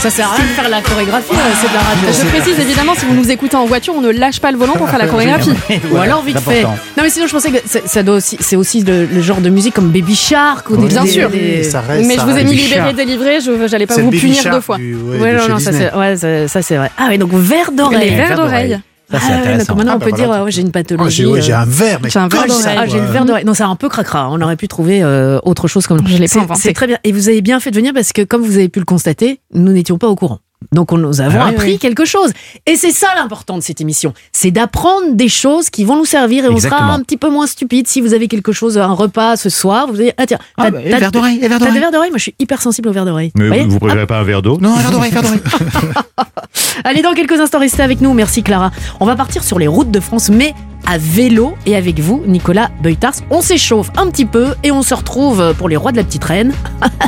Ça 0.00 0.10
sert 0.10 0.28
à 0.28 0.34
rien 0.36 0.44
de 0.44 0.50
faire 0.50 0.68
la 0.68 0.80
chorégraphie, 0.80 1.32
euh, 1.32 1.52
c'est 1.60 1.68
de 1.68 1.74
la 1.74 1.80
radio. 1.80 2.08
Je 2.08 2.26
précise 2.28 2.60
évidemment, 2.60 2.92
si 2.96 3.04
vous 3.04 3.14
nous 3.14 3.28
écoutez 3.32 3.56
en 3.56 3.66
voiture, 3.66 3.94
on 3.96 4.00
ne 4.00 4.10
lâche 4.10 4.38
pas 4.40 4.52
le 4.52 4.56
volant 4.58 4.74
pour 4.74 4.88
faire 4.88 4.98
la 5.00 5.08
chorégraphie. 5.08 5.50
Ou 5.90 5.96
alors 5.96 6.22
vite 6.22 6.38
fait. 6.38 6.62
Non 6.62 7.02
mais 7.02 7.10
sinon 7.10 7.26
je 7.26 7.32
pensais 7.32 7.50
que 7.50 7.58
ça, 7.66 7.80
ça 7.84 8.02
doit 8.04 8.14
aussi, 8.16 8.36
c'est 8.38 8.54
aussi 8.54 8.82
le, 8.84 9.06
le 9.06 9.20
genre 9.20 9.40
de 9.40 9.50
musique 9.50 9.74
comme 9.74 9.90
Baby 9.90 10.14
Shark 10.14 10.70
ou 10.70 10.76
des 10.76 10.86
Bien 10.86 11.02
des- 11.02 11.10
sûr. 11.10 11.30
des- 11.30 11.64
Ça 11.64 11.80
reste, 11.80 12.06
Mais 12.06 12.14
je 12.14 12.20
ça 12.20 12.24
vous 12.26 12.30
ai 12.30 12.34
reste. 12.34 12.46
mis 12.46 12.54
libéré, 12.54 12.92
délivré, 12.92 13.40
je 13.40 13.66
j'allais 13.66 13.86
pas 13.86 13.94
C'est 13.94 14.02
vous 14.02 14.10
le 14.12 14.16
Baby 14.16 14.26
punir 14.28 14.42
Shark 14.42 14.54
deux 14.54 14.60
fois. 14.60 14.76
du- 14.76 14.94
ouais, 14.94 15.18
Ouais, 15.18 15.32
de 15.32 15.36
non, 15.38 15.42
chez 15.42 15.48
non, 15.50 15.58
ça 15.58 15.70
Disney. 15.72 15.90
c'est, 15.92 15.98
ouais, 15.98 16.16
ça, 16.16 16.48
ça, 16.48 16.62
c'est 16.62 16.76
vrai. 16.76 16.90
Ah 16.96 17.08
ouais, 17.08 17.18
donc 17.18 17.32
verre 17.34 17.70
Les 17.72 17.76
d'oreille. 17.76 18.10
verres 18.14 18.28
verre 18.28 18.36
d'oreille. 18.36 18.80
Ça, 19.10 19.18
c'est 19.20 19.32
Ah 19.32 19.38
intéressant. 19.38 19.64
donc 19.72 19.76
maintenant 19.78 19.92
Ah, 19.92 19.96
on 19.96 19.98
bah 19.98 20.04
peut 20.04 20.10
voilà. 20.16 20.34
dire, 20.36 20.44
ouais, 20.44 20.50
j'ai 20.50 20.60
une 20.62 20.68
Ah, 20.68 20.72
pathologie. 20.72 21.16
j'ai 21.16 21.26
ouais, 21.26 21.38
euh, 21.38 21.42
j'ai 21.42 21.52
un 21.54 21.64
verre, 21.64 21.98
mais 22.02 22.10
J'ai 22.10 22.18
un 22.18 22.28
verre 22.28 22.46
d'oreille. 22.46 22.76
Ah, 22.78 22.86
j'ai 22.86 23.00
verre 23.00 23.24
d'oreille. 23.24 23.44
Non, 23.44 23.54
c'est 23.54 23.62
un 23.62 23.74
peu 23.76 23.88
cracra. 23.88 24.28
On 24.30 24.40
aurait 24.42 24.56
pu 24.56 24.68
trouver 24.68 25.02
euh, 25.02 25.38
autre 25.44 25.66
chose 25.68 25.86
comme. 25.86 26.06
Je 26.06 26.12
l'ai 26.14 26.20
pas 26.20 26.26
C'est- 26.26 26.38
inventé. 26.40 26.60
C'est 26.60 26.72
très 26.74 26.86
bien. 26.86 26.98
Et 27.04 27.12
vous 27.12 27.28
avez 27.28 27.40
bien 27.40 27.58
fait 27.60 27.70
de 27.70 27.76
venir 27.76 27.92
parce 27.94 28.12
que, 28.12 28.22
comme 28.22 28.42
vous 28.42 28.56
avez 28.56 28.68
pu 28.68 28.80
le 28.80 28.84
constater, 28.84 29.40
nous 29.54 29.72
n'étions 29.72 29.96
pas 29.98 30.08
au 30.08 30.16
courant. 30.16 30.40
Donc, 30.72 30.92
on, 30.92 30.98
nous 30.98 31.20
avons 31.20 31.38
Ah 31.40 31.46
appris 31.48 31.72
oui. 31.72 31.78
quelque 31.78 32.04
chose. 32.04 32.30
Et 32.66 32.76
c'est 32.76 32.90
ça 32.90 33.06
l'important 33.16 33.56
de 33.56 33.62
cette 33.62 33.80
émission. 33.80 34.12
C'est 34.32 34.50
d'apprendre 34.50 35.12
des 35.14 35.28
choses 35.28 35.70
qui 35.70 35.84
vont 35.84 35.96
nous 35.96 36.04
servir 36.04 36.44
et 36.44 36.48
on 36.48 36.58
sera 36.58 36.82
un 36.92 37.00
petit 37.00 37.16
peu 37.16 37.30
moins 37.30 37.46
stupide 37.46 37.86
si 37.86 38.00
vous 38.00 38.12
avez 38.12 38.26
quelque 38.28 38.50
chose, 38.52 38.76
un 38.76 38.92
repas 38.92 39.36
ce 39.36 39.50
soir. 39.50 39.86
Vous 39.88 40.00
allez, 40.00 40.12
ah 40.18 40.26
tiens, 40.26 40.38
Ah, 40.56 40.64
t'as- 40.64 40.70
bah, 40.72 40.80
et 40.84 40.90
t'as- 40.90 40.98
verre 40.98 41.12
d'oreille, 41.12 41.38
T'as 41.40 41.48
des 41.48 41.58
d'oreille. 41.58 41.78
verres 41.78 41.92
d'oreille 41.92 42.10
Moi, 42.10 42.18
je 42.18 42.22
suis 42.24 42.34
hyper 42.38 42.60
sensible 42.60 42.88
aux 42.88 42.92
verres 42.92 43.04
d'oreille. 43.06 43.30
Mais 43.36 43.46
Voyez? 43.46 43.64
vous 43.64 43.78
préférez 43.78 44.06
pas 44.06 44.18
un 44.18 44.24
verre 44.24 44.42
d'eau? 44.42 44.58
Non, 44.60 44.74
verre 44.76 44.90
d'oreille, 44.90 45.12
verre 45.12 45.22
d'oreille. 45.22 45.40
Allez, 46.84 47.02
dans 47.02 47.12
quelques 47.14 47.38
instants, 47.40 47.58
restez 47.60 47.82
avec 47.82 48.00
nous. 48.00 48.12
Merci 48.14 48.42
Clara. 48.42 48.70
On 49.00 49.06
va 49.06 49.16
partir 49.16 49.42
sur 49.44 49.58
les 49.58 49.66
routes 49.68 49.90
de 49.90 50.00
France, 50.00 50.28
mais 50.28 50.54
à 50.88 50.96
vélo 50.96 51.54
et 51.66 51.76
avec 51.76 52.00
vous, 52.00 52.22
Nicolas 52.26 52.70
Beutars. 52.82 53.14
On 53.30 53.42
s'échauffe 53.42 53.90
un 53.96 54.08
petit 54.10 54.24
peu 54.24 54.54
et 54.64 54.72
on 54.72 54.82
se 54.82 54.94
retrouve 54.94 55.54
pour 55.58 55.68
les 55.68 55.76
rois 55.76 55.92
de 55.92 55.98
la 55.98 56.04
petite 56.04 56.24
reine 56.24 56.52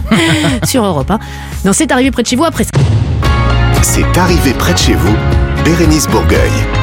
sur 0.65 0.85
Europe 0.85 1.11
1. 1.11 1.19
Non, 1.65 1.73
c'est 1.73 1.91
arrivé 1.91 2.11
près 2.11 2.23
de 2.23 2.29
chez 2.29 2.37
vous 2.37 2.45
après. 2.45 2.67
C'est 3.83 4.19
arrivé 4.19 4.53
près 4.53 4.75
de 4.75 4.79
chez 4.79 4.95
vous, 4.95 5.15
Bérénice 5.65 6.07
Bourgueil. 6.09 6.80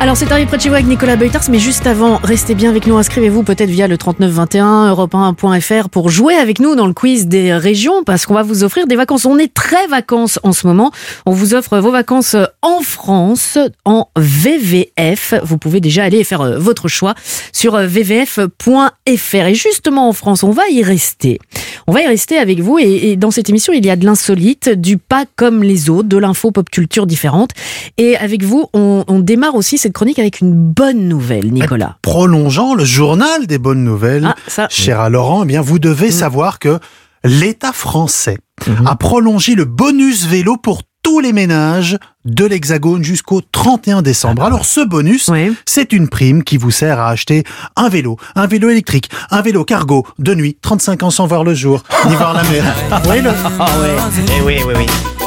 Alors, 0.00 0.16
c'est 0.18 0.30
arrivé 0.30 0.46
près 0.46 0.58
de 0.58 0.62
chez 0.62 0.68
vous 0.68 0.74
avec 0.74 0.86
Nicolas 0.86 1.16
Beutars, 1.16 1.44
mais 1.48 1.58
juste 1.58 1.86
avant, 1.86 2.16
restez 2.22 2.54
bien 2.54 2.68
avec 2.68 2.86
nous. 2.86 2.96
Inscrivez-vous 2.98 3.42
peut-être 3.42 3.70
via 3.70 3.88
le 3.88 3.96
3921 3.96 4.90
europe1.fr 4.90 5.88
pour 5.88 6.10
jouer 6.10 6.34
avec 6.34 6.60
nous 6.60 6.74
dans 6.74 6.86
le 6.86 6.92
quiz 6.92 7.26
des 7.26 7.54
régions 7.54 8.04
parce 8.04 8.26
qu'on 8.26 8.34
va 8.34 8.42
vous 8.42 8.64
offrir 8.64 8.86
des 8.86 8.96
vacances. 8.96 9.24
On 9.24 9.38
est 9.38 9.52
très 9.52 9.86
vacances 9.86 10.38
en 10.42 10.52
ce 10.52 10.66
moment. 10.66 10.90
On 11.24 11.32
vous 11.32 11.54
offre 11.54 11.78
vos 11.78 11.90
vacances 11.90 12.36
en 12.60 12.80
France 12.80 13.56
en 13.86 14.08
VVF. 14.16 15.34
Vous 15.42 15.56
pouvez 15.56 15.80
déjà 15.80 16.04
aller 16.04 16.22
faire 16.22 16.42
euh, 16.42 16.58
votre 16.58 16.88
choix 16.88 17.14
sur 17.52 17.74
euh, 17.74 17.86
vvf.fr. 17.86 19.46
Et 19.46 19.54
justement 19.54 20.08
en 20.08 20.12
France, 20.12 20.42
on 20.42 20.50
va 20.50 20.68
y 20.70 20.82
rester. 20.82 21.38
On 21.86 21.92
va 21.92 22.02
y 22.02 22.06
rester 22.06 22.36
avec 22.36 22.60
vous 22.60 22.78
et, 22.78 23.16
dans 23.16 23.30
cette 23.30 23.48
émission, 23.48 23.72
il 23.72 23.84
y 23.84 23.90
a 23.90 23.96
de 23.96 24.04
l'insolite, 24.04 24.68
du 24.68 24.98
pas 24.98 25.24
comme 25.36 25.62
les 25.62 25.88
autres, 25.88 26.08
de 26.08 26.18
l'info 26.18 26.50
pop 26.50 26.68
culture 26.68 27.06
différente. 27.06 27.50
Et 27.96 28.16
avec 28.16 28.42
vous, 28.42 28.68
on 28.72 29.18
démarre 29.20 29.54
aussi 29.54 29.78
cette 29.84 29.92
chronique 29.92 30.18
avec 30.18 30.40
une 30.40 30.54
bonne 30.54 31.08
nouvelle, 31.08 31.52
Nicolas. 31.52 31.98
Prolongeant 32.00 32.74
le 32.74 32.86
journal 32.86 33.46
des 33.46 33.58
bonnes 33.58 33.84
nouvelles, 33.84 34.24
Ah, 34.24 34.34
ça. 34.46 34.66
cher 34.70 34.98
à 34.98 35.10
Laurent, 35.10 35.42
eh 35.42 35.46
bien, 35.46 35.60
vous 35.60 35.78
devez 35.78 36.10
savoir 36.10 36.58
que 36.58 36.78
l'État 37.22 37.74
français 37.74 38.38
a 38.86 38.96
prolongé 38.96 39.54
le 39.54 39.66
bonus 39.66 40.24
vélo 40.26 40.56
pour 40.56 40.80
tous 41.02 41.20
les 41.20 41.34
ménages 41.34 41.98
de 42.24 42.44
l'Hexagone 42.44 43.04
jusqu'au 43.04 43.40
31 43.52 44.02
décembre. 44.02 44.42
Alors 44.44 44.64
ce 44.64 44.80
bonus, 44.80 45.30
c'est 45.66 45.92
une 45.92 46.08
prime 46.08 46.42
qui 46.42 46.56
vous 46.56 46.70
sert 46.70 46.98
à 46.98 47.08
acheter 47.10 47.44
un 47.76 47.88
vélo, 47.88 48.16
un 48.34 48.46
vélo 48.46 48.70
électrique, 48.70 49.10
un 49.30 49.42
vélo 49.42 49.64
cargo 49.64 50.06
de 50.18 50.34
nuit, 50.34 50.56
35 50.62 51.02
ans 51.02 51.10
sans 51.10 51.26
voir 51.26 51.44
le 51.44 51.54
jour, 51.54 51.82
ni 52.08 52.14
voir 52.14 52.32
la 52.34 52.42
mer. 52.44 52.64
Ouais, 53.08 53.20
le- 53.20 53.30
Ah 53.60 53.66
ouais. 53.80 53.96
Eh 54.38 54.42
oui, 54.42 54.56
oui, 54.66 54.74
oui. 54.76 54.86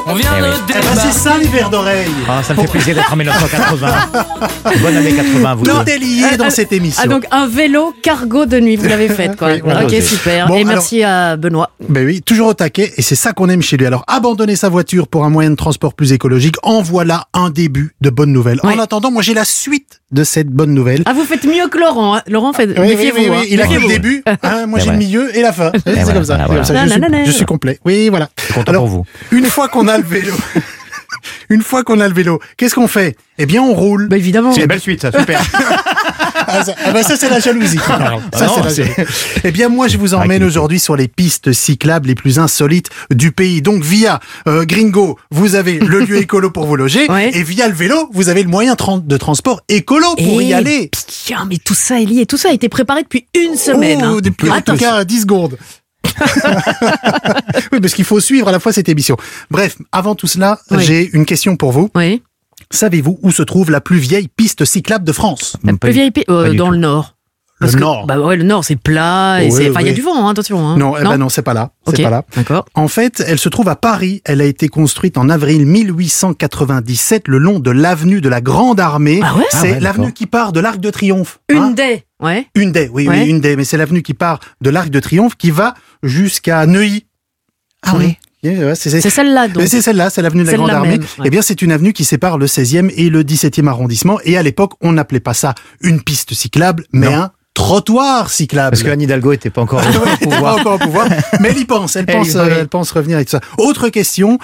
On 0.10 0.15
vient 0.15 0.29
Eh 0.38 0.41
oui. 0.41 0.47
de 0.47 0.55
Eh 0.69 0.73
ben, 0.73 0.95
c'est 0.95 1.12
ça 1.12 1.38
les 1.38 1.47
verres 1.47 1.69
d'oreille. 1.69 2.07
Ah, 2.29 2.41
ça 2.41 2.53
me 2.53 2.62
fait 2.62 2.67
plaisir 2.67 2.95
d'être 2.95 3.12
en 3.12 3.15
1980. 3.17 3.88
Bonne 4.81 4.95
année 4.97 5.13
80, 5.13 5.55
vous 5.55 5.65
Tout 5.65 5.71
est 5.89 5.97
lié 5.97 6.23
Ah, 6.31 6.38
dans 6.38 6.45
ah, 6.45 6.49
cette 6.49 6.71
émission. 6.71 7.01
Ah 7.05 7.07
donc 7.10 7.25
un 7.29 7.45
vélo 7.45 7.93
cargo 8.01 8.45
de 8.45 8.57
nuit, 8.60 8.77
vous 8.77 8.88
l'avez 8.88 9.10
fait 9.10 9.36
quoi. 9.38 9.49
Oui, 9.53 9.62
ok 9.62 10.01
super. 10.01 10.47
Bon, 10.47 10.53
et 10.55 10.62
alors- 10.62 10.67
merci 10.73 11.03
à 11.03 11.36
Benoît. 11.36 11.71
Ben 11.89 12.05
oui, 12.05 12.21
toujours 12.21 12.47
au 12.47 12.53
taquet, 12.53 12.93
et 12.95 13.01
c'est 13.01 13.15
ça 13.15 13.33
qu'on 13.33 13.49
aime 13.49 13.62
chez 13.62 13.75
lui. 13.75 13.86
Alors, 13.86 14.03
abandonner 14.07 14.55
sa 14.55 14.69
voiture 14.69 15.07
pour 15.10 15.25
un 15.25 15.29
moyen 15.29 15.49
de 15.51 15.55
transport 15.55 15.93
plus 15.93 16.13
écologique, 16.13 16.55
en 16.63 16.81
voilà 16.88 17.28
un 17.34 17.50
début 17.50 17.91
de 18.02 18.10
bonne 18.10 18.32
nouvelle. 18.32 18.60
En 18.63 18.80
attendant, 18.80 19.12
moi 19.12 19.21
j'ai 19.21 19.34
la 19.34 19.45
suite 19.45 20.02
de 20.12 20.23
cette 20.23 20.47
bonne 20.50 20.73
nouvelle. 20.73 21.04
Ah 21.06 21.13
vous 21.13 21.23
faites 21.23 21.43
mieux 21.43 21.67
que 21.67 21.78
Laurent. 21.78 22.15
hein. 22.15 22.21
Laurent 22.28 22.54
fait. 22.54 22.67
Oui, 22.80 22.95
oui, 22.97 23.12
oui, 23.15 23.28
oui, 23.30 23.36
hein. 23.36 23.43
il 23.50 23.62
a 23.62 23.67
le 23.67 23.88
début, 23.88 24.23
hein, 24.43 24.65
moi 24.67 24.80
j'ai 24.80 24.91
le 24.91 24.97
milieu 24.97 25.36
et 25.38 25.41
la 25.41 25.52
fin. 25.54 25.71
c'est 25.73 25.91
voilà, 25.93 26.13
comme 26.13 26.23
ça, 26.23 26.45
voilà, 26.47 26.63
c'est 26.63 26.73
comme 26.73 26.88
ça, 26.88 26.97
voilà. 26.97 27.17
je, 27.19 27.23
suis, 27.23 27.32
je 27.32 27.38
suis 27.38 27.45
complet. 27.45 27.80
Oui, 27.86 28.10
voilà. 28.10 28.30
Content 28.54 28.71
Alors, 28.71 28.84
pour 28.86 28.91
vous. 28.91 29.06
Une 29.32 29.45
fois 29.45 29.67
qu'on 29.67 29.88
a 29.88 29.97
le 29.97 30.04
vélo, 30.04 30.34
une 31.50 31.62
fois 31.62 31.84
qu'on 31.84 32.00
a 32.00 32.08
le 32.08 32.13
vélo, 32.13 32.39
qu'est-ce 32.56 32.76
qu'on 32.76 32.88
fait? 32.88 33.15
Eh 33.38 33.45
bien, 33.45 33.62
on 33.62 33.73
roule. 33.73 34.08
Bah 34.08 34.17
évidemment. 34.17 34.52
C'est 34.54 34.62
une 34.62 34.67
belle 34.67 34.80
suite, 34.80 35.02
ça, 35.02 35.12
super. 35.12 35.41
Ah, 36.47 36.63
ça, 36.63 36.73
ah 36.86 36.91
bah 36.91 37.03
ça, 37.03 37.15
c'est 37.17 37.29
la 37.29 37.39
jalousie. 37.39 37.77
Ah 37.88 38.15
Ça, 38.33 38.45
non, 38.47 38.53
c'est 38.63 38.83
la 38.83 38.88
jalousie. 38.93 39.12
Eh 39.43 39.51
bien, 39.51 39.69
moi, 39.69 39.88
je 39.88 39.97
vous 39.97 40.13
emmène 40.13 40.43
aujourd'hui 40.43 40.79
sur 40.79 40.95
les 40.95 41.07
pistes 41.07 41.51
cyclables 41.53 42.07
les 42.07 42.15
plus 42.15 42.39
insolites 42.39 42.89
du 43.12 43.31
pays. 43.31 43.62
Donc, 43.62 43.83
via 43.83 44.19
euh, 44.47 44.65
Gringo, 44.65 45.19
vous 45.31 45.55
avez 45.55 45.79
le 45.79 45.99
lieu 45.99 46.17
écolo 46.21 46.49
pour 46.51 46.65
vous 46.65 46.75
loger. 46.75 47.10
Ouais. 47.12 47.31
Et 47.33 47.43
via 47.43 47.67
le 47.67 47.73
vélo, 47.75 48.10
vous 48.13 48.29
avez 48.29 48.43
le 48.43 48.49
moyen 48.49 48.75
de 48.75 49.17
transport 49.17 49.62
écolo 49.67 50.07
pour 50.15 50.41
y 50.41 50.51
Eh, 50.51 50.53
aller. 50.53 50.91
Mais 51.49 51.57
tout 51.57 51.73
ça 51.75 51.99
est 52.01 52.05
lié. 52.05 52.25
Tout 52.25 52.38
ça 52.38 52.49
a 52.49 52.53
été 52.53 52.69
préparé 52.69 53.03
depuis 53.03 53.27
une 53.36 53.55
semaine. 53.55 53.99
Oh, 54.01 54.17
hein. 54.17 54.19
depuis 54.23 54.49
en 54.49 54.62
tout 54.62 54.75
cas 54.77 55.03
10 55.03 55.21
secondes. 55.21 55.57
oui, 57.71 57.79
parce 57.81 57.93
qu'il 57.93 58.05
faut 58.05 58.19
suivre 58.19 58.47
à 58.47 58.51
la 58.51 58.60
fois 58.60 58.71
cette 58.73 58.89
émission. 58.89 59.17
Bref, 59.51 59.77
avant 59.91 60.15
tout 60.15 60.27
cela, 60.27 60.60
Oui. 60.71 60.83
j'ai 60.83 61.10
une 61.13 61.25
question 61.25 61.55
pour 61.57 61.71
vous. 61.71 61.89
Oui. 61.95 62.21
Savez-vous 62.71 63.19
où 63.21 63.32
se 63.32 63.43
trouve 63.43 63.71
la 63.71 63.82
plus 63.82 63.97
vieille 63.97 64.27
piste 64.27 64.65
cyclable 64.65 65.06
de 65.06 65.12
France 65.12 65.56
La 65.63 65.73
plus 65.73 65.91
vieille 65.91 66.12
pi- 66.12 66.25
euh, 66.30 66.53
dans 66.53 66.69
le 66.69 66.77
nord. 66.77 67.13
Le 67.60 67.65
Parce 67.65 67.73
que- 67.75 67.80
Nord. 67.80 68.06
Bah 68.06 68.19
ouais, 68.19 68.36
le 68.38 68.43
nord 68.43 68.63
c'est 68.63 68.75
plat 68.75 69.41
et 69.41 69.47
Oui, 69.47 69.51
c'est. 69.51 69.69
Enfin, 69.71 69.82
il 69.82 69.88
y 69.88 69.89
a 69.89 69.93
du 69.93 70.01
vent, 70.03 70.27
hein, 70.27 70.30
attention. 70.30 70.60
hein. 70.60 70.77
Non, 70.77 70.95
eh 70.95 71.01
ben 71.03 71.17
non, 71.17 71.27
c'est 71.27 71.41
pas 71.41 71.56
là. 71.56 71.71
C'est 71.88 72.03
pas 72.03 72.12
là. 72.12 72.23
D'accord. 72.36 72.65
En 72.75 72.88
fait, 72.88 73.23
elle 73.25 73.39
se 73.39 73.49
trouve 73.49 73.67
à 73.67 73.75
Paris. 73.75 74.21
Elle 74.25 74.41
a 74.41 74.45
été 74.45 74.67
construite 74.67 75.17
en 75.17 75.27
avril 75.27 75.65
1897 75.65 77.27
le 77.27 77.39
long 77.39 77.60
de 77.60 77.71
l'avenue 77.71 78.21
de 78.21 78.30
la 78.30 78.41
Grande 78.41 78.80
Armée. 78.80 79.21
Ah 79.23 79.36
ouais 79.36 79.43
C'est 79.49 79.58
Ah 79.58 79.62
ouais, 79.73 79.80
l'avenue 79.80 80.13
qui 80.13 80.27
part 80.27 80.51
de 80.53 80.60
l'Arc 80.60 80.80
de 80.80 80.89
Triomphe. 80.91 81.39
Une 81.49 81.58
hein. 81.58 81.71
des. 81.71 82.03
Ouais. 82.21 82.45
Une 82.53 82.71
des, 82.71 82.89
oui, 82.89 83.08
Ouais. 83.08 83.21
oui, 83.23 83.30
une 83.30 83.41
des. 83.41 83.56
Mais 83.56 83.63
c'est 83.63 83.77
l'avenue 83.77 84.03
qui 84.03 84.13
part 84.13 84.39
de 84.62 84.69
l'Arc 84.69 84.89
de 84.89 84.99
Triomphe 84.99 85.36
qui 85.36 85.49
va 85.49 85.73
jusqu'à 86.03 86.65
Neuilly. 86.67 87.06
Ah 87.84 87.93
oui. 87.97 88.17
Ouais, 88.43 88.76
c'est- 88.76 89.02
celle-là 89.10 89.47
donc. 89.47 89.58
mais 89.58 89.67
c'est 89.67 89.82
celle-là, 89.82 90.10
c'est 90.10 90.21
l'avenue 90.21 90.43
de 90.43 90.47
la 90.52 90.54
Grande 90.58 90.69
Armée. 90.69 90.89
même, 90.89 91.00
ouais. 91.02 91.26
Eh 91.26 91.30
bien, 91.30 91.41
c'est 91.41 91.62
une 91.62 91.71
avenue 91.71 91.91
qui 91.93 92.06
sépare 92.06 92.38
le 92.38 92.45
16e 92.47 92.91
et 92.95 93.10
le 93.10 93.23
17e 93.23 93.67
arrondissement. 93.67 94.19
Et 94.23 94.38
à 94.38 94.43
l'époque, 94.43 94.73
on 94.82 94.91
n'appelait 94.91 95.19
pas 95.19 95.34
ça 95.34 95.56
une 95.82 96.02
piste 96.02 96.34
cyclable, 96.34 96.86
mais 96.93 97.08
Non. 97.10 97.15
un 97.23 97.32
trottoir 97.54 98.30
cyclable. 98.30 98.69
Parce 98.71 98.84
que 98.84 98.89
Anne 98.89 99.02
Hidalgo 99.02 99.32
était 99.34 99.50
pas 99.50 99.62
encore 99.62 99.80
au 99.84 99.84
elle 99.84 100.13
était 100.13 100.26
pas 100.28 100.36
pouvoir. 100.36 100.58
encore 100.60 100.73
au 100.76 100.78
pouvoir, 100.78 101.08
mais 101.39 101.50
elle 101.50 101.58
y 101.58 101.65
pense, 101.65 101.95
elle 101.95 102.06
pense, 102.06 102.36
euh, 102.36 102.47
elle 102.60 102.67
pense 102.67 102.91
revenir 102.91 103.17
avec 103.17 103.30
ça. 103.30 103.39
Autre 103.58 103.89
question, 103.89 104.38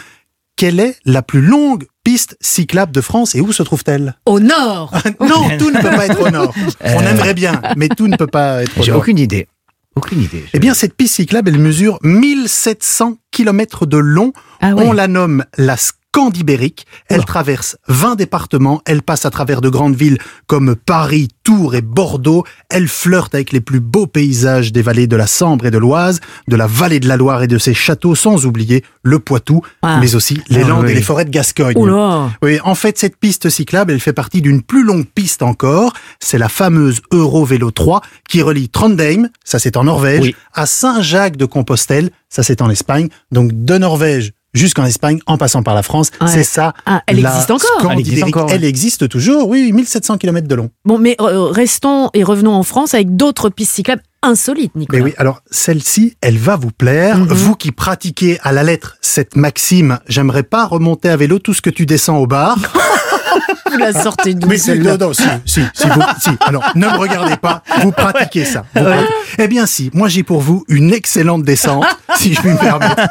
quelle 0.55 0.79
est 0.79 0.95
la 1.05 1.21
plus 1.21 1.41
longue 1.41 1.85
piste 2.03 2.35
cyclable 2.41 2.91
de 2.91 2.99
France 3.01 3.35
et 3.35 3.41
où 3.41 3.51
se 3.53 3.61
trouve-t-elle? 3.63 4.15
Au 4.25 4.39
nord. 4.39 4.91
Non, 5.21 5.49
tout 5.59 5.69
ne 5.71 5.79
peut 5.79 5.89
pas 5.95 6.05
être 6.07 6.19
au 6.19 6.29
nord. 6.31 6.53
On 6.81 6.87
Euh. 6.99 7.11
aimerait 7.11 7.33
bien, 7.35 7.61
mais 7.77 7.87
tout 7.89 8.07
ne 8.07 8.17
peut 8.17 8.27
pas 8.27 8.63
être 8.63 8.77
au 8.79 8.83
J'ai 8.83 8.91
nord. 8.91 9.01
aucune 9.01 9.19
idée. 9.19 9.47
Aucune 9.95 10.21
idée. 10.21 10.45
Eh 10.53 10.59
bien, 10.59 10.73
cette 10.73 10.95
piste 10.95 11.15
cyclable, 11.15 11.49
elle 11.49 11.59
mesure 11.59 11.99
1700 12.03 13.17
km 13.31 13.85
de 13.85 13.97
long. 13.97 14.33
Ah 14.59 14.73
ouais. 14.73 14.85
On 14.85 14.91
la 14.91 15.07
nomme 15.07 15.45
la 15.57 15.77
Scandibérique. 16.15 16.85
Elle 17.09 17.25
traverse 17.25 17.75
20 17.87 18.15
départements. 18.15 18.81
Elle 18.85 19.01
passe 19.01 19.25
à 19.25 19.31
travers 19.31 19.61
de 19.61 19.69
grandes 19.69 19.95
villes 19.95 20.19
comme 20.45 20.75
Paris, 20.75 21.29
Tours 21.43 21.73
et 21.73 21.81
Bordeaux. 21.81 22.43
Elle 22.69 22.87
flirte 22.87 23.33
avec 23.33 23.51
les 23.51 23.61
plus 23.61 23.79
beaux 23.79 24.05
paysages 24.05 24.71
des 24.71 24.83
vallées 24.83 25.07
de 25.07 25.15
la 25.15 25.25
Sambre 25.25 25.65
et 25.65 25.71
de 25.71 25.77
l'Oise, 25.79 26.19
de 26.47 26.55
la 26.55 26.67
vallée 26.67 26.99
de 26.99 27.07
la 27.07 27.17
Loire 27.17 27.41
et 27.41 27.47
de 27.47 27.57
ses 27.57 27.73
châteaux, 27.73 28.13
sans 28.13 28.45
oublier 28.45 28.83
le 29.01 29.17
Poitou, 29.17 29.61
Ah. 29.81 29.97
mais 29.99 30.13
aussi 30.13 30.39
les 30.49 30.61
Ah 30.61 30.67
Landes 30.67 30.85
oui. 30.85 30.91
et 30.91 30.95
les 30.95 31.01
forêts 31.01 31.25
de 31.25 31.31
Gascogne. 31.31 31.75
Oula. 31.77 32.29
Oui, 32.43 32.59
en 32.63 32.75
fait, 32.75 32.99
cette 32.99 33.17
piste 33.17 33.49
cyclable, 33.49 33.91
elle 33.91 33.99
fait 33.99 34.13
partie 34.13 34.41
d'une 34.43 34.61
plus 34.61 34.83
longue 34.83 35.07
piste 35.07 35.41
encore. 35.41 35.93
C'est 36.19 36.37
la 36.37 36.47
fameuse 36.49 37.01
Eurovélo 37.11 37.71
3 37.71 38.01
qui 38.29 38.43
relie 38.43 38.69
Trondheim, 38.69 39.29
ça 39.43 39.57
c'est 39.57 39.77
en 39.77 39.85
Norvège, 39.85 40.21
Oui. 40.21 40.35
à 40.53 40.67
Saint-Jacques-de-Compostelle, 40.67 42.11
ça 42.29 42.43
c'est 42.43 42.61
en 42.61 42.69
Espagne. 42.69 43.09
Donc 43.31 43.49
de 43.51 43.77
Norvège 43.79 44.33
jusqu'en 44.53 44.85
Espagne, 44.85 45.19
en 45.25 45.37
passant 45.37 45.63
par 45.63 45.75
la 45.75 45.83
France, 45.83 46.11
Ouais. 46.21 46.27
c'est 46.27 46.43
ça. 46.43 46.73
Ah, 46.85 47.01
elle 47.07 47.21
la 47.21 47.29
existe 47.31 47.51
encore 47.51 47.91
Elle 47.91 47.99
existe 47.99 48.23
encore, 48.23 48.45
ouais. 48.47 48.55
Elle 48.55 48.63
existe 48.63 49.09
toujours, 49.09 49.47
oui, 49.49 49.71
1700 49.71 50.17
km 50.17 50.47
de 50.47 50.55
long. 50.55 50.69
Bon, 50.85 50.97
mais 50.99 51.15
euh, 51.19 51.45
restons 51.45 52.09
et 52.13 52.23
revenons 52.23 52.53
en 52.53 52.63
France 52.63 52.93
avec 52.93 53.15
d'autres 53.15 53.49
pistes 53.49 53.73
cyclables 53.73 54.01
insolite, 54.21 54.73
Nicolas. 54.75 54.99
Mais 54.99 55.05
oui, 55.05 55.13
alors 55.17 55.41
celle-ci, 55.51 56.15
elle 56.21 56.37
va 56.37 56.55
vous 56.55 56.71
plaire. 56.71 57.17
Mhm. 57.17 57.27
Vous 57.27 57.55
qui 57.55 57.71
pratiquez 57.71 58.39
à 58.41 58.51
la 58.53 58.63
lettre 58.63 58.95
cette 59.01 59.35
maxime, 59.35 59.99
j'aimerais 60.07 60.43
pas 60.43 60.65
remonter 60.65 61.09
à 61.09 61.17
vélo 61.17 61.39
tout 61.39 61.53
ce 61.53 61.61
que 61.61 61.69
tu 61.69 61.85
descends 61.85 62.17
au 62.17 62.27
bar. 62.27 62.57
Vous 63.71 63.77
la 63.77 63.93
sortez 63.93 64.33
d'où 64.33 64.47
Mais 64.47 64.57
si, 64.57 64.77
non, 64.79 64.97
non, 64.97 65.13
si, 65.13 65.23
si, 65.45 65.61
si, 65.73 65.87
vous- 65.89 66.01
si. 66.21 66.29
Alors, 66.41 66.63
ne 66.75 66.85
me 66.87 66.97
regardez 66.97 67.37
pas, 67.37 67.63
vous 67.81 67.91
pratiquez 68.03 68.45
ça. 68.45 68.65
Vous 68.75 68.83
pratiquez. 68.83 69.09
Eh 69.39 69.47
bien, 69.47 69.65
si, 69.65 69.89
moi 69.93 70.07
j'ai 70.09 70.23
pour 70.23 70.41
vous 70.41 70.63
une 70.67 70.93
excellente 70.93 71.43
descente, 71.43 71.85
si 72.17 72.33
je 72.33 72.39
puis 72.41 72.51
me 72.51 72.57
permettre. 72.57 73.01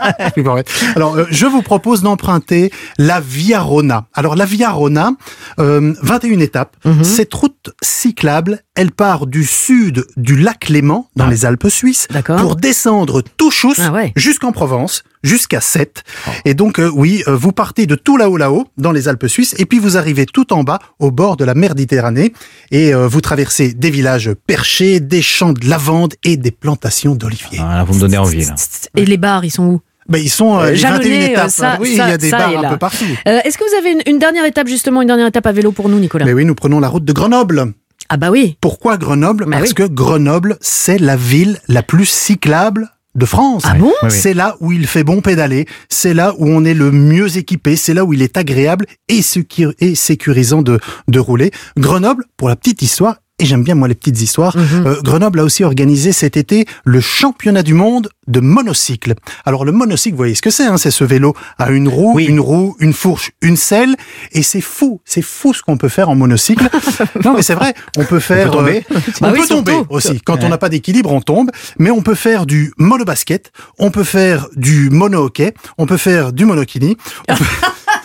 Alors, 0.97 1.17
euh, 1.17 1.27
je 1.31 1.47
vous 1.47 1.63
propose 1.63 2.03
d'emprunter 2.03 2.71
la 2.99 3.21
Via 3.21 3.61
Rona. 3.61 4.07
Alors, 4.15 4.37
la 4.37 4.45
Via 4.45 4.71
Rona, 4.71 5.13
euh, 5.59 5.95
21 6.03 6.41
étapes. 6.41 6.77
Mhm. 6.85 7.05
Cette 7.05 7.35
route 7.35 7.71
cyclable, 7.83 8.61
elle 8.75 8.93
part 8.93 9.27
du 9.27 9.45
sud 9.45 10.05
du 10.17 10.37
lac 10.37 10.69
Léman, 10.69 11.09
dans 11.17 11.27
Ah. 11.27 11.31
les 11.31 11.45
Alpes 11.45 11.69
suisses, 11.69 12.09
pour 12.39 12.57
descendre 12.57 13.23
tout 13.37 13.51
chousse 13.51 13.81
Ah 13.81 13.93
ouais. 13.93 14.13
jusqu'en 14.17 14.53
Provence, 14.53 15.03
jusqu'à 15.23 15.61
Sète. 15.61 16.03
Et 16.45 16.55
donc, 16.55 16.79
euh, 16.79 16.91
oui, 16.95 17.23
euh, 17.29 17.35
vous 17.37 17.53
partez 17.53 17.87
de 17.87 17.95
tout 17.95 18.17
là-haut, 18.17 18.37
là-haut, 18.37 18.67
dans 18.77 18.93
les 18.93 19.09
Alpes 19.09 19.27
suisses, 19.29 19.55
et 19.59 19.67
puis 19.67 19.79
vous 19.79 19.97
arrivez 19.97 20.27
tout 20.27 20.53
en 20.53 20.63
bas, 20.65 20.79
au 20.99 21.11
bord 21.11 21.37
de 21.37 21.45
la 21.45 21.55
mer 21.55 21.71
Méditerranée, 21.75 22.33
et 22.71 22.95
euh, 22.95 23.07
vous 23.09 23.21
traversez 23.21 23.73
des 23.73 23.91
villages 23.91 24.31
perchés, 24.47 25.01
des 25.01 25.23
champs 25.23 25.53
de 25.53 25.69
lavande 25.69 26.15
et 26.25 26.37
des 26.37 26.51
plantations 26.51 27.15
d'oliviers. 27.15 27.59
Ah, 27.61 27.77
là, 27.79 27.85
vous 27.85 27.95
me 27.95 28.01
donnez 28.01 28.19
envie, 28.19 28.45
là. 28.45 28.55
Et 28.97 29.05
les 29.05 29.17
bars, 29.17 29.45
ils 29.45 29.51
sont 29.51 29.65
où? 29.65 29.81
Ben, 30.09 30.19
ils 30.19 30.29
sont 30.31 30.59
euh, 30.59 30.71
les 30.71 30.77
jalonnés, 30.77 31.09
21 31.09 31.21
euh, 31.21 31.31
étapes. 31.33 31.51
ça- 31.51 31.79
oui, 31.81 31.97
ça- 31.97 32.07
il 32.07 32.11
y 32.11 32.13
a 32.13 32.19
des 32.19 32.31
bars 32.31 32.65
un 32.65 32.71
peu 32.71 32.77
partout. 32.77 33.05
Euh, 33.29 33.39
Est-ce 33.45 33.57
que 33.57 33.63
vous 33.69 33.77
avez 33.79 33.93
une, 33.93 34.03
une 34.13 34.19
dernière 34.19 34.45
étape, 34.45 34.67
justement, 34.67 35.01
une 35.01 35.07
dernière 35.09 35.29
étape 35.29 35.47
à 35.47 35.53
vélo 35.53 35.71
pour 35.71 35.89
nous, 35.89 35.99
Nicolas? 36.01 36.25
Mais 36.25 36.33
oui, 36.33 36.45
nous 36.45 36.57
prenons 36.57 36.81
la 36.81 36.89
route 36.89 37.05
de 37.05 37.13
Grenoble. 37.13 37.73
Ah 38.09 38.17
bah 38.17 38.31
oui. 38.31 38.57
Pourquoi 38.61 38.99
Grenoble? 38.99 39.45
Bah 39.47 39.59
Parce 39.59 39.71
oui. 39.71 39.75
que 39.75 39.85
Grenoble, 39.85 40.57
c'est 40.61 40.99
la 40.99 41.15
ville 41.17 41.59
la 41.69 41.83
plus 41.85 42.05
cyclable 42.05 42.89
de 43.15 43.27
France. 43.27 43.63
Ah 43.67 43.75
bon. 43.75 43.93
C'est 44.09 44.35
là 44.35 44.57
où 44.61 44.73
il 44.73 44.87
fait 44.87 45.05
bon 45.05 45.21
pédaler, 45.21 45.67
c'est 45.89 46.15
là 46.15 46.35
où 46.39 46.49
on 46.49 46.65
est 46.65 46.75
le 46.75 46.91
mieux 46.91 47.37
équipé, 47.37 47.77
c'est 47.77 47.95
là 47.95 48.05
où 48.05 48.13
il 48.13 48.23
est 48.23 48.37
agréable 48.37 48.87
et 49.09 49.23
sécurisant 49.23 50.63
de, 50.63 50.79
de 51.09 51.19
rouler. 51.19 51.51
Grenoble, 51.77 52.25
pour 52.37 52.49
la 52.49 52.57
petite 52.57 52.83
histoire, 52.83 53.17
et 53.39 53.45
j'aime 53.45 53.65
bien 53.65 53.75
moi 53.75 53.89
les 53.89 53.95
petites 53.95 54.21
histoires, 54.21 54.57
Mhm. 54.57 54.87
euh, 54.87 55.01
Grenoble 55.03 55.41
a 55.41 55.45
aussi 55.45 55.65
organisé 55.65 56.13
cet 56.13 56.37
été 56.37 56.67
le 56.85 57.01
championnat 57.01 57.63
du 57.63 57.75
monde 57.75 58.09
de 58.29 58.39
monocycle. 58.41 59.15
Alors 59.45 59.65
le 59.65 59.73
monocycle, 59.73 60.13
vous 60.15 60.19
voyez 60.19 60.35
ce 60.37 60.43
que 60.43 60.51
c'est, 60.51 60.67
hein, 60.67 60.77
c'est 60.77 60.93
ce 60.93 61.03
vélo 61.03 61.35
à 61.59 61.71
une 61.71 61.89
roue, 61.89 62.13
Oui. 62.15 62.27
une 62.27 62.39
roue, 62.39 62.77
une 62.79 62.93
fourche, 62.93 63.33
une 63.41 63.57
selle, 63.57 63.97
et 64.33 64.43
c'est 64.43 64.61
fou, 64.61 65.01
c'est 65.05 65.23
fou 65.23 65.53
ce 65.55 65.63
qu'on 65.63 65.77
peut 65.77 65.89
faire 65.89 66.09
en 66.09 66.15
monocycle. 66.15 66.69
non 67.25 67.35
mais 67.35 67.43
c'est 67.43 67.55
vrai, 67.55 67.75
on 67.97 68.05
peut 68.05 68.21
faire... 68.21 68.51
peut 68.51 68.57
tomber. 68.59 68.85
euh, 68.93 68.99
on 69.23 69.33
peut 69.33 69.47
tomber 69.49 69.73
surtout. 69.73 69.87
aussi. 69.95 70.21
Quand 70.21 70.45
on 70.45 70.49
n'a 70.49 70.59
pas 70.59 70.69
d'équilibre, 70.69 71.11
on 71.13 71.21
tombe. 71.21 71.51
Mais 71.79 71.91
on 71.91 72.03
peut 72.03 72.15
faire 72.15 72.47
du 72.47 72.73
monobasket, 72.77 73.51
on 73.79 73.91
peut 73.91 74.05
faire 74.05 74.47
du 74.55 74.89
mono-hockey, 74.91 75.55
on 75.79 75.87
peut 75.87 75.97
faire 75.97 76.33
du 76.33 76.45
monokini. 76.45 76.97
on 77.29 77.35
peut- 77.35 77.45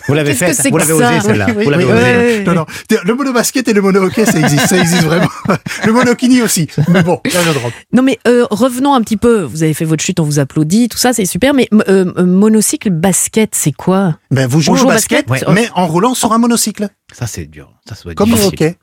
Vous 0.08 0.14
l'avez 0.14 0.34
fait, 0.34 0.52
c'est 0.54 0.70
vous 0.70 0.76
l'avez 0.78 0.92
osé, 0.92 1.04
celle-là. 1.22 1.46
Oui, 1.48 1.54
oui, 1.58 1.64
Vous 1.64 1.70
l'avez 1.70 1.84
oui, 1.84 1.92
osé. 1.92 2.02
oui. 2.02 2.38
Ouais. 2.38 2.44
Non, 2.44 2.54
non. 2.54 2.66
Le 3.04 3.14
monobasket 3.14 3.68
et 3.68 3.72
le 3.72 3.80
mono-hockey, 3.82 4.24
ça 4.24 4.38
existe. 4.38 4.66
Ça 4.68 4.76
existe 4.78 5.04
vraiment. 5.04 5.28
Le 5.84 5.92
monokini 5.92 6.42
aussi. 6.42 6.68
Mais 6.88 7.02
bon, 7.02 7.20
là, 7.24 7.40
je 7.46 7.52
drop. 7.52 7.72
Non 7.92 8.02
mais 8.02 8.18
euh, 8.26 8.46
revenons 8.50 8.94
un 8.94 9.00
petit 9.02 9.16
peu. 9.16 9.42
Vous 9.42 9.62
avez 9.62 9.74
fait 9.74 9.84
votre 9.84 10.02
chute, 10.02 10.18
on 10.20 10.24
vous 10.24 10.38
applaudit, 10.38 10.88
tout 10.88 10.98
ça, 10.98 11.12
c'est 11.12 11.24
super. 11.26 11.54
Mais 11.54 11.68
euh, 11.88 12.12
monocycle 12.24 12.90
basket, 12.90 13.54
c'est 13.54 13.72
quoi? 13.72 14.16
Ben, 14.30 14.46
vous 14.46 14.60
jouez 14.60 14.80
au 14.80 14.86
basket, 14.86 15.26
basket? 15.28 15.48
Mais 15.50 15.68
en 15.74 15.86
roulant 15.86 16.14
sur 16.14 16.32
un 16.32 16.38
monocycle. 16.38 16.88
Ça, 17.12 17.26
c'est 17.26 17.46
dur. 17.46 17.72
Ça, 17.88 17.94
ça 17.94 18.02
doit 18.02 18.12
être 18.12 18.18
Comme 18.18 18.32
au 18.34 18.46
hockey. 18.46 18.76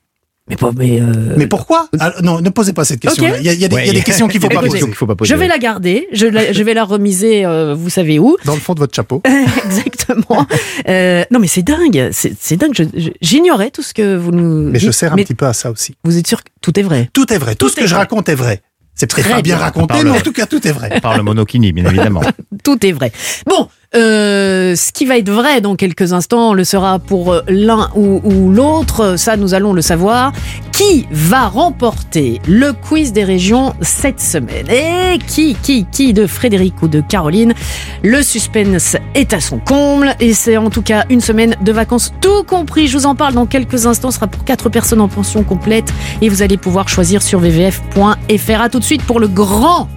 Mais 0.47 0.55
pas. 0.57 0.69
Mais, 0.77 1.01
euh, 1.01 1.33
Mais 1.37 1.47
pourquoi 1.47 1.87
Ah, 1.99 2.13
Non, 2.21 2.39
ne 2.39 2.49
posez 2.49 2.73
pas 2.73 2.85
cette 2.85 2.99
question. 2.99 3.23
Ok. 3.25 3.33
Il 3.39 3.45
y 3.45 3.49
a, 3.49 3.53
il 3.53 3.59
y 3.59 3.65
a 3.65 3.67
des, 3.67 3.77
il 3.77 3.87
y 3.87 3.89
a 3.89 3.93
des 3.93 4.01
questions 4.03 4.27
qu'il 4.27 4.39
faut 4.39 4.47
pas 4.47 4.55
Écoutez, 4.55 4.69
poser. 4.79 4.85
Il 4.89 4.93
faut 4.93 5.07
pas 5.07 5.15
poser. 5.15 5.33
je 5.33 5.35
vais 5.39 5.47
la 5.47 5.57
garder. 5.57 6.07
Je, 6.11 6.27
la- 6.27 6.51
je 6.53 6.61
vais 6.63 6.75
la 6.75 6.83
remiser. 6.83 7.45
euh, 7.45 7.73
vous 7.73 7.89
savez 7.89 8.19
où 8.19 8.37
Dans 8.45 8.53
le 8.53 8.59
fond 8.59 8.75
de 8.75 8.79
votre 8.79 8.93
chapeau. 8.95 9.21
Exactement. 9.65 10.45
Euh, 10.87 11.23
non 11.31 11.39
mais 11.39 11.47
c'est 11.47 11.63
dingue. 11.63 12.09
C'est 12.11 12.57
dingue. 12.57 12.73
J'ignorais 13.21 13.71
tout 13.71 13.81
ce 13.81 13.93
que 13.93 14.15
vous 14.15 14.31
nous. 14.31 14.69
Mais 14.69 14.77
je 14.77 14.91
sers 14.91 15.13
un 15.13 15.15
Mais 15.15 15.23
petit 15.23 15.33
peu 15.33 15.45
à 15.47 15.53
ça 15.53 15.71
aussi. 15.71 15.95
Vous 16.03 16.15
êtes 16.17 16.27
sûr 16.27 16.43
que 16.43 16.49
tout 16.61 16.79
est 16.79 16.83
vrai? 16.83 17.09
Tout 17.11 17.31
est 17.33 17.37
vrai. 17.39 17.55
Tout, 17.55 17.65
Tout 17.65 17.71
ce 17.71 17.75
que 17.77 17.87
je 17.87 17.95
raconte 17.95 18.29
est 18.29 18.35
vrai. 18.35 18.61
C'est 18.93 19.07
Très 19.07 19.23
pas 19.23 19.41
bien 19.41 19.41
bien. 19.41 19.57
raconté, 19.57 19.95
mais 20.03 20.11
en 20.11 20.21
tout 20.21 20.31
cas, 20.31 20.45
tout 20.45 20.65
est 20.67 20.71
vrai. 20.71 20.99
Par 21.01 21.17
le 21.17 21.23
monokini, 21.23 21.73
bien 21.73 21.85
évidemment. 21.85 22.21
Tout 22.63 22.85
est 22.85 22.93
vrai. 22.93 23.11
Bon, 23.45 23.67
euh, 23.95 24.75
ce 24.75 24.91
qui 24.91 25.05
va 25.05 25.17
être 25.17 25.29
vrai 25.29 25.61
dans 25.61 25.75
quelques 25.75 26.11
instants 26.11 26.53
le 26.53 26.63
sera 26.63 26.99
pour 26.99 27.33
euh, 27.33 27.41
l'un 27.47 27.89
ou, 27.95 28.51
l'autre. 28.51 29.17
Ça, 29.17 29.37
nous 29.37 29.53
allons 29.53 29.73
le 29.73 29.81
savoir. 29.81 30.33
Qui 30.71 31.07
va 31.09 31.47
remporter 31.47 32.41
le 32.47 32.73
quiz 32.73 33.13
des 33.13 33.23
régions 33.23 33.73
cette 33.79 34.19
semaine? 34.19 34.69
Et 34.69 35.17
qui, 35.25 35.55
qui, 35.55 35.85
qui 35.85 36.11
de 36.11 36.27
Frédéric 36.27 36.81
ou 36.81 36.89
de 36.89 36.99
Caroline? 36.99 37.53
Le 38.03 38.21
suspense 38.21 38.97
est 39.13 39.33
à 39.33 39.39
son 39.39 39.59
comble 39.59 40.13
et 40.19 40.33
c'est 40.33 40.57
en 40.57 40.69
tout 40.69 40.81
cas 40.81 41.05
une 41.09 41.21
semaine 41.21 41.55
de 41.61 41.71
vacances 41.71 42.13
tout 42.19 42.43
compris. 42.43 42.87
Je 42.87 42.97
vous 42.97 43.05
en 43.05 43.15
parle 43.15 43.33
dans 43.33 43.45
quelques 43.45 43.85
instants. 43.85 44.11
Ce 44.11 44.17
sera 44.17 44.27
pour 44.27 44.43
quatre 44.43 44.67
personnes 44.69 45.01
en 45.01 45.07
pension 45.07 45.43
complète 45.43 45.93
et 46.21 46.27
vous 46.27 46.41
allez 46.41 46.57
pouvoir 46.57 46.89
choisir 46.89 47.21
sur 47.21 47.39
vvf.fr. 47.39 48.61
À 48.61 48.69
tout 48.69 48.79
de 48.79 48.83
suite 48.83 49.03
pour 49.03 49.21
le 49.21 49.29
grand 49.29 49.87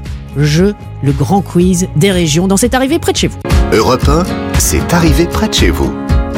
jeu, 0.44 0.74
le 1.03 1.12
grand 1.12 1.42
quiz 1.42 1.88
des 1.96 2.11
régions 2.11 2.46
dans 2.48 2.57
cette 2.57 2.74
arrivée 2.74 2.98
près 2.98 3.12
de 3.12 3.16
chez 3.18 3.29
vous. 3.29 3.38
Europe 3.72 4.09
1, 4.09 4.24
c'est 4.59 4.92
arrivé 4.94 5.27
près 5.27 5.48
de 5.48 5.55
chez 5.55 5.70
vous. 5.70 5.92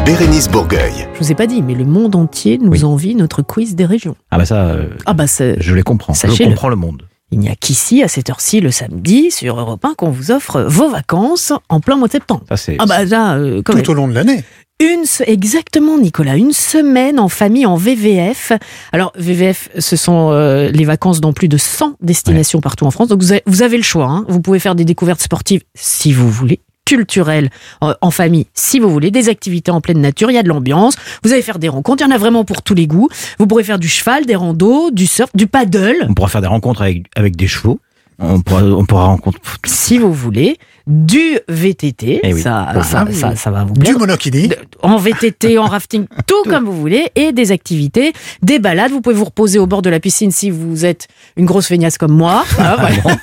Bérénice 0.05 0.49
Bourgueil. 0.49 1.09
Je 1.15 1.19
vous 1.21 1.31
ai 1.31 1.35
pas 1.35 1.47
dit, 1.47 1.63
mais 1.63 1.75
le 1.75 1.85
monde 1.85 2.17
entier 2.17 2.59
nous 2.59 2.71
Oui. 2.71 2.85
envie 2.85 3.15
notre 3.15 3.43
quiz 3.43 3.75
des 3.77 3.85
régions. 3.85 4.17
Ah 4.31 4.39
bah 4.39 4.45
ça, 4.47 4.67
euh, 4.69 4.87
Ah 5.07 5.13
bah 5.13 5.27
c'est- 5.27 5.57
je 5.61 5.75
les 5.75 5.83
comprends. 5.83 6.15
Je 6.15 6.43
comprends 6.45 6.69
le 6.69 6.77
monde. 6.77 7.03
il 7.33 7.39
n'y 7.39 7.49
a 7.49 7.55
qu'ici 7.55 8.03
à 8.03 8.09
cette 8.09 8.29
heure-ci 8.29 8.61
le 8.61 8.73
samedi 8.73 9.31
sur 9.31 9.57
Europe 9.61 9.85
1 9.85 9.95
qu'on 9.95 10.11
vous 10.11 10.33
offre 10.33 10.63
vos 10.63 10.89
vacances 10.91 11.53
en 11.69 11.79
plein 11.79 11.95
mois 11.95 12.09
de 12.09 12.13
septembre. 12.13 12.43
Ça. 12.57 12.73
Ah 12.81 12.87
bah 12.87 13.05
là, 13.05 13.37
euh, 13.37 13.63
quand 13.65 13.75
même. 13.75 13.85
Tout 13.85 13.93
au 13.93 13.95
long 13.95 14.09
de 14.09 14.15
l'année. 14.15 14.43
Une, 14.81 15.05
exactement, 15.27 15.99
Nicolas, 15.99 16.37
une 16.37 16.53
semaine 16.53 17.21
en 17.21 17.29
famille 17.29 17.67
en 17.67 17.77
VVF. 17.77 18.53
Alors, 18.93 19.13
VVF, 19.15 19.69
ce 19.79 19.95
sont 19.95 20.31
euh, 20.31 20.71
les 20.71 20.87
vacances 20.87 21.21
dans 21.21 21.35
plus 21.35 21.49
de 21.49 21.59
100 21.59 21.97
destinations 22.01 22.63
partout 22.63 22.87
en 22.87 22.91
France. 22.91 23.09
Donc, 23.09 23.23
vous 23.23 23.63
avez, 23.63 23.77
le 23.77 23.83
choix. 23.83 24.07
hein. 24.07 24.25
Vous 24.29 24.41
pouvez 24.41 24.59
faire 24.59 24.75
des 24.75 24.87
découvertes 24.87 25.21
sportives 25.21 25.63
si 25.75 26.15
vous 26.15 26.31
voulez 26.31 26.61
culturelles 26.87 27.51
en 27.81 28.11
famille 28.11 28.47
si 28.53 28.81
vous 28.81 28.91
voulez, 28.91 29.13
des 29.13 29.29
activités 29.29 29.71
en 29.71 29.81
pleine 29.81 30.01
nature, 30.01 30.29
il 30.31 30.35
y 30.35 30.39
a 30.39 30.43
de 30.43 30.49
l'ambiance, 30.49 30.95
vous 31.23 31.33
allez 31.33 31.43
faire 31.43 31.61
des 31.61 31.69
rencontres, 31.69 32.03
il 32.03 32.09
y 32.09 32.13
en 32.13 32.15
a 32.15 32.19
vraiment 32.19 32.45
pour 32.45 32.63
tous 32.63 32.75
les 32.75 32.89
goûts. 32.89 33.09
Vous 33.39 33.47
pourrez 33.47 33.63
faire 33.63 33.79
du 33.79 33.89
cheval, 33.89 34.27
des 34.27 34.35
randos, 34.35 34.91
du 34.91 35.07
surf, 35.07 35.31
du 35.35 35.47
paddle, 35.47 36.07
On 36.09 36.15
pourra 36.15 36.29
faire 36.29 36.41
des 36.41 36.49
rencontres 36.49 36.83
avec, 36.83 37.05
avec 37.15 37.37
des 37.37 37.47
chevaux. 37.47 37.79
On 38.23 38.41
pourra, 38.43 38.63
on 38.63 38.85
pourra 38.85 39.07
rencontrer. 39.07 39.41
si 39.65 39.97
vous 39.99 40.13
voulez, 40.13 40.59
du 40.87 41.39
VTT, 41.49 42.21
Eh 42.23 42.35
oui. 42.35 42.41
ça, 42.43 42.71
ça, 42.83 43.07
ça, 43.13 43.35
ça 43.35 43.51
va 43.51 43.65
vous 43.65 43.73
plaire. 43.73 43.95
Du 43.95 43.99
monokini. 43.99 44.51
En 44.83 44.99
VTT, 44.99 45.57
en 45.57 45.65
rafting, 45.65 46.05
tout 46.27 46.43
comme 46.45 46.67
vous 46.67 46.79
voulez, 46.79 47.11
et 47.15 47.33
des 47.33 47.51
activités, 47.51 48.13
des 48.43 48.59
balades. 48.59 48.91
Vous 48.91 49.01
pouvez 49.01 49.15
vous 49.15 49.25
reposer 49.25 49.59
au 49.59 49.67
bord 49.67 49.81
de 49.83 49.89
la 49.89 50.01
piscine 50.01 50.31
si 50.31 50.51
vous 50.51 50.85
êtes 50.85 51.09
une 51.37 51.47
grosse 51.47 51.69
feignasse 51.69 51.97
comme 51.99 52.13
moi. 52.13 52.45
Ah, 52.59 52.77
voilà. 52.79 53.17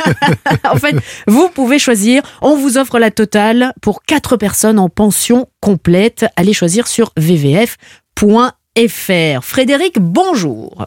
en 0.74 0.78
fait, 0.78 0.96
vous 1.28 1.48
pouvez 1.50 1.78
choisir. 1.78 2.24
On 2.42 2.56
vous 2.56 2.78
offre 2.80 2.98
la 2.98 3.12
totale 3.12 3.74
pour 3.82 4.02
quatre 4.04 4.36
personnes 4.36 4.80
en 4.80 4.90
pension 4.90 5.46
complète. 5.62 6.26
Allez 6.38 6.54
choisir 6.54 6.88
sur 6.88 7.12
vvf.fr. 7.18 9.44
Frédéric, 9.44 10.00
bonjour. 10.00 10.86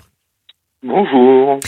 Bonjour. 0.82 1.60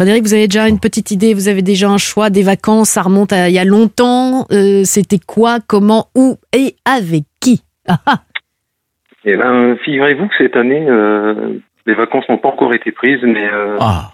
Frédéric, 0.00 0.22
vous 0.22 0.32
avez 0.32 0.48
déjà 0.48 0.66
une 0.66 0.80
petite 0.80 1.10
idée, 1.10 1.34
vous 1.34 1.48
avez 1.48 1.60
déjà 1.60 1.90
un 1.90 1.98
choix 1.98 2.30
des 2.30 2.42
vacances, 2.42 2.88
ça 2.88 3.02
remonte 3.02 3.34
à 3.34 3.50
il 3.50 3.54
y 3.54 3.58
a 3.58 3.66
longtemps. 3.66 4.46
Euh, 4.50 4.80
C'était 4.84 5.18
quoi, 5.18 5.58
comment, 5.66 6.06
où 6.14 6.36
et 6.56 6.76
avec 6.86 7.24
qui? 7.38 7.62
Ah, 7.86 7.98
ah. 8.06 8.22
Eh 9.26 9.36
ben, 9.36 9.76
figurez-vous 9.84 10.28
que 10.28 10.34
cette 10.38 10.56
année, 10.56 10.86
euh, 10.88 11.58
les 11.84 11.94
vacances 11.94 12.24
n'ont 12.30 12.38
pas 12.38 12.48
encore 12.48 12.72
été 12.72 12.92
prises, 12.92 13.20
mais 13.24 13.46
euh, 13.52 13.76
Ah, 13.78 14.12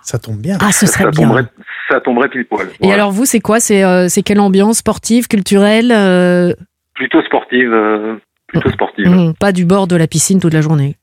Ça 0.00 0.18
tombe 0.18 0.38
bien. 0.38 0.56
Ah, 0.58 0.72
ce 0.72 0.86
serait 0.86 1.04
ça, 1.04 1.10
bien. 1.10 1.28
tomberait, 1.28 1.44
ça 1.90 2.00
tomberait 2.00 2.30
pile 2.30 2.46
poil. 2.46 2.68
Et 2.68 2.76
Voilà. 2.80 2.94
alors 2.94 3.10
vous, 3.12 3.26
c'est 3.26 3.40
quoi? 3.40 3.60
C'est 3.60 3.84
euh, 3.84 4.08
quelle 4.24 4.40
ambiance 4.40 4.78
sportive, 4.78 5.28
culturelle 5.28 5.92
euh, 5.92 6.54
Plutôt 6.94 7.20
sportive. 7.24 7.70
euh, 7.74 8.16
plutôt 8.46 8.70
sportive. 8.70 9.06
hum, 9.06 9.34
Pas 9.38 9.52
du 9.52 9.66
bord 9.66 9.86
de 9.86 9.96
la 9.96 10.06
piscine 10.06 10.40
toute 10.40 10.54
la 10.54 10.62
journée. 10.62 10.96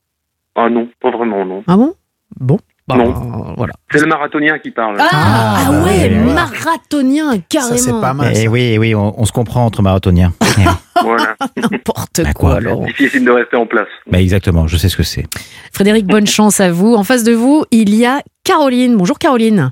Ah 0.56 0.68
non, 0.68 0.88
pas 1.00 1.12
vraiment, 1.12 1.46
non. 1.46 1.62
Ah 1.68 1.76
bon? 1.76 1.94
Bon. 2.40 2.58
Bah, 2.88 2.96
Non. 2.96 3.54
Voilà. 3.56 3.74
C'est 3.92 4.00
le 4.00 4.06
marathonien 4.06 4.58
qui 4.58 4.70
parle. 4.70 4.96
Ah, 4.98 5.08
Ah, 5.12 5.56
ah 5.66 5.70
bah 5.70 5.84
ouais, 5.84 6.10
oui, 6.10 6.32
marathonien, 6.32 7.38
carrément. 7.48 7.76
Ça, 7.76 7.82
c'est 7.84 8.00
pas 8.00 8.14
mal. 8.14 8.32
Eh 8.34 8.44
ça. 8.44 8.48
oui, 8.50 8.78
oui, 8.78 8.94
on, 8.94 9.20
on 9.20 9.24
se 9.26 9.32
comprend 9.32 9.64
entre 9.66 9.82
marathoniens. 9.82 10.32
Eh, 10.60 10.64
Voilà. 11.04 11.36
N'importe 11.56 12.22
Bah, 12.24 12.32
quoi, 12.32 12.50
quoi, 12.50 12.56
alors. 12.56 12.84
Difficile 12.86 13.24
de 13.24 13.30
rester 13.30 13.56
en 13.56 13.66
place. 13.66 13.86
bah 14.10 14.20
exactement, 14.20 14.66
je 14.66 14.76
sais 14.76 14.88
ce 14.88 14.96
que 14.96 15.04
c'est. 15.04 15.24
Frédéric, 15.72 16.06
bonne 16.06 16.26
chance 16.38 16.58
à 16.60 16.72
vous. 16.72 16.94
En 16.94 17.04
face 17.04 17.22
de 17.22 17.32
vous, 17.32 17.64
il 17.70 17.94
y 17.94 18.04
a 18.04 18.20
Caroline. 18.42 18.96
Bonjour 18.96 19.18
Caroline. 19.20 19.70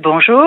Bonjour. 0.00 0.44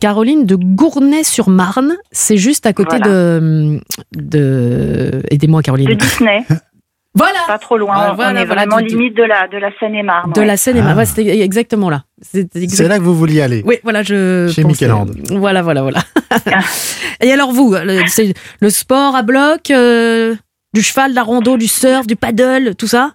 Caroline 0.00 0.46
de 0.46 0.56
Gournay-sur-Marne. 0.56 1.96
C'est 2.10 2.38
juste 2.38 2.64
à 2.64 2.72
côté 2.72 2.98
de, 3.00 3.78
de... 4.16 5.22
Aidez-moi 5.30 5.60
De 5.60 5.66
Caroline. 5.66 5.94
Disney, 5.94 6.46
Voilà 7.14 7.40
pas 7.46 7.58
trop 7.58 7.76
loin. 7.76 7.92
Ah, 7.94 8.12
voilà, 8.14 8.32
on 8.32 8.42
est 8.42 8.46
voilà, 8.46 8.62
vraiment 8.66 8.78
limite 8.78 9.14
de 9.14 9.22
la, 9.22 9.46
de 9.46 9.58
la 9.58 9.70
Seine-et-Marne. 9.78 10.32
De 10.32 10.40
ouais. 10.40 10.46
la 10.46 10.56
Seine-et-Marne. 10.56 10.94
Ah. 10.94 11.00
Ouais, 11.00 11.04
c'était 11.04 11.40
exactement 11.40 11.90
là. 11.90 12.04
C'est 12.22 12.56
exact- 12.56 12.88
là 12.88 12.98
que 12.98 13.02
vous 13.02 13.14
vouliez 13.14 13.42
aller. 13.42 13.62
Oui, 13.66 13.76
voilà, 13.82 14.02
je. 14.02 14.48
Chez 14.54 14.62
pensais-. 14.62 14.88
Voilà, 15.30 15.60
voilà, 15.62 15.82
voilà. 15.82 16.00
Et 17.20 17.30
alors 17.32 17.52
vous, 17.52 17.74
le, 17.74 18.02
c'est 18.06 18.32
le 18.60 18.70
sport 18.70 19.14
à 19.14 19.22
bloc, 19.22 19.70
euh, 19.70 20.34
du 20.72 20.82
cheval, 20.82 21.10
de 21.10 21.16
la 21.16 21.22
rando, 21.22 21.56
du 21.58 21.68
surf, 21.68 22.06
du 22.06 22.16
paddle, 22.16 22.74
tout 22.76 22.86
ça? 22.86 23.12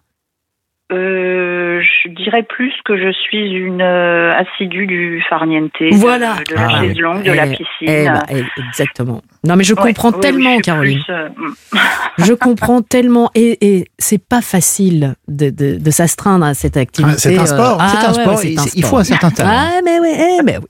Euh, 0.94 1.82
je 1.82 2.10
dirais 2.10 2.44
plus 2.44 2.72
que 2.86 2.96
je 2.98 3.12
suis 3.12 3.52
une 3.52 3.82
euh, 3.82 4.32
assidue 4.34 4.88
du 4.88 5.22
farniente, 5.30 5.74
Voilà. 5.92 6.36
de, 6.48 6.52
de 6.52 6.56
la 6.56 6.68
Ah, 6.70 6.80
chaise 6.82 6.98
longue, 7.00 7.24
de 7.24 7.32
la 7.34 7.46
Eh, 7.46 7.50
piscine. 7.50 7.66
eh 7.88 8.06
ben, 8.06 8.24
eh, 8.32 8.44
exactement. 8.70 9.22
Non, 9.44 9.58
mais 9.58 9.66
je 9.66 9.74
Ouais, 9.74 9.82
comprends 9.94 10.12
oui, 10.14 10.20
tellement, 10.22 10.56
je 10.58 10.62
Caroline. 10.62 11.04
plus, 11.04 11.14
euh, 11.14 11.28
mm. 11.36 11.78
Je 12.26 12.34
comprends 12.34 12.82
tellement. 12.82 13.30
Et, 13.36 13.58
et 13.80 13.86
c'est 14.00 14.24
pas 14.26 14.42
facile 14.42 15.16
de, 15.28 15.50
de, 15.50 15.78
de 15.78 15.92
s'astreindre 15.92 16.46
à 16.46 16.54
cette 16.54 16.78
activité. 16.78 17.14
Ah, 17.16 17.20
c'est 17.20 17.38
un 17.38 17.46
sport. 17.46 17.82
euh, 17.82 17.86
C'est 17.90 17.98
ah 17.98 18.06
un 18.06 18.08
ouais, 18.14 18.22
sport, 18.22 18.38
ouais, 18.38 18.46
un 18.58 18.64
il 18.64 18.70
sport. 18.86 18.90
faut 18.90 18.98
un 18.98 19.04
certain 19.04 19.30
talent. 19.32 19.50
Ah, 19.54 19.80
mais 19.84 20.00
oui, 20.00 20.10
eh, 20.18 20.42
mais 20.44 20.58
oui. 20.58 20.66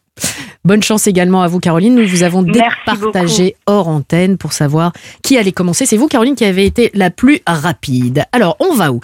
Bonne 0.67 0.83
chance 0.83 1.07
également 1.07 1.43
à 1.43 1.47
vous, 1.47 1.61
Caroline. 1.61 1.95
Nous 1.95 2.05
vous 2.05 2.23
avons 2.23 2.43
départagé 2.43 3.55
hors 3.67 3.87
antenne 3.87 4.37
pour 4.37 4.51
savoir 4.51 4.91
qui 5.23 5.37
allait 5.37 5.53
commencer. 5.53 5.85
C'est 5.85 5.95
vous, 5.95 6.09
Caroline, 6.09 6.35
qui 6.35 6.43
avez 6.43 6.65
été 6.65 6.91
la 6.93 7.09
plus 7.09 7.39
rapide. 7.47 8.25
Alors, 8.33 8.57
on 8.59 8.73
va 8.73 8.91
où 8.91 8.99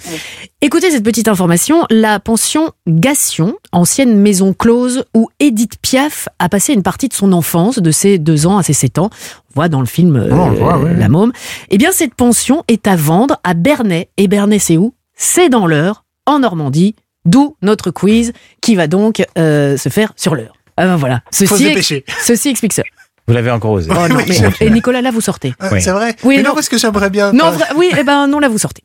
Écoutez 0.60 0.92
cette 0.92 1.06
petite 1.06 1.30
information. 1.30 1.86
La 1.90 2.20
pension 2.20 2.72
Gassion, 2.86 3.56
ancienne 3.72 4.20
maison 4.20 4.52
close 4.52 5.06
où 5.14 5.30
Edith 5.40 5.78
Piaf 5.82 6.28
a 6.38 6.50
passé 6.50 6.74
une 6.74 6.84
partie 6.84 7.08
de 7.08 7.14
son 7.14 7.32
enfance, 7.32 7.80
de 7.80 7.92
ses 7.92 8.18
deux 8.18 8.46
ans 8.46 8.58
à 8.58 8.64
ses 8.64 8.74
sept 8.74 8.98
ans. 8.98 9.10
On 9.52 9.54
voit 9.56 9.70
dans 9.70 9.80
le 9.80 9.86
film 9.86 10.18
euh, 10.18 10.32
Oh, 10.34 10.52
voit. 10.56 10.92
La 10.92 11.08
Môme. 11.08 11.32
Eh 11.70 11.78
bien, 11.78 11.94
cette 11.94 12.14
pension 12.14 12.66
est 12.68 12.88
à 12.88 12.98
vendre 12.98 13.40
à 13.46 13.54
Bernay. 13.54 14.10
Et 14.18 14.28
Bernay, 14.28 14.60
c'est 14.60 14.76
où? 14.76 14.96
C'est 15.16 15.48
dans 15.48 15.66
l'Eure, 15.66 16.04
en 16.26 16.40
Normandie. 16.40 16.94
D'où 17.24 17.56
notre 17.62 17.90
quiz 17.90 18.34
qui 18.60 18.76
va 18.76 18.88
donc 18.88 19.26
euh, 19.38 19.78
se 19.78 19.88
faire 19.88 20.12
sur 20.18 20.36
l'heure. 20.36 20.56
Ah 20.78 20.86
ben 20.86 20.96
voilà. 20.96 21.22
Faut 21.32 21.32
se 21.32 21.46
Ceci, 21.48 21.64
dépêcher. 21.66 22.06
ceci 22.22 22.50
explique 22.50 22.74
ça. 22.74 22.84
Vous 23.28 23.34
l'avez 23.34 23.52
encore 23.52 23.72
osé. 23.72 23.90
Oh 23.92 24.08
non, 24.10 24.16
Oui, 24.18 24.24
mais- 24.28 24.66
et 24.68 24.70
Nicolas, 24.70 25.02
là, 25.02 25.12
vous 25.12 25.22
sortez. 25.22 25.54
Ah, 25.60 25.70
Oui. 25.72 25.82
C'est 25.82 25.92
vrai 25.92 26.14
Oui, 26.24 26.38
Mais 26.38 26.44
non. 26.44 26.50
non, 26.50 26.56
parce 26.56 26.68
que 26.70 26.78
j'aimerais 26.78 27.10
bien. 27.10 27.32
Non, 27.32 27.52
vra- 27.52 27.74
oui, 27.78 27.90
eh 27.98 28.04
ben 28.04 28.28
non, 28.28 28.40
là, 28.40 28.50
vous 28.50 28.58
sortez. 28.58 28.84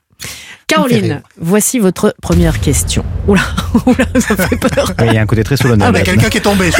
Caroline, 0.68 1.22
voici 1.40 1.78
votre 1.78 2.14
première 2.20 2.60
question. 2.60 3.02
Oula, 3.26 3.40
oula, 3.86 4.04
ça 4.20 4.36
fait 4.36 4.56
peur. 4.56 4.92
Oui, 5.00 5.06
Il 5.08 5.14
y 5.14 5.18
a 5.18 5.22
un 5.22 5.26
côté 5.26 5.42
très 5.42 5.56
solennel. 5.56 5.86
Ah, 5.88 5.92
bah, 5.92 6.02
quelqu'un 6.02 6.28
qui 6.28 6.36
est 6.38 6.42
tombé. 6.42 6.70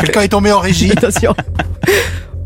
quelqu'un 0.00 0.20
est 0.20 0.28
tombé 0.28 0.52
en 0.52 0.60
régie. 0.60 0.92
Attention. 0.92 1.34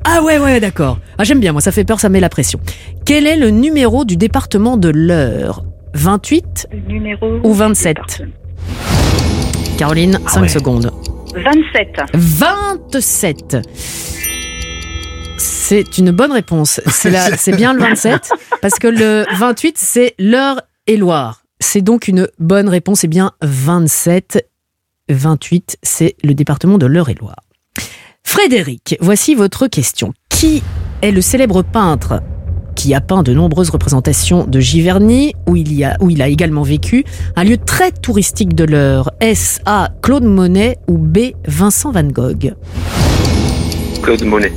Ah 0.04 0.22
ouais, 0.22 0.38
ouais, 0.38 0.60
d'accord. 0.60 0.98
Ah, 1.18 1.24
j'aime 1.24 1.40
bien, 1.40 1.52
moi, 1.52 1.60
ça 1.60 1.72
fait 1.72 1.84
peur, 1.84 2.00
ça 2.00 2.08
met 2.08 2.20
la 2.20 2.28
pression. 2.28 2.60
Quel 3.04 3.26
est 3.26 3.36
le 3.36 3.50
numéro 3.50 4.04
du 4.04 4.16
département 4.16 4.76
de 4.76 4.88
l'Eure? 4.88 5.64
28 5.94 6.68
Le 6.72 6.78
numéro 6.92 7.38
Ou 7.42 7.52
27. 7.52 8.22
Caroline, 9.76 10.18
5 10.26 10.40
ouais. 10.42 10.48
secondes. 10.48 10.92
27. 11.34 12.02
27. 12.14 13.56
C'est 15.38 15.98
une 15.98 16.10
bonne 16.10 16.32
réponse. 16.32 16.80
C'est 16.86 17.10
la- 17.10 17.36
c'est 17.36 17.56
bien 17.56 17.72
le 17.72 17.80
27 17.80 18.30
parce 18.60 18.78
que 18.78 18.88
le 18.88 19.24
28 19.38 19.76
c'est 19.78 20.14
l'heure 20.18 20.60
et 20.86 20.96
Loire. 20.96 21.42
C'est 21.60 21.80
donc 21.82 22.08
une 22.08 22.28
bonne 22.38 22.68
réponse. 22.68 23.00
C'est 23.00 23.08
bien 23.08 23.32
27. 23.42 24.48
28 25.08 25.78
c'est 25.82 26.16
le 26.22 26.34
département 26.34 26.78
de 26.78 26.86
l'Eure 26.86 27.08
et 27.08 27.14
Loire. 27.14 27.40
Frédéric, 28.24 28.96
voici 29.00 29.34
votre 29.34 29.66
question. 29.66 30.12
Qui 30.28 30.62
est 31.02 31.10
le 31.10 31.20
célèbre 31.20 31.62
peintre 31.62 32.20
qui 32.82 32.94
a 32.94 33.00
peint 33.00 33.22
de 33.22 33.32
nombreuses 33.32 33.70
représentations 33.70 34.44
de 34.44 34.58
Giverny, 34.58 35.34
où 35.48 35.54
il, 35.54 35.72
y 35.72 35.84
a, 35.84 35.96
où 36.00 36.10
il 36.10 36.20
a 36.20 36.26
également 36.26 36.62
vécu, 36.64 37.04
un 37.36 37.44
lieu 37.44 37.56
très 37.56 37.92
touristique 37.92 38.56
de 38.56 38.64
l'heure. 38.64 39.12
Est-ce 39.20 39.60
A. 39.66 39.90
Claude 40.02 40.24
Monet 40.24 40.78
ou 40.88 40.98
B. 40.98 41.18
Vincent 41.46 41.92
Van 41.92 42.02
Gogh 42.02 42.54
Claude 44.02 44.24
Monet. 44.24 44.52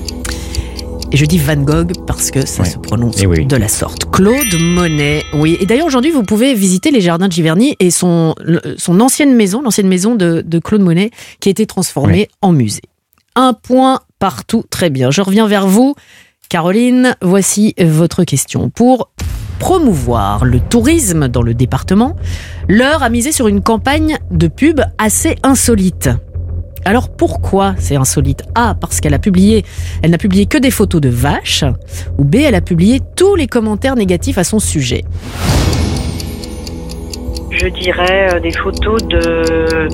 Et 1.11 1.17
je 1.17 1.25
dis 1.27 1.37
Van 1.37 1.55
Gogh 1.55 1.91
parce 2.07 2.31
que 2.31 2.47
ça 2.47 2.63
Oui. 2.63 2.69
se 2.71 2.79
prononce 2.79 3.17
Eh 3.21 3.27
oui. 3.27 3.45
de 3.45 3.55
la 3.57 3.67
sorte. 3.67 4.09
Claude 4.11 4.59
Monet, 4.59 5.21
oui. 5.35 5.55
Et 5.59 5.67
d'ailleurs, 5.67 5.85
aujourd'hui, 5.85 6.09
vous 6.09 6.23
pouvez 6.23 6.55
visiter 6.55 6.89
les 6.89 7.01
jardins 7.01 7.27
de 7.27 7.31
Giverny 7.33 7.75
et 7.79 7.91
son, 7.91 8.33
son 8.77 8.99
ancienne 9.01 9.35
maison, 9.35 9.61
l'ancienne 9.61 9.87
maison 9.87 10.15
de, 10.15 10.41
de 10.43 10.57
Claude 10.57 10.81
Monet, 10.81 11.11
qui 11.39 11.49
a 11.49 11.51
été 11.51 11.67
transformée 11.67 12.27
en 12.41 12.53
musée. 12.53 12.81
Un 13.35 13.53
point 13.53 13.99
partout, 14.17 14.63
très 14.71 14.89
bien. 14.89 15.11
Je 15.11 15.21
reviens 15.21 15.45
vers 15.45 15.67
vous. 15.67 15.93
Caroline, 16.55 17.17
voici 17.21 17.75
votre 17.77 18.23
question. 18.23 18.69
Pour 18.69 19.09
promouvoir 19.59 20.45
le 20.45 20.61
tourisme 20.61 21.27
dans 21.27 21.41
le 21.41 21.53
département, 21.53 22.15
l'heure 22.69 23.03
a 23.03 23.09
misé 23.09 23.33
sur 23.33 23.49
une 23.49 23.61
campagne 23.61 24.17
de 24.31 24.47
pub 24.47 24.79
assez 24.97 25.35
insolite. 25.43 26.09
Alors 26.85 27.09
pourquoi 27.09 27.75
c'est 27.77 27.97
insolite? 27.97 28.43
A, 28.55 28.73
parce 28.73 29.01
qu'elle 29.01 29.13
a 29.13 29.19
publié, 29.19 29.65
elle 30.01 30.11
n'a 30.11 30.17
publié 30.17 30.45
que 30.45 30.57
des 30.57 30.71
photos 30.71 31.01
de 31.01 31.09
vaches, 31.09 31.65
ou 32.17 32.23
B, 32.23 32.35
elle 32.35 32.55
a 32.55 32.61
publié 32.61 33.01
tous 33.17 33.35
les 33.35 33.47
commentaires 33.47 33.97
négatifs 33.97 34.37
à 34.37 34.45
son 34.45 34.59
sujet? 34.59 35.03
Je 37.51 37.67
dirais 37.67 38.29
euh, 38.33 38.39
des 38.39 38.53
photos 38.53 39.03
de. 39.09 39.89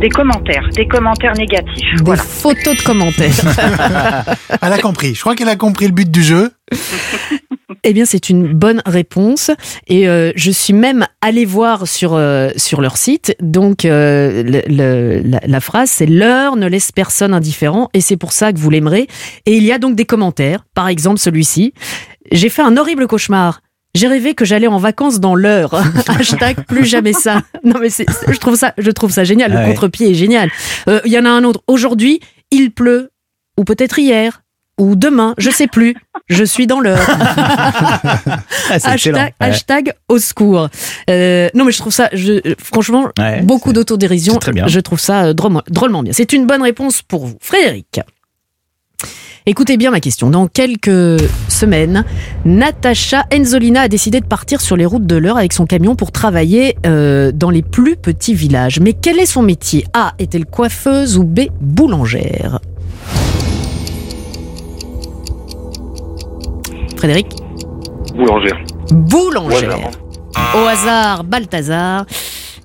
Des 0.00 0.08
commentaires, 0.08 0.68
des 0.74 0.86
commentaires 0.86 1.32
négatifs. 1.34 1.96
Des 1.98 2.04
Voilà. 2.04 2.22
photos 2.22 2.76
de 2.76 2.82
commentaires. 2.82 3.32
Elle 4.62 4.72
a 4.72 4.78
compris. 4.78 5.14
Je 5.14 5.20
crois 5.20 5.34
qu'elle 5.34 5.48
a 5.48 5.56
compris 5.56 5.86
le 5.86 5.92
but 5.92 6.10
du 6.10 6.22
jeu. 6.22 6.50
Eh 7.84 7.92
bien, 7.92 8.04
c'est 8.04 8.28
une 8.30 8.52
bonne 8.52 8.82
réponse. 8.86 9.50
Et 9.88 10.08
euh, 10.08 10.32
je 10.36 10.50
suis 10.50 10.72
même 10.74 11.06
allée 11.20 11.44
voir 11.44 11.86
sur, 11.86 12.14
euh, 12.14 12.50
sur 12.56 12.80
leur 12.80 12.96
site. 12.96 13.34
Donc, 13.40 13.84
euh, 13.84 14.42
le- 14.42 14.62
le- 14.66 15.22
la, 15.24 15.40
la 15.46 15.60
phrase, 15.60 15.90
c'est 15.90 16.06
L'heure 16.06 16.56
ne 16.56 16.66
laisse 16.66 16.92
personne 16.92 17.32
indifférent 17.32 17.88
et 17.94 18.00
c'est 18.00 18.16
pour 18.16 18.32
ça 18.32 18.52
que 18.52 18.58
vous 18.58 18.70
l'aimerez. 18.70 19.06
Et 19.46 19.56
il 19.56 19.62
y 19.64 19.72
a 19.72 19.78
donc 19.78 19.96
des 19.96 20.04
commentaires. 20.04 20.64
Par 20.74 20.88
exemple, 20.88 21.18
celui-ci. 21.18 21.72
J'ai 22.32 22.48
fait 22.48 22.62
un 22.62 22.76
horrible 22.76 23.06
cauchemar. 23.06 23.60
J'ai 23.94 24.08
rêvé 24.08 24.34
que 24.34 24.44
j'allais 24.44 24.66
en 24.66 24.78
vacances 24.78 25.20
dans 25.20 25.34
l'heure. 25.34 25.74
Hashtag 26.08 26.64
plus 26.66 26.84
jamais 26.84 27.12
ça. 27.12 27.42
Non 27.62 27.76
mais 27.80 27.90
c'est- 27.90 28.06
je 28.28 28.38
trouve 28.38 28.56
ça, 28.56 28.74
je 28.76 28.90
trouve 28.90 29.10
ça 29.12 29.22
génial. 29.24 29.52
Le 29.52 29.58
Ouais. 29.58 29.64
contre-pied 29.66 30.10
est 30.10 30.14
génial. 30.14 30.50
Euh, 30.88 31.00
Il 31.04 31.12
y 31.12 31.18
en 31.18 31.24
a 31.24 31.30
un 31.30 31.44
autre. 31.44 31.60
Aujourd'hui, 31.68 32.20
il 32.50 32.70
pleut. 32.72 33.10
Ou 33.56 33.64
peut-être 33.64 33.98
hier. 34.00 34.42
Ou 34.80 34.96
demain. 34.96 35.34
Je 35.38 35.50
sais 35.50 35.68
plus. 35.68 35.94
Je 36.26 36.42
suis 36.42 36.66
dans 36.66 36.80
l'heure. 36.80 36.98
Ah, 38.70 38.74
hashtag, 38.76 39.14
Ouais. 39.14 39.32
hashtag 39.40 39.92
au 40.08 40.18
secours. 40.18 40.68
Euh, 41.10 41.48
non, 41.54 41.64
mais 41.64 41.70
je 41.72 41.78
trouve 41.78 41.92
ça, 41.92 42.08
je, 42.12 42.32
euh, 42.32 42.54
franchement, 42.58 43.08
Ouais, 43.18 43.42
beaucoup 43.42 43.72
d'autodérision. 43.72 44.36
très 44.38 44.52
bien. 44.52 44.66
Je 44.66 44.80
trouve 44.80 44.98
ça 44.98 45.26
euh, 45.26 45.32
drôlement, 45.34 45.62
drôlement 45.68 46.02
bien. 46.02 46.12
C'est 46.12 46.32
une 46.32 46.46
bonne 46.46 46.62
réponse 46.62 47.02
pour 47.02 47.26
vous. 47.26 47.36
Frédéric. 47.40 48.00
Écoutez 49.46 49.76
bien 49.76 49.90
ma 49.90 50.00
question. 50.00 50.30
Dans 50.30 50.46
quelques 50.46 51.20
semaines, 51.48 52.06
Natacha 52.46 53.26
Enzolina 53.30 53.82
a 53.82 53.88
décidé 53.88 54.20
de 54.20 54.24
partir 54.24 54.62
sur 54.62 54.74
les 54.74 54.86
routes 54.86 55.04
de 55.04 55.16
l'heure 55.16 55.36
avec 55.36 55.52
son 55.52 55.66
camion 55.66 55.96
pour 55.96 56.12
travailler 56.12 56.78
euh, 56.86 57.30
dans 57.30 57.50
les 57.50 57.60
plus 57.60 57.96
petits 57.96 58.32
villages. 58.32 58.80
Mais 58.80 58.94
quel 58.94 59.18
est 59.18 59.26
son 59.26 59.42
métier? 59.42 59.84
A. 59.92 60.14
Est-elle 60.18 60.46
coiffeuse 60.46 61.18
ou 61.18 61.24
B. 61.24 61.40
Boulangère? 61.60 62.58
Frédéric? 66.96 67.26
Boulangère. 68.14 68.58
Boulangère. 68.92 69.68
Au 69.68 69.76
hasard. 69.76 69.90
Au 70.56 70.66
hasard, 70.66 71.24
Balthazar. 71.24 72.06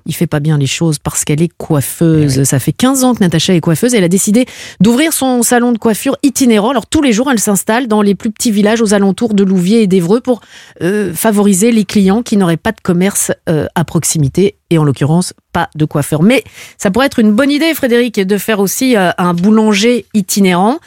Il 0.10 0.14
fait 0.14 0.26
pas 0.26 0.40
bien 0.40 0.58
les 0.58 0.66
choses 0.66 0.98
parce 0.98 1.24
qu'elle 1.24 1.42
est 1.42 1.56
coiffeuse. 1.56 2.44
Ça 2.44 2.58
fait 2.58 2.72
15 2.72 3.04
ans 3.04 3.14
que 3.14 3.20
Natacha 3.20 3.54
est 3.54 3.60
coiffeuse. 3.62 3.94
Elle 3.94 4.04
a 4.04 4.10
décidé 4.10 4.48
d'ouvrir 4.80 5.14
son 5.14 5.44
salon 5.44 5.72
de 5.72 5.78
coiffure 5.78 6.18
itinérant. 6.24 6.72
Alors 6.72 6.88
tous 6.88 7.04
les 7.04 7.14
jours, 7.14 7.30
elle 7.30 7.38
s'installe 7.38 7.88
dans 7.88 8.02
les 8.02 8.16
plus 8.16 8.32
petits 8.32 8.50
villages 8.50 8.82
aux 8.82 8.96
alentours 8.96 9.36
de 9.36 9.44
Louviers 9.44 9.84
et 9.84 9.88
d'Evreux 9.88 10.20
pour 10.20 10.42
euh, 10.82 11.14
favoriser 11.14 11.72
les 11.72 11.86
clients 11.86 12.24
qui 12.24 12.38
n'auraient 12.38 12.58
pas 12.58 12.72
de 12.72 12.82
commerce 12.82 13.32
euh, 13.50 13.68
à 13.76 13.86
proximité 13.86 14.56
et 14.72 14.80
en 14.80 14.84
l'occurrence 14.84 15.36
pas 15.54 15.70
de 15.76 15.86
coiffeur. 15.86 16.24
Mais 16.24 16.44
ça 16.80 16.90
pourrait 16.90 17.06
être 17.06 17.20
une 17.20 17.34
bonne 17.34 17.52
idée, 17.52 17.76
Frédéric, 17.76 18.20
de 18.20 18.38
faire 18.40 18.60
aussi 18.60 18.98
euh, 18.98 19.12
un 19.20 19.36
boulanger 19.36 20.08
itinérant. 20.16 20.80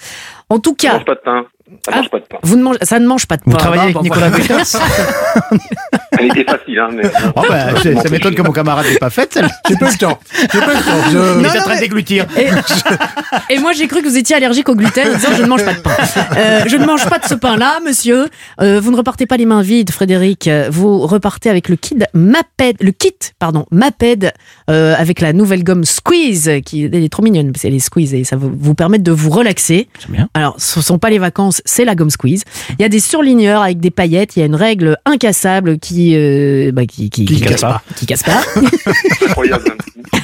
En 0.49 0.59
tout 0.59 0.75
cas, 0.75 0.95
mange 0.95 1.05
pas 1.05 1.15
de 1.15 1.21
pain. 1.25 1.47
Ça 1.85 1.91
Ah. 1.93 1.97
mange 1.99 2.11
pas 2.11 2.19
de 2.19 2.25
pain. 2.25 2.37
vous 2.43 2.57
ne 2.57 2.63
mangez, 2.63 2.79
ça 2.83 2.99
ne 3.01 3.07
mange 3.07 3.27
pas 3.27 3.37
de 3.37 3.43
Vous 3.45 3.53
pain. 3.53 3.59
travaillez 3.59 3.93
Bah, 3.93 4.01
avec 4.01 4.03
Nicolas 4.03 4.31
Elle 6.19 6.27
était 6.27 6.45
facile, 6.45 6.79
hein, 6.79 6.89
mais. 6.93 7.03
Oh, 7.37 7.43
bah, 7.49 7.75
Ça 7.83 8.11
m'étonne 8.11 8.35
que 8.35 8.43
mon 8.43 8.53
camarade 8.53 8.87
n'ait 8.87 8.99
pas 8.99 9.11
fait 9.11 9.33
celle 9.33 9.49
J'ai 9.69 9.77
pas 9.77 9.91
le 9.91 9.97
temps. 9.97 10.19
J'ai 10.53 10.61
pas 10.61 10.75
le 10.75 10.81
temps. 10.85 11.11
Je- 11.11 11.41
Il 11.41 11.47
est 11.47 11.59
en 11.59 11.63
train 11.63 11.75
de 11.77 11.81
déglutir. 11.81 12.27
Et, 12.39 13.55
et 13.55 13.59
moi, 13.59 13.73
j'ai 13.73 13.89
cru 13.89 14.03
que 14.03 14.09
vous 14.09 14.17
étiez 14.17 14.37
allergique 14.37 14.69
au 14.69 14.75
gluten 14.75 15.09
en 15.09 15.15
disant 15.17 15.29
je 15.37 15.43
ne 15.43 15.49
mange 15.49 15.65
pas 15.65 15.75
de 15.75 15.81
pain. 15.81 15.91
Euh, 16.37 16.61
je 16.67 16.77
ne 16.77 16.85
mange 16.85 17.05
pas 17.09 17.19
de 17.19 17.25
ce 17.25 17.35
pain-là, 17.35 17.81
monsieur. 17.85 18.27
Euh, 18.61 18.81
vous 18.81 18.91
ne 18.91 18.97
repartez 18.97 19.27
pas 19.27 19.37
les 19.37 19.47
mains 19.47 19.63
vides, 19.63 19.91
Frédéric. 19.91 20.49
Vous 20.71 21.01
repartez 21.07 21.51
avec 21.51 21.69
le 21.69 21.77
kit 21.77 21.97
Maped, 22.15 22.77
le 22.81 22.91
kit, 22.93 23.15
pardon, 23.39 23.67
Maped, 23.71 24.33
euh, 24.71 24.95
avec 24.97 25.21
la 25.21 25.33
nouvelle 25.33 25.65
gomme 25.65 25.85
Squeeze, 25.85 26.51
qui 26.65 26.85
elle 26.85 26.95
est 27.03 27.09
trop 27.13 27.23
mignonne, 27.23 27.53
c'est 27.57 27.71
les 27.71 27.81
Squeeze 27.81 28.15
et 28.15 28.25
ça 28.25 28.37
va 28.37 28.47
vous 28.53 28.75
permettre 28.75 29.05
de 29.05 29.13
vous 29.13 29.31
relaxer. 29.31 29.89
Bien. 30.09 30.29
Alors, 30.35 30.55
ce 30.59 30.81
sont 30.81 30.99
pas 30.99 31.11
les 31.11 31.19
vacances, 31.19 31.62
c'est 31.65 31.85
la 31.85 31.95
gomme 31.95 32.11
squeeze. 32.11 32.45
Il 32.79 32.83
y 32.83 32.85
a 32.85 32.89
des 32.89 33.01
surligneurs 33.01 33.63
avec 33.63 33.81
des 33.81 33.91
paillettes, 33.91 34.37
il 34.37 34.41
y 34.41 34.43
a 34.43 34.47
une 34.47 34.55
règle 34.55 34.97
incassable 35.05 35.79
qui, 35.79 36.15
euh, 36.17 36.73
bah, 36.73 36.87
qui, 36.87 37.11
qui, 37.11 37.25
Qui 37.25 37.41
casse 37.41 37.61
pas. 37.61 37.83
qui 37.97 38.07
casse 38.07 38.23
pas. 38.23 38.41
Incroyable. 39.27 39.65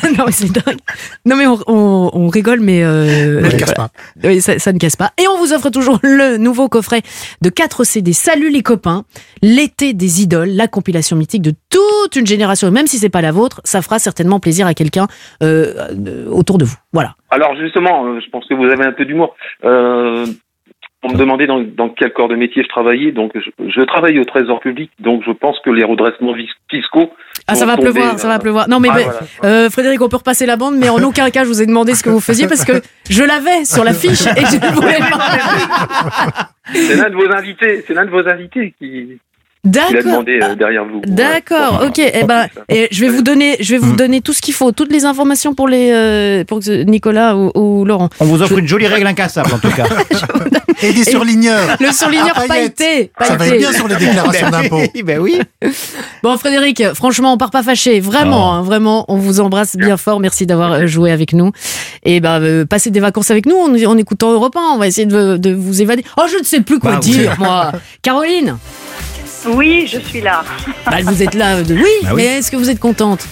non, 0.19 0.25
mais 0.27 0.33
c'est 0.33 0.51
dingue. 0.53 0.79
Non, 1.25 1.37
mais 1.37 1.47
on, 1.47 1.59
on, 1.67 2.11
on 2.13 2.29
rigole, 2.29 2.61
mais 2.61 2.83
euh, 2.85 3.43
casse 3.51 3.73
voilà. 3.75 3.75
pas. 3.75 3.91
Oui, 4.25 4.41
ça, 4.41 4.59
ça 4.59 4.73
ne 4.73 4.79
casse 4.79 4.97
pas. 4.97 5.13
Et 5.19 5.27
on 5.29 5.39
vous 5.39 5.53
offre 5.53 5.71
toujours 5.71 5.99
le 6.03 6.37
nouveau 6.37 6.69
coffret 6.69 7.03
de 7.43 7.49
4 7.49 7.85
CD. 7.85 8.13
Salut 8.13 8.51
les 8.51 8.63
copains, 8.63 9.05
l'été 9.43 9.93
des 9.95 10.23
idoles, 10.23 10.51
la 10.51 10.69
compilation 10.69 11.17
mythique 11.17 11.43
de 11.43 11.53
toute 11.71 12.17
une 12.17 12.27
génération. 12.27 12.69
Et 12.69 12.71
même 12.71 12.87
si 12.87 12.99
c'est 12.99 13.09
pas 13.09 13.23
la 13.23 13.33
vôtre, 13.33 13.61
ça 13.65 13.83
fera 13.83 13.99
certainement 13.99 14.41
plaisir 14.41 14.67
à 14.67 14.75
quelqu'un 14.75 15.07
euh, 15.43 16.27
autour 16.31 16.59
de 16.59 16.65
vous. 16.65 16.77
Voilà. 16.93 17.15
Alors 17.31 17.55
justement, 17.57 18.21
je 18.21 18.29
pense 18.31 18.47
que 18.47 18.55
vous 18.55 18.65
avez 18.65 18.85
un 18.85 18.93
peu 18.93 19.05
d'humour. 19.05 19.35
Euh, 19.65 20.27
on 21.03 21.13
me 21.13 21.17
demandait 21.17 21.47
dans, 21.47 21.61
dans 21.61 21.89
quel 21.89 22.13
corps 22.13 22.29
de 22.29 22.35
métier 22.35 22.63
je 22.63 22.69
travaillais, 22.69 23.13
donc 23.13 23.33
je, 23.35 23.51
je 23.69 23.81
travaille 23.83 24.19
au 24.19 24.25
Trésor 24.25 24.61
public, 24.61 24.91
donc 24.99 25.23
je 25.25 25.31
pense 25.31 25.59
que 25.61 25.71
les 25.71 25.85
redressements 25.85 26.35
fiscaux. 26.71 27.13
Ah, 27.47 27.55
ça 27.55 27.67
va 27.67 27.77
tomber, 27.77 27.93
pleuvoir, 27.93 28.19
ça 28.19 28.27
euh, 28.27 28.31
va 28.31 28.39
pleuvoir. 28.39 28.69
Non, 28.69 28.81
mais 28.81 28.89
ah, 28.91 28.99
voilà. 28.99 29.21
euh, 29.45 29.71
Frédéric, 29.71 30.03
on 30.03 30.09
peut 30.09 30.17
repasser 30.17 30.45
la 30.45 30.57
bande, 30.57 30.77
mais 30.77 30.89
en 30.89 31.03
aucun 31.03 31.31
cas, 31.31 31.45
je 31.45 31.49
vous 31.49 31.63
ai 31.63 31.67
demandé 31.67 31.95
ce 31.95 32.03
que 32.03 32.11
vous 32.11 32.21
faisiez 32.21 32.49
parce 32.49 32.65
que 32.65 32.83
je 33.09 33.23
l'avais 33.23 33.65
sur 33.65 33.85
la 33.85 33.93
fiche 33.93 34.27
et 34.27 34.45
je 34.45 34.57
ne 34.57 34.75
voulais 34.75 34.99
pas. 34.99 36.51
C'est 36.73 36.97
l'un 36.97 37.11
de 37.11 37.15
vos 37.15 37.33
invités, 37.33 37.83
c'est 37.87 37.95
l'un 37.95 38.05
de 38.05 38.11
vos 38.11 38.29
invités 38.29 38.75
qui, 38.79 39.19
D'accord. 39.65 40.03
demandé 40.03 40.39
euh, 40.43 40.55
derrière 40.55 40.85
vous. 40.85 41.01
D'accord, 41.07 41.81
Ouais. 41.83 41.89
ok. 41.89 41.99
Eh 42.15 42.25
ben, 42.25 42.47
et 42.69 42.89
je 42.91 43.01
vais 43.05 43.09
vous 43.11 43.23
donner, 43.23 43.57
je 43.61 43.73
vais 43.75 43.79
vous 43.79 43.93
Mm. 43.93 43.97
donner 43.97 44.21
tout 44.21 44.33
ce 44.33 44.41
qu'il 44.41 44.55
faut, 44.55 44.73
toutes 44.73 44.93
les 44.93 45.05
informations 45.05 45.55
pour 45.55 45.67
les, 45.69 45.91
euh, 45.93 46.45
pour 46.45 46.61
Nicolas 46.87 47.37
ou, 47.37 47.51
ou 47.55 47.85
Laurent. 47.85 48.09
On 48.21 48.25
vous 48.27 48.41
offre 48.43 48.57
une 48.59 48.69
jolie 48.69 48.87
règle 48.87 49.07
incassable 49.07 49.53
en 49.53 49.59
tout 49.59 49.71
cas. 49.71 49.85
Et 50.83 50.93
des 50.93 51.05
surligneurs. 51.05 51.77
Le 51.81 51.91
surligneur 51.93 52.35
paillettes. 52.35 52.77
pailleté, 52.77 53.11
Ça 53.21 53.25
va 53.25 53.35
être 53.35 53.39
pailleté. 53.39 53.59
bien 53.59 53.73
sur 53.73 53.89
les 53.89 53.97
déclarations 53.97 54.51
d'impôts. 54.51 54.81
oui, 54.95 55.03
ben 55.03 55.19
oui. 55.19 55.41
Bon, 56.23 56.39
Frédéric, 56.39 56.83
franchement, 56.95 57.33
on 57.33 57.37
part 57.37 57.51
pas 57.51 57.65
fâché, 57.65 57.99
vraiment, 57.99 58.55
hein, 58.55 58.63
vraiment. 58.63 59.05
On 59.09 59.17
vous 59.17 59.41
embrasse 59.41 59.77
bien 59.77 59.97
fort. 59.97 60.21
Merci 60.21 60.47
d'avoir 60.47 60.73
euh, 60.73 60.87
joué 60.87 61.11
avec 61.11 61.33
nous. 61.33 61.51
Et 62.05 62.21
ben, 62.21 62.41
euh, 62.41 62.65
passez 62.65 62.91
des 62.93 63.01
vacances 63.01 63.31
avec 63.33 63.47
nous 63.47 63.57
en, 63.57 63.75
en 63.75 63.97
écoutant 63.99 64.31
Europe 64.33 64.55
1. 64.57 64.61
On 64.75 64.79
va 64.79 64.87
essayer 64.87 65.07
de, 65.07 65.37
de 65.37 65.53
vous 65.53 65.83
évader. 65.83 66.05
Oh, 66.17 66.23
je 66.33 66.39
ne 66.39 66.45
sais 66.45 66.61
plus 66.61 66.79
quoi 66.79 66.93
Bah, 66.93 66.99
dire, 66.99 67.35
moi. 67.41 67.73
Caroline, 68.03 68.57
Oui, 69.49 69.89
je 69.93 69.99
suis 69.99 70.21
là. 70.21 70.43
bah, 70.87 70.99
vous 71.03 71.23
êtes 71.23 71.35
là. 71.35 71.57
euh, 71.57 71.63
de... 71.63 71.75
Oui, 71.75 71.85
Bah 72.03 72.11
oui. 72.13 72.23
mais 72.23 72.39
est-ce 72.39 72.51
que 72.51 72.57
vous 72.57 72.71
êtes 72.71 72.79
contente 72.81 73.27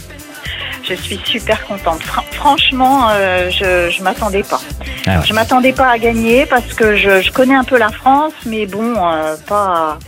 Je 0.82 0.94
suis 0.94 1.20
super 1.24 1.64
contente. 1.66 2.02
Fran- 2.02 2.24
franchement, 2.32 3.08
euh, 3.10 3.50
je 3.50 3.90
je 3.90 4.02
m'attendais 4.02 4.42
pas. 4.42 4.60
Ah 5.06 5.18
ouais. 5.18 5.26
Je 5.26 5.32
m'attendais 5.34 5.72
pas 5.72 5.88
à 5.90 5.98
gagner 5.98 6.46
parce 6.46 6.72
que 6.74 6.96
je, 6.96 7.20
je 7.22 7.30
connais 7.32 7.54
un 7.54 7.64
peu 7.64 7.78
la 7.78 7.90
France, 7.90 8.32
mais 8.46 8.66
bon, 8.66 8.94
euh, 8.96 9.36
pas 9.46 9.98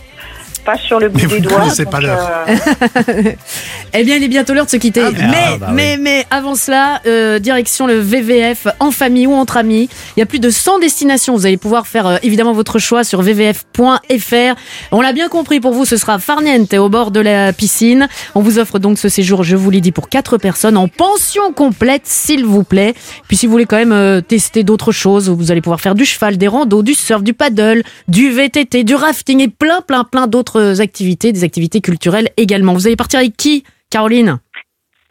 pas 0.63 0.77
sur 0.77 0.99
le 0.99 1.09
bout 1.09 1.19
Mais 1.21 1.27
des 1.27 1.39
doigts. 1.39 1.65
donc, 1.67 1.89
pas 1.89 1.99
l'heure. 2.01 2.29
euh, 2.47 3.23
Eh 3.93 4.03
bien, 4.03 4.17
il 4.17 4.23
est 4.23 4.27
bientôt 4.27 4.53
l'heure 4.53 4.65
de 4.65 4.69
se 4.69 4.77
quitter. 4.77 5.01
Ah, 5.03 5.11
mais, 5.11 5.57
bah 5.57 5.69
mais, 5.73 5.97
mais 5.97 6.25
avant 6.29 6.55
cela, 6.55 7.01
euh, 7.07 7.39
direction 7.39 7.87
le 7.87 7.99
VVF 7.99 8.67
en 8.79 8.91
famille 8.91 9.25
ou 9.27 9.33
entre 9.33 9.57
amis. 9.57 9.89
Il 10.15 10.19
y 10.19 10.23
a 10.23 10.25
plus 10.25 10.39
de 10.39 10.49
100 10.49 10.79
destinations. 10.79 11.35
Vous 11.35 11.45
allez 11.45 11.57
pouvoir 11.57 11.87
faire 11.87 12.05
euh, 12.07 12.17
évidemment 12.21 12.53
votre 12.53 12.77
choix 12.79 13.03
sur 13.03 13.21
vvf.fr. 13.21 14.55
On 14.91 15.01
l'a 15.01 15.13
bien 15.13 15.27
compris 15.29 15.59
pour 15.59 15.73
vous, 15.73 15.85
ce 15.85 15.97
sera 15.97 16.19
Farniente 16.19 16.73
au 16.73 16.89
bord 16.89 17.11
de 17.11 17.19
la 17.19 17.51
piscine. 17.53 18.07
On 18.35 18.41
vous 18.41 18.59
offre 18.59 18.79
donc 18.79 18.99
ce 18.99 19.09
séjour, 19.09 19.43
je 19.43 19.55
vous 19.55 19.69
l'ai 19.69 19.81
dit, 19.81 19.91
pour 19.91 20.09
quatre 20.09 20.37
personnes 20.37 20.77
en 20.77 20.87
pension 20.87 21.51
complète, 21.53 22.03
s'il 22.05 22.45
vous 22.45 22.63
plaît. 22.63 22.93
Puis 23.27 23.37
si 23.37 23.45
vous 23.45 23.51
voulez 23.51 23.65
quand 23.65 23.77
même 23.77 23.91
euh, 23.91 24.21
tester 24.21 24.63
d'autres 24.63 24.91
choses, 24.91 25.29
vous 25.29 25.51
allez 25.51 25.61
pouvoir 25.61 25.81
faire 25.81 25.95
du 25.95 26.05
cheval, 26.05 26.37
des 26.37 26.47
randos, 26.47 26.83
du 26.83 26.93
surf, 26.93 27.23
du 27.23 27.33
paddle, 27.33 27.83
du 28.07 28.29
VTT, 28.29 28.83
du 28.83 28.95
rafting 28.95 29.39
et 29.41 29.47
plein, 29.47 29.81
plein, 29.81 30.03
plein 30.03 30.27
d'autres 30.27 30.58
activités, 30.59 31.31
des 31.31 31.43
activités 31.43 31.81
culturelles 31.81 32.29
également. 32.37 32.73
Vous 32.73 32.87
allez 32.87 32.95
partir 32.95 33.19
avec 33.19 33.35
qui, 33.37 33.63
Caroline? 33.89 34.39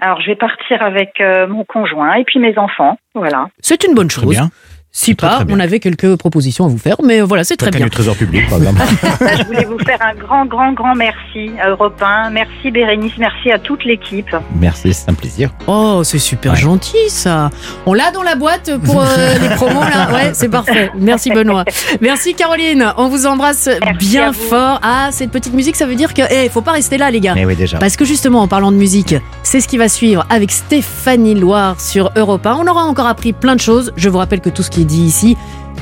Alors, 0.00 0.20
je 0.20 0.26
vais 0.28 0.36
partir 0.36 0.80
avec 0.80 1.20
euh, 1.20 1.48
mon 1.48 1.64
conjoint 1.64 2.14
et 2.14 2.24
puis 2.24 2.38
mes 2.38 2.56
enfants. 2.56 2.98
Voilà. 3.14 3.48
C'est 3.60 3.82
une 3.84 3.94
bonne 3.94 4.08
Très 4.08 4.22
chose. 4.22 4.30
bien. 4.30 4.48
Si 4.90 5.14
Très, 5.14 5.28
pas, 5.28 5.44
très 5.44 5.54
on 5.54 5.60
avait 5.60 5.80
quelques 5.80 6.16
propositions 6.16 6.64
à 6.64 6.68
vous 6.68 6.78
faire, 6.78 6.96
mais 7.04 7.20
voilà, 7.20 7.44
c'est 7.44 7.56
très 7.56 7.70
bien. 7.70 7.84
du 7.84 7.90
trésor 7.90 8.16
public, 8.16 8.48
par 8.48 8.58
exemple. 8.58 8.80
Je 9.38 9.44
voulais 9.44 9.64
vous 9.64 9.78
faire 9.78 9.98
un 10.00 10.14
grand, 10.14 10.46
grand, 10.46 10.72
grand 10.72 10.94
merci 10.94 11.50
à 11.62 11.68
Europe 11.68 12.02
1. 12.02 12.30
Merci 12.30 12.70
Bérénice, 12.70 13.12
merci 13.18 13.52
à 13.52 13.58
toute 13.58 13.84
l'équipe. 13.84 14.34
Merci, 14.58 14.92
c'est 14.94 15.08
un 15.10 15.14
plaisir. 15.14 15.50
Oh, 15.66 16.00
c'est 16.04 16.18
super 16.18 16.52
Ouais. 16.52 16.58
gentil 16.58 16.96
ça. 17.10 17.50
On 17.86 17.92
l'a 17.92 18.10
dans 18.10 18.22
la 18.22 18.34
boîte 18.34 18.70
pour 18.82 19.00
euh, 19.02 19.38
les 19.42 19.50
promos 19.56 19.82
là. 19.82 20.10
Ouais, 20.12 20.30
c'est 20.32 20.48
parfait. 20.48 20.90
Merci 20.98 21.30
Benoît. 21.30 21.64
Merci 22.00 22.34
Caroline. 22.34 22.92
On 22.96 23.08
vous 23.08 23.26
embrasse 23.26 23.68
bien 23.98 24.28
à 24.28 24.30
vous. 24.30 24.40
fort. 24.40 24.80
Ah, 24.82 25.10
cette 25.12 25.30
petite 25.30 25.52
musique, 25.54 25.76
ça 25.76 25.86
veut 25.86 25.96
dire 25.96 26.14
que, 26.14 26.22
eh, 26.30 26.48
faut 26.48 26.62
pas 26.62 26.72
rester 26.72 26.96
là, 26.98 27.10
les 27.10 27.20
gars. 27.20 27.34
Mais 27.34 27.44
oui, 27.44 27.54
déjà. 27.56 27.78
Parce 27.78 27.96
que 27.96 28.04
justement, 28.06 28.40
en 28.40 28.48
parlant 28.48 28.72
de 28.72 28.76
musique, 28.78 29.14
c'est 29.42 29.60
ce 29.60 29.68
qui 29.68 29.76
va 29.78 29.88
suivre 29.88 30.26
avec 30.30 30.50
Stéphanie 30.50 31.34
Loire 31.34 31.78
sur 31.80 32.10
Europe 32.16 32.46
1. 32.46 32.54
On 32.56 32.66
aura 32.66 32.84
encore 32.84 33.06
appris 33.06 33.32
plein 33.34 33.54
de 33.54 33.60
choses. 33.60 33.92
Je 33.96 34.08
vous 34.08 34.18
rappelle 34.18 34.40
que 34.40 34.48
tout 34.50 34.62
ce 34.62 34.70
qui 34.70 34.77
est 34.80 34.84
dit 34.84 35.02
ici, 35.02 35.36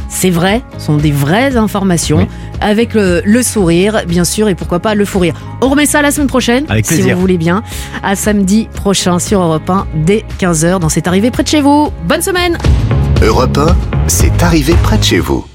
c'est 0.08 0.30
vrai, 0.30 0.62
sont 0.78 0.96
des 0.96 1.10
vraies 1.10 1.56
informations, 1.56 2.18
Oui. 2.18 2.26
avec 2.60 2.94
le, 2.94 3.22
le 3.24 3.42
sourire, 3.42 4.02
bien 4.06 4.24
sûr, 4.24 4.48
et 4.48 4.54
pourquoi 4.54 4.78
pas 4.80 4.94
le 4.94 5.04
fou 5.04 5.18
rire. 5.18 5.34
On 5.62 5.68
remet 5.68 5.86
ça 5.86 6.00
la 6.02 6.10
semaine 6.10 6.28
prochaine, 6.28 6.64
Avec 6.68 6.86
si 6.86 7.02
vous 7.02 7.18
voulez 7.20 7.38
bien. 7.38 7.62
À 8.02 8.14
samedi 8.16 8.68
prochain 8.74 9.18
sur 9.18 9.40
Europe 9.42 9.68
1, 9.68 9.86
dès 9.94 10.24
15h, 10.38 10.78
dans 10.78 10.88
cette 10.88 11.06
arrivée 11.08 11.30
près 11.30 11.42
de 11.42 11.48
chez 11.48 11.60
vous. 11.60 11.90
Bonne 12.08 12.22
semaine 12.22 12.56
Europe 13.22 13.58
1, 13.58 13.76
c'est 14.06 14.42
arrivé 14.42 14.74
près 14.82 14.98
de 14.98 15.04
chez 15.04 15.18
vous. 15.18 15.44